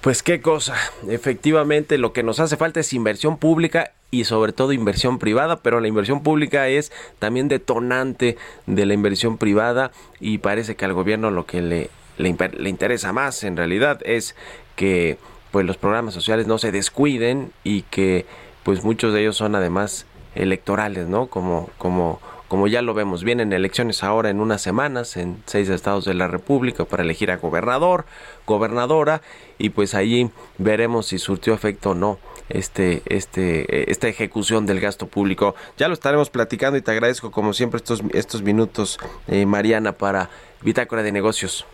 Pues 0.00 0.22
qué 0.22 0.40
cosa, 0.40 0.74
efectivamente 1.08 1.96
lo 1.96 2.12
que 2.12 2.22
nos 2.22 2.40
hace 2.40 2.56
falta 2.56 2.80
es 2.80 2.92
inversión 2.92 3.38
pública 3.38 3.92
y 4.10 4.24
sobre 4.24 4.52
todo 4.52 4.72
inversión 4.72 5.18
privada, 5.18 5.62
pero 5.62 5.80
la 5.80 5.86
inversión 5.86 6.22
pública 6.22 6.68
es 6.68 6.92
también 7.20 7.46
detonante 7.48 8.36
de 8.66 8.86
la 8.86 8.94
inversión 8.94 9.38
privada 9.38 9.92
y 10.18 10.38
parece 10.38 10.74
que 10.74 10.84
al 10.84 10.92
gobierno 10.92 11.30
lo 11.30 11.46
que 11.46 11.62
le, 11.62 11.90
le, 12.18 12.36
le 12.58 12.68
interesa 12.68 13.12
más 13.12 13.44
en 13.44 13.56
realidad 13.56 14.00
es 14.04 14.34
que 14.74 15.18
pues 15.52 15.64
los 15.66 15.76
programas 15.76 16.14
sociales 16.14 16.48
no 16.48 16.58
se 16.58 16.72
descuiden 16.72 17.52
y 17.62 17.82
que 17.82 18.26
pues 18.64 18.82
muchos 18.82 19.14
de 19.14 19.20
ellos 19.20 19.36
son 19.36 19.54
además 19.54 20.06
electorales, 20.34 21.06
¿no? 21.06 21.26
Como 21.26 21.70
como 21.78 22.20
como 22.50 22.66
ya 22.66 22.82
lo 22.82 22.94
vemos, 22.94 23.22
vienen 23.22 23.52
elecciones 23.52 24.02
ahora 24.02 24.28
en 24.28 24.40
unas 24.40 24.60
semanas 24.60 25.16
en 25.16 25.40
seis 25.46 25.68
estados 25.68 26.04
de 26.04 26.14
la 26.14 26.26
República 26.26 26.84
para 26.84 27.04
elegir 27.04 27.30
a 27.30 27.36
gobernador, 27.36 28.06
gobernadora, 28.44 29.20
y 29.56 29.70
pues 29.70 29.94
allí 29.94 30.32
veremos 30.58 31.06
si 31.06 31.18
surtió 31.18 31.54
efecto 31.54 31.90
o 31.90 31.94
no 31.94 32.18
este, 32.48 33.02
este, 33.06 33.88
esta 33.88 34.08
ejecución 34.08 34.66
del 34.66 34.80
gasto 34.80 35.06
público. 35.06 35.54
Ya 35.76 35.86
lo 35.86 35.94
estaremos 35.94 36.28
platicando 36.28 36.76
y 36.76 36.82
te 36.82 36.90
agradezco 36.90 37.30
como 37.30 37.52
siempre 37.52 37.76
estos, 37.76 38.02
estos 38.14 38.42
minutos, 38.42 38.98
eh, 39.28 39.46
Mariana, 39.46 39.92
para 39.92 40.28
Bitácora 40.60 41.04
de 41.04 41.12
Negocios. 41.12 41.64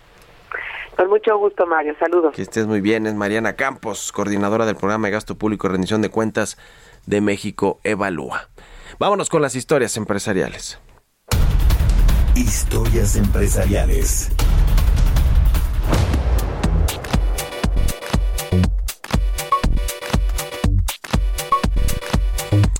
Con 0.95 1.09
mucho 1.09 1.39
gusto, 1.39 1.66
Mario. 1.66 1.95
Saludos. 1.99 2.35
Que 2.35 2.43
estés 2.43 2.66
muy 2.66 2.83
bien. 2.83 3.07
Es 3.07 3.14
Mariana 3.14 3.55
Campos, 3.55 4.12
coordinadora 4.12 4.66
del 4.66 4.77
programa 4.77 5.09
de 5.09 5.12
gasto 5.12 5.37
público 5.37 5.68
y 5.68 5.70
rendición 5.70 6.03
de 6.03 6.11
cuentas 6.11 6.59
de 7.07 7.22
México 7.22 7.81
Evalúa. 7.83 8.51
Vámonos 8.99 9.28
con 9.28 9.42
las 9.42 9.55
historias 9.55 9.94
empresariales. 9.99 10.78
Historias 12.34 13.16
empresariales. 13.16 14.30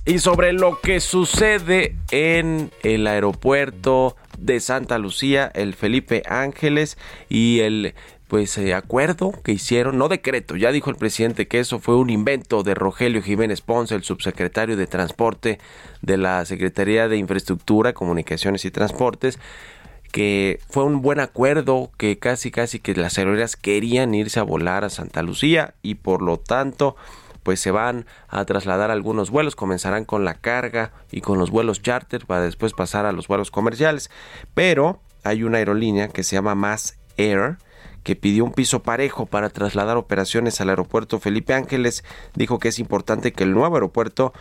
Y 0.06 0.20
sobre 0.20 0.54
lo 0.54 0.80
que 0.80 1.00
sucede 1.00 1.96
en 2.10 2.70
el 2.82 3.06
aeropuerto 3.06 4.16
de 4.38 4.60
Santa 4.60 4.96
Lucía, 4.96 5.50
el 5.54 5.74
Felipe 5.74 6.22
Ángeles 6.26 6.96
y 7.28 7.60
el 7.60 7.94
pues 8.28 8.58
eh, 8.58 8.74
acuerdo 8.74 9.32
que 9.44 9.52
hicieron, 9.52 9.98
no 9.98 10.08
decreto, 10.08 10.56
ya 10.56 10.72
dijo 10.72 10.90
el 10.90 10.96
presidente 10.96 11.46
que 11.46 11.60
eso 11.60 11.78
fue 11.78 11.96
un 11.96 12.10
invento 12.10 12.62
de 12.62 12.74
Rogelio 12.74 13.22
Jiménez 13.22 13.60
Ponce, 13.60 13.94
el 13.94 14.02
subsecretario 14.02 14.76
de 14.76 14.86
Transporte 14.86 15.58
de 16.07 16.16
la 16.16 16.44
Secretaría 16.44 17.09
de 17.09 17.18
Infraestructura, 17.18 17.92
Comunicaciones 17.92 18.64
y 18.64 18.70
Transportes, 18.70 19.38
que 20.12 20.61
fue 20.70 20.84
un 20.84 21.02
buen 21.02 21.20
acuerdo, 21.20 21.90
que 21.98 22.18
casi 22.18 22.50
casi 22.50 22.78
que 22.78 22.94
las 22.94 23.18
aerolíneas 23.18 23.57
querían 23.57 24.14
irse 24.14 24.40
a 24.40 24.44
volar 24.44 24.84
a 24.84 24.88
Santa 24.88 25.22
Lucía 25.22 25.74
y 25.82 25.96
por 25.96 26.22
lo 26.22 26.38
tanto 26.38 26.96
pues 27.42 27.61
se 27.61 27.70
van 27.70 28.07
a 28.28 28.44
trasladar 28.44 28.90
algunos 28.90 29.30
vuelos, 29.30 29.54
comenzarán 29.54 30.04
con 30.04 30.24
la 30.24 30.34
carga 30.34 30.92
y 31.12 31.20
con 31.20 31.38
los 31.38 31.50
vuelos 31.50 31.80
charter 31.80 32.26
para 32.26 32.40
después 32.42 32.72
pasar 32.72 33.07
a 33.07 33.12
los 33.12 33.28
vuelos 33.28 33.52
comerciales, 33.52 34.11
pero 34.54 35.00
hay 35.22 35.44
una 35.44 35.59
aerolínea 35.59 36.09
que 36.09 36.24
se 36.24 36.34
llama 36.34 36.54
Mass 36.54 36.98
Air 37.16 37.59
que 38.02 38.16
pidió 38.16 38.44
un 38.44 38.52
piso 38.52 38.82
parejo 38.82 39.26
para 39.26 39.50
trasladar 39.50 39.96
operaciones 39.96 40.61
al 40.61 40.70
aeropuerto 40.70 41.18
Felipe 41.18 41.54
Ángeles, 41.54 42.04
dijo 42.34 42.59
que 42.59 42.68
es 42.68 42.78
importante 42.78 43.32
que 43.32 43.44
el 43.44 43.52
nuevo 43.52 43.74
aeropuerto 43.74 44.32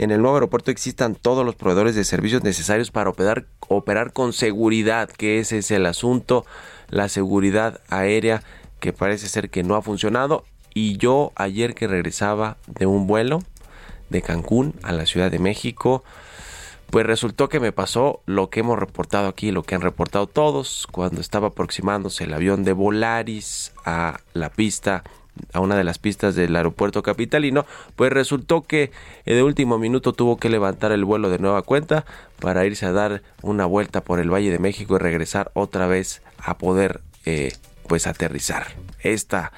en 0.00 0.10
el 0.10 0.22
nuevo 0.22 0.36
aeropuerto 0.36 0.70
existan 0.70 1.14
todos 1.14 1.44
los 1.44 1.56
proveedores 1.56 1.94
de 1.94 2.04
servicios 2.04 2.42
necesarios 2.42 2.90
para 2.90 3.10
operar, 3.10 3.44
operar 3.68 4.14
con 4.14 4.32
seguridad, 4.32 5.10
que 5.10 5.40
ese 5.40 5.58
es 5.58 5.70
el 5.70 5.84
asunto, 5.84 6.46
la 6.88 7.10
seguridad 7.10 7.82
aérea 7.90 8.42
que 8.80 8.94
parece 8.94 9.28
ser 9.28 9.50
que 9.50 9.62
no 9.62 9.74
ha 9.74 9.82
funcionado. 9.82 10.44
Y 10.72 10.96
yo 10.96 11.32
ayer 11.36 11.74
que 11.74 11.86
regresaba 11.86 12.56
de 12.66 12.86
un 12.86 13.06
vuelo, 13.06 13.40
de 14.08 14.22
Cancún 14.22 14.74
a 14.82 14.92
la 14.92 15.04
Ciudad 15.04 15.30
de 15.30 15.38
México. 15.38 16.02
Pues 16.88 17.04
resultó 17.04 17.50
que 17.50 17.60
me 17.60 17.70
pasó 17.70 18.22
lo 18.24 18.48
que 18.48 18.60
hemos 18.60 18.78
reportado 18.78 19.28
aquí, 19.28 19.50
lo 19.50 19.64
que 19.64 19.74
han 19.74 19.82
reportado 19.82 20.26
todos, 20.26 20.88
cuando 20.90 21.20
estaba 21.20 21.48
aproximándose 21.48 22.24
el 22.24 22.32
avión 22.32 22.64
de 22.64 22.72
Volaris 22.72 23.74
a 23.84 24.20
la 24.32 24.48
pista 24.48 25.04
a 25.52 25.60
una 25.60 25.76
de 25.76 25.84
las 25.84 25.98
pistas 25.98 26.34
del 26.34 26.54
aeropuerto 26.56 27.02
capitalino, 27.02 27.66
pues 27.96 28.12
resultó 28.12 28.62
que 28.62 28.90
de 29.24 29.42
último 29.42 29.78
minuto 29.78 30.12
tuvo 30.12 30.36
que 30.36 30.48
levantar 30.48 30.92
el 30.92 31.04
vuelo 31.04 31.30
de 31.30 31.38
nueva 31.38 31.62
cuenta 31.62 32.04
para 32.40 32.64
irse 32.66 32.86
a 32.86 32.92
dar 32.92 33.22
una 33.42 33.66
vuelta 33.66 34.02
por 34.02 34.20
el 34.20 34.32
Valle 34.32 34.50
de 34.50 34.58
México 34.58 34.96
y 34.96 34.98
regresar 34.98 35.50
otra 35.54 35.86
vez 35.86 36.22
a 36.38 36.58
poder 36.58 37.00
eh, 37.24 37.52
pues 37.86 38.06
aterrizar. 38.06 38.68
Esta, 39.00 39.52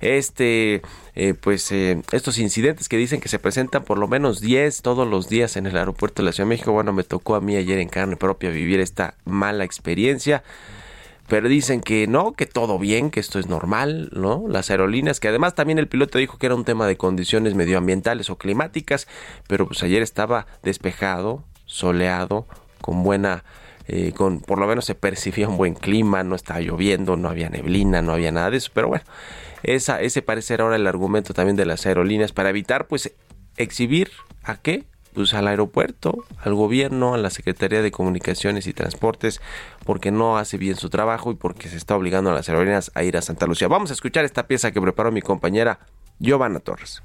este, 0.00 0.82
eh, 1.14 1.34
pues 1.34 1.72
eh, 1.72 2.02
estos 2.12 2.38
incidentes 2.38 2.88
que 2.88 2.96
dicen 2.96 3.20
que 3.20 3.28
se 3.28 3.38
presentan 3.38 3.84
por 3.84 3.98
lo 3.98 4.06
menos 4.06 4.40
10 4.40 4.82
todos 4.82 5.08
los 5.08 5.28
días 5.28 5.56
en 5.56 5.66
el 5.66 5.76
aeropuerto 5.76 6.22
de 6.22 6.26
la 6.26 6.32
Ciudad 6.32 6.46
de 6.46 6.50
México, 6.50 6.72
bueno, 6.72 6.92
me 6.92 7.04
tocó 7.04 7.36
a 7.36 7.40
mí 7.40 7.56
ayer 7.56 7.78
en 7.78 7.88
carne 7.88 8.16
propia 8.16 8.50
vivir 8.50 8.80
esta 8.80 9.14
mala 9.24 9.64
experiencia 9.64 10.42
pero 11.30 11.48
dicen 11.48 11.80
que 11.80 12.08
no, 12.08 12.32
que 12.32 12.44
todo 12.44 12.76
bien, 12.76 13.12
que 13.12 13.20
esto 13.20 13.38
es 13.38 13.46
normal, 13.46 14.10
¿no? 14.12 14.46
Las 14.48 14.68
aerolíneas, 14.68 15.20
que 15.20 15.28
además 15.28 15.54
también 15.54 15.78
el 15.78 15.86
piloto 15.86 16.18
dijo 16.18 16.38
que 16.38 16.46
era 16.46 16.56
un 16.56 16.64
tema 16.64 16.88
de 16.88 16.96
condiciones 16.96 17.54
medioambientales 17.54 18.30
o 18.30 18.36
climáticas, 18.36 19.06
pero 19.46 19.68
pues 19.68 19.80
ayer 19.84 20.02
estaba 20.02 20.48
despejado, 20.64 21.44
soleado, 21.66 22.48
con 22.80 23.04
buena, 23.04 23.44
eh, 23.86 24.10
con 24.12 24.40
por 24.40 24.58
lo 24.58 24.66
menos 24.66 24.86
se 24.86 24.96
percibía 24.96 25.48
un 25.48 25.56
buen 25.56 25.74
clima, 25.74 26.24
no 26.24 26.34
estaba 26.34 26.58
lloviendo, 26.58 27.16
no 27.16 27.28
había 27.28 27.48
neblina, 27.48 28.02
no 28.02 28.12
había 28.12 28.32
nada 28.32 28.50
de 28.50 28.56
eso, 28.56 28.72
pero 28.74 28.88
bueno, 28.88 29.04
esa, 29.62 30.02
ese 30.02 30.22
parece 30.22 30.54
ahora 30.54 30.74
el 30.74 30.86
argumento 30.88 31.32
también 31.32 31.54
de 31.54 31.64
las 31.64 31.86
aerolíneas 31.86 32.32
para 32.32 32.50
evitar 32.50 32.88
pues 32.88 33.14
exhibir 33.56 34.10
a 34.42 34.56
qué 34.56 34.84
pues 35.12 35.34
al 35.34 35.48
aeropuerto, 35.48 36.24
al 36.42 36.54
gobierno, 36.54 37.14
a 37.14 37.18
la 37.18 37.30
Secretaría 37.30 37.82
de 37.82 37.90
Comunicaciones 37.90 38.66
y 38.66 38.72
Transportes, 38.72 39.40
porque 39.84 40.10
no 40.10 40.38
hace 40.38 40.58
bien 40.58 40.76
su 40.76 40.90
trabajo 40.90 41.30
y 41.30 41.34
porque 41.34 41.68
se 41.68 41.76
está 41.76 41.96
obligando 41.96 42.30
a 42.30 42.34
las 42.34 42.48
aerolíneas 42.48 42.90
a 42.94 43.02
ir 43.02 43.16
a 43.16 43.22
Santa 43.22 43.46
Lucía. 43.46 43.68
Vamos 43.68 43.90
a 43.90 43.94
escuchar 43.94 44.24
esta 44.24 44.46
pieza 44.46 44.72
que 44.72 44.80
preparó 44.80 45.12
mi 45.12 45.22
compañera 45.22 45.80
Giovanna 46.18 46.60
Torres. 46.60 47.02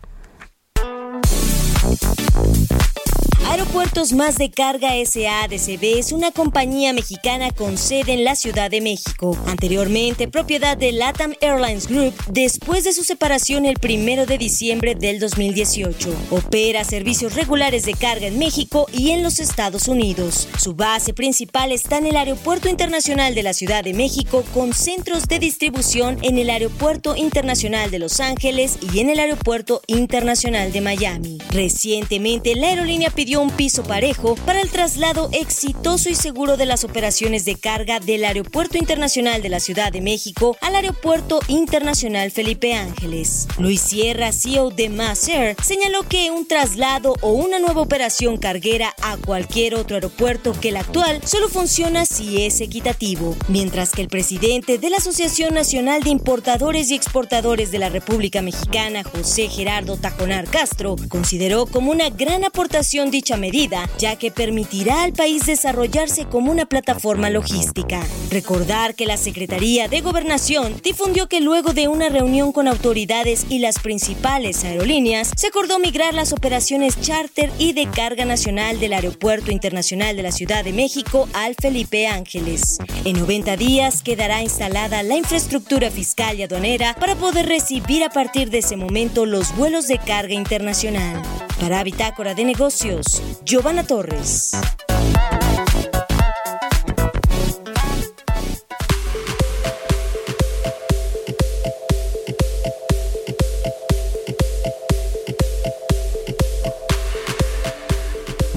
Aeropuertos 3.55 4.11
Más 4.11 4.37
de 4.37 4.51
Carga 4.51 4.89
SADCB 4.89 5.97
es 5.97 6.11
una 6.11 6.31
compañía 6.31 6.91
mexicana 6.91 7.51
con 7.51 7.77
sede 7.77 8.11
en 8.11 8.25
la 8.25 8.35
Ciudad 8.35 8.69
de 8.69 8.81
México, 8.81 9.37
anteriormente 9.45 10.27
propiedad 10.27 10.75
de 10.75 10.91
LATAM 10.91 11.35
Airlines 11.39 11.87
Group, 11.87 12.13
después 12.27 12.83
de 12.83 12.91
su 12.91 13.05
separación 13.05 13.65
el 13.65 13.77
1 13.81 14.25
de 14.25 14.37
diciembre 14.37 14.93
del 14.95 15.21
2018. 15.21 16.13
Opera 16.31 16.83
servicios 16.83 17.35
regulares 17.35 17.85
de 17.85 17.93
carga 17.93 18.27
en 18.27 18.37
México 18.39 18.87
y 18.91 19.11
en 19.11 19.23
los 19.23 19.39
Estados 19.39 19.87
Unidos. 19.87 20.49
Su 20.61 20.75
base 20.75 21.13
principal 21.13 21.71
está 21.71 21.99
en 21.99 22.07
el 22.07 22.17
Aeropuerto 22.17 22.67
Internacional 22.67 23.35
de 23.35 23.43
la 23.43 23.53
Ciudad 23.53 23.85
de 23.85 23.93
México, 23.93 24.43
con 24.53 24.73
centros 24.73 25.29
de 25.29 25.39
distribución 25.39 26.17
en 26.23 26.37
el 26.37 26.49
Aeropuerto 26.49 27.15
Internacional 27.15 27.89
de 27.89 27.99
Los 27.99 28.19
Ángeles 28.19 28.79
y 28.93 28.99
en 28.99 29.09
el 29.09 29.19
Aeropuerto 29.19 29.81
Internacional 29.87 30.73
de 30.73 30.81
Miami. 30.81 31.37
Recientemente, 31.51 32.53
la 32.55 32.67
aerolínea 32.67 33.11
pidió 33.11 33.44
un 33.45 33.51
piso 33.51 33.83
parejo 33.83 34.33
para 34.37 34.59
el 34.59 34.71
traslado 34.71 35.29
exitoso 35.31 36.09
y 36.09 36.15
seguro 36.15 36.57
de 36.57 36.65
las 36.65 36.83
operaciones 36.83 37.45
de 37.45 37.55
carga 37.55 37.99
del 37.99 38.25
Aeropuerto 38.25 38.79
Internacional 38.79 39.43
de 39.43 39.49
la 39.49 39.59
Ciudad 39.59 39.91
de 39.91 40.01
México 40.01 40.57
al 40.61 40.73
Aeropuerto 40.73 41.39
Internacional 41.47 42.31
Felipe 42.31 42.73
Ángeles. 42.73 43.47
Luis 43.59 43.81
Sierra, 43.81 44.31
CEO 44.31 44.71
de 44.71 44.89
Mass 44.89 45.27
Air, 45.27 45.55
señaló 45.63 46.01
que 46.09 46.31
un 46.31 46.47
traslado 46.47 47.15
o 47.21 47.33
una 47.33 47.59
nueva 47.59 47.81
operación 47.81 48.37
carguera 48.37 48.95
a 49.03 49.17
cualquier 49.17 49.75
otro 49.75 49.95
aeropuerto 49.95 50.59
que 50.59 50.69
el 50.69 50.77
actual 50.77 51.21
solo 51.23 51.47
funciona 51.47 52.07
si 52.07 52.43
es 52.43 52.61
equitativo, 52.61 53.35
mientras 53.47 53.91
que 53.91 54.01
el 54.01 54.07
presidente 54.07 54.79
de 54.79 54.89
la 54.89 54.97
Asociación 54.97 55.53
Nacional 55.53 56.01
de 56.01 56.09
Importadores 56.09 56.89
y 56.89 56.95
Exportadores 56.95 57.69
de 57.69 57.77
la 57.77 57.89
República 57.89 58.41
Mexicana, 58.41 59.03
José 59.03 59.49
Gerardo 59.49 59.97
Tajonar 59.97 60.49
Castro, 60.49 60.95
consideró 61.09 61.67
como 61.67 61.91
una 61.91 62.09
gran 62.09 62.43
aportación 62.43 63.11
dicha 63.11 63.34
medida, 63.38 63.89
ya 63.97 64.15
que 64.15 64.31
permitirá 64.31 65.03
al 65.03 65.13
país 65.13 65.45
desarrollarse 65.45 66.25
como 66.25 66.51
una 66.51 66.65
plataforma 66.65 67.29
logística. 67.29 68.01
Recordar 68.31 68.95
que 68.95 69.05
la 69.05 69.17
Secretaría 69.17 69.88
de 69.88 70.01
Gobernación 70.01 70.75
difundió 70.83 71.27
que 71.27 71.41
luego 71.41 71.73
de 71.73 71.88
una 71.88 72.09
reunión 72.09 72.51
con 72.51 72.67
autoridades 72.67 73.45
y 73.49 73.59
las 73.59 73.79
principales 73.79 74.63
aerolíneas, 74.63 75.31
se 75.36 75.47
acordó 75.47 75.79
migrar 75.79 76.13
las 76.13 76.33
operaciones 76.33 76.99
charter 76.99 77.51
y 77.59 77.73
de 77.73 77.88
carga 77.88 78.25
nacional 78.25 78.79
del 78.79 78.93
Aeropuerto 78.93 79.51
Internacional 79.51 80.15
de 80.15 80.23
la 80.23 80.31
Ciudad 80.31 80.63
de 80.63 80.73
México 80.73 81.27
al 81.33 81.55
Felipe 81.55 82.07
Ángeles. 82.07 82.77
En 83.03 83.19
90 83.19 83.57
días 83.57 84.01
quedará 84.01 84.41
instalada 84.41 85.03
la 85.03 85.15
infraestructura 85.15 85.91
fiscal 85.91 86.39
y 86.39 86.43
aduanera 86.43 86.95
para 86.95 87.15
poder 87.15 87.47
recibir 87.47 88.03
a 88.03 88.09
partir 88.09 88.49
de 88.49 88.59
ese 88.59 88.75
momento 88.75 89.25
los 89.25 89.55
vuelos 89.55 89.88
de 89.88 89.97
carga 89.97 90.33
internacional. 90.33 91.21
Para 91.59 91.83
Bitácora 91.83 92.33
de 92.33 92.43
Negocios, 92.43 93.21
Giovanna 93.43 93.86
Torres. 93.86 94.51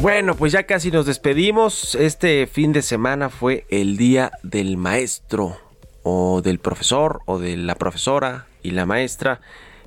Bueno, 0.01 0.37
pues 0.37 0.53
ya 0.53 0.63
casi 0.63 0.91
nos 0.91 1.07
despedimos. 1.07 1.95
Este 1.97 2.47
fin 2.47 2.73
de 2.73 2.83
semana 2.83 3.31
fue 3.31 3.67
el 3.69 3.97
día 3.97 4.31
del 4.43 4.77
maestro 4.77 5.57
o 6.03 6.41
del 6.41 6.61
profesor 6.61 7.21
o 7.27 7.39
de 7.39 7.57
la 7.57 7.75
profesora 7.75 8.47
y 8.63 8.71
la 8.71 8.87
maestra 8.87 9.41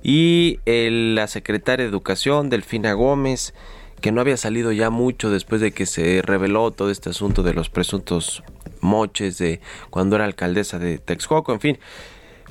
y 0.03 0.59
la 0.65 1.27
secretaria 1.27 1.85
de 1.85 1.89
Educación, 1.89 2.49
Delfina 2.49 2.93
Gómez, 2.93 3.53
que 4.01 4.11
no 4.11 4.19
había 4.21 4.37
salido 4.37 4.71
ya 4.71 4.89
mucho 4.89 5.29
después 5.29 5.61
de 5.61 5.71
que 5.71 5.85
se 5.85 6.21
reveló 6.21 6.71
todo 6.71 6.89
este 6.89 7.09
asunto 7.09 7.43
de 7.43 7.53
los 7.53 7.69
presuntos 7.69 8.43
moches 8.81 9.37
de 9.37 9.61
cuando 9.89 10.15
era 10.15 10.25
alcaldesa 10.25 10.79
de 10.79 10.97
Texcoco, 10.97 11.53
en 11.53 11.59
fin. 11.59 11.79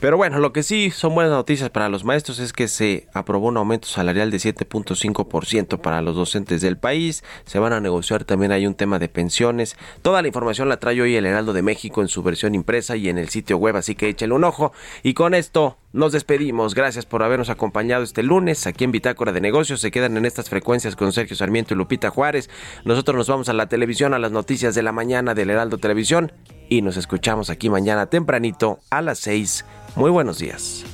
Pero 0.00 0.16
bueno, 0.16 0.38
lo 0.38 0.54
que 0.54 0.62
sí 0.62 0.90
son 0.90 1.14
buenas 1.14 1.30
noticias 1.30 1.68
para 1.68 1.90
los 1.90 2.04
maestros 2.04 2.38
es 2.38 2.54
que 2.54 2.68
se 2.68 3.06
aprobó 3.12 3.48
un 3.48 3.58
aumento 3.58 3.86
salarial 3.86 4.30
de 4.30 4.38
7.5% 4.38 5.78
para 5.78 6.00
los 6.00 6.16
docentes 6.16 6.62
del 6.62 6.78
país. 6.78 7.22
Se 7.44 7.58
van 7.58 7.74
a 7.74 7.80
negociar 7.80 8.24
también 8.24 8.50
hay 8.50 8.66
un 8.66 8.74
tema 8.74 8.98
de 8.98 9.10
pensiones. 9.10 9.76
Toda 10.00 10.22
la 10.22 10.28
información 10.28 10.70
la 10.70 10.78
trae 10.78 11.02
hoy 11.02 11.16
el 11.16 11.26
Heraldo 11.26 11.52
de 11.52 11.60
México 11.60 12.00
en 12.00 12.08
su 12.08 12.22
versión 12.22 12.54
impresa 12.54 12.96
y 12.96 13.10
en 13.10 13.18
el 13.18 13.28
sitio 13.28 13.58
web, 13.58 13.76
así 13.76 13.94
que 13.94 14.08
échale 14.08 14.32
un 14.32 14.44
ojo. 14.44 14.72
Y 15.02 15.12
con 15.12 15.34
esto 15.34 15.76
nos 15.92 16.12
despedimos. 16.12 16.74
Gracias 16.74 17.04
por 17.04 17.22
habernos 17.22 17.50
acompañado 17.50 18.02
este 18.02 18.22
lunes 18.22 18.66
aquí 18.66 18.84
en 18.84 18.92
Bitácora 18.92 19.32
de 19.32 19.42
Negocios. 19.42 19.82
Se 19.82 19.90
quedan 19.90 20.16
en 20.16 20.24
estas 20.24 20.48
frecuencias 20.48 20.96
con 20.96 21.12
Sergio 21.12 21.36
Sarmiento 21.36 21.74
y 21.74 21.76
Lupita 21.76 22.08
Juárez. 22.08 22.48
Nosotros 22.86 23.18
nos 23.18 23.28
vamos 23.28 23.50
a 23.50 23.52
la 23.52 23.68
televisión, 23.68 24.14
a 24.14 24.18
las 24.18 24.32
noticias 24.32 24.74
de 24.74 24.82
la 24.82 24.92
mañana 24.92 25.34
del 25.34 25.50
Heraldo 25.50 25.76
Televisión 25.76 26.32
y 26.70 26.80
nos 26.80 26.96
escuchamos 26.96 27.50
aquí 27.50 27.68
mañana 27.68 28.06
tempranito 28.06 28.80
a 28.88 29.02
las 29.02 29.18
6 29.18 29.66
muy 29.96 30.10
buenos 30.10 30.38
días. 30.38 30.84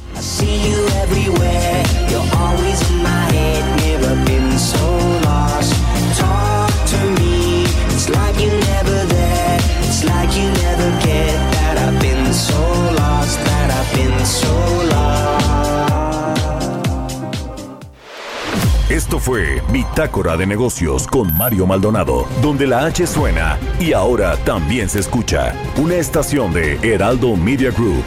Esto 18.89 19.19
fue 19.19 19.61
Bitácora 19.73 20.37
de 20.37 20.47
Negocios 20.47 21.09
con 21.09 21.37
Mario 21.37 21.67
Maldonado, 21.67 22.25
donde 22.41 22.69
la 22.69 22.85
H 22.85 23.05
suena 23.09 23.59
y 23.81 23.93
ahora 23.93 24.37
también 24.45 24.89
se 24.89 25.01
escucha 25.01 25.53
una 25.77 25.97
estación 25.97 26.53
de 26.53 26.79
Heraldo 26.83 27.35
Media 27.35 27.73
Group. 27.73 28.05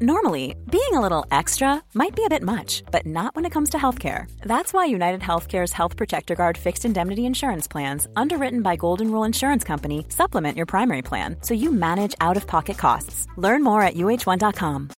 Normally, 0.00 0.56
being 0.70 0.94
a 0.94 1.00
little 1.02 1.26
extra 1.30 1.82
might 1.92 2.16
be 2.16 2.24
a 2.24 2.30
bit 2.30 2.42
much, 2.42 2.82
but 2.90 3.04
not 3.04 3.34
when 3.36 3.44
it 3.44 3.52
comes 3.52 3.68
to 3.70 3.76
healthcare. 3.76 4.26
That's 4.46 4.72
why 4.72 4.86
United 4.86 5.20
Healthcare's 5.20 5.72
Health 5.74 5.98
Protector 5.98 6.34
Guard 6.34 6.56
fixed 6.56 6.86
indemnity 6.86 7.26
insurance 7.26 7.68
plans, 7.68 8.06
underwritten 8.16 8.62
by 8.62 8.76
Golden 8.76 9.10
Rule 9.10 9.24
Insurance 9.24 9.64
Company, 9.64 10.06
supplement 10.08 10.56
your 10.56 10.66
primary 10.66 11.02
plan 11.02 11.36
so 11.42 11.52
you 11.52 11.70
manage 11.70 12.14
out 12.22 12.38
of 12.38 12.46
pocket 12.46 12.78
costs. 12.78 13.26
Learn 13.36 13.62
more 13.62 13.82
at 13.82 13.96
uh1.com. 13.96 14.88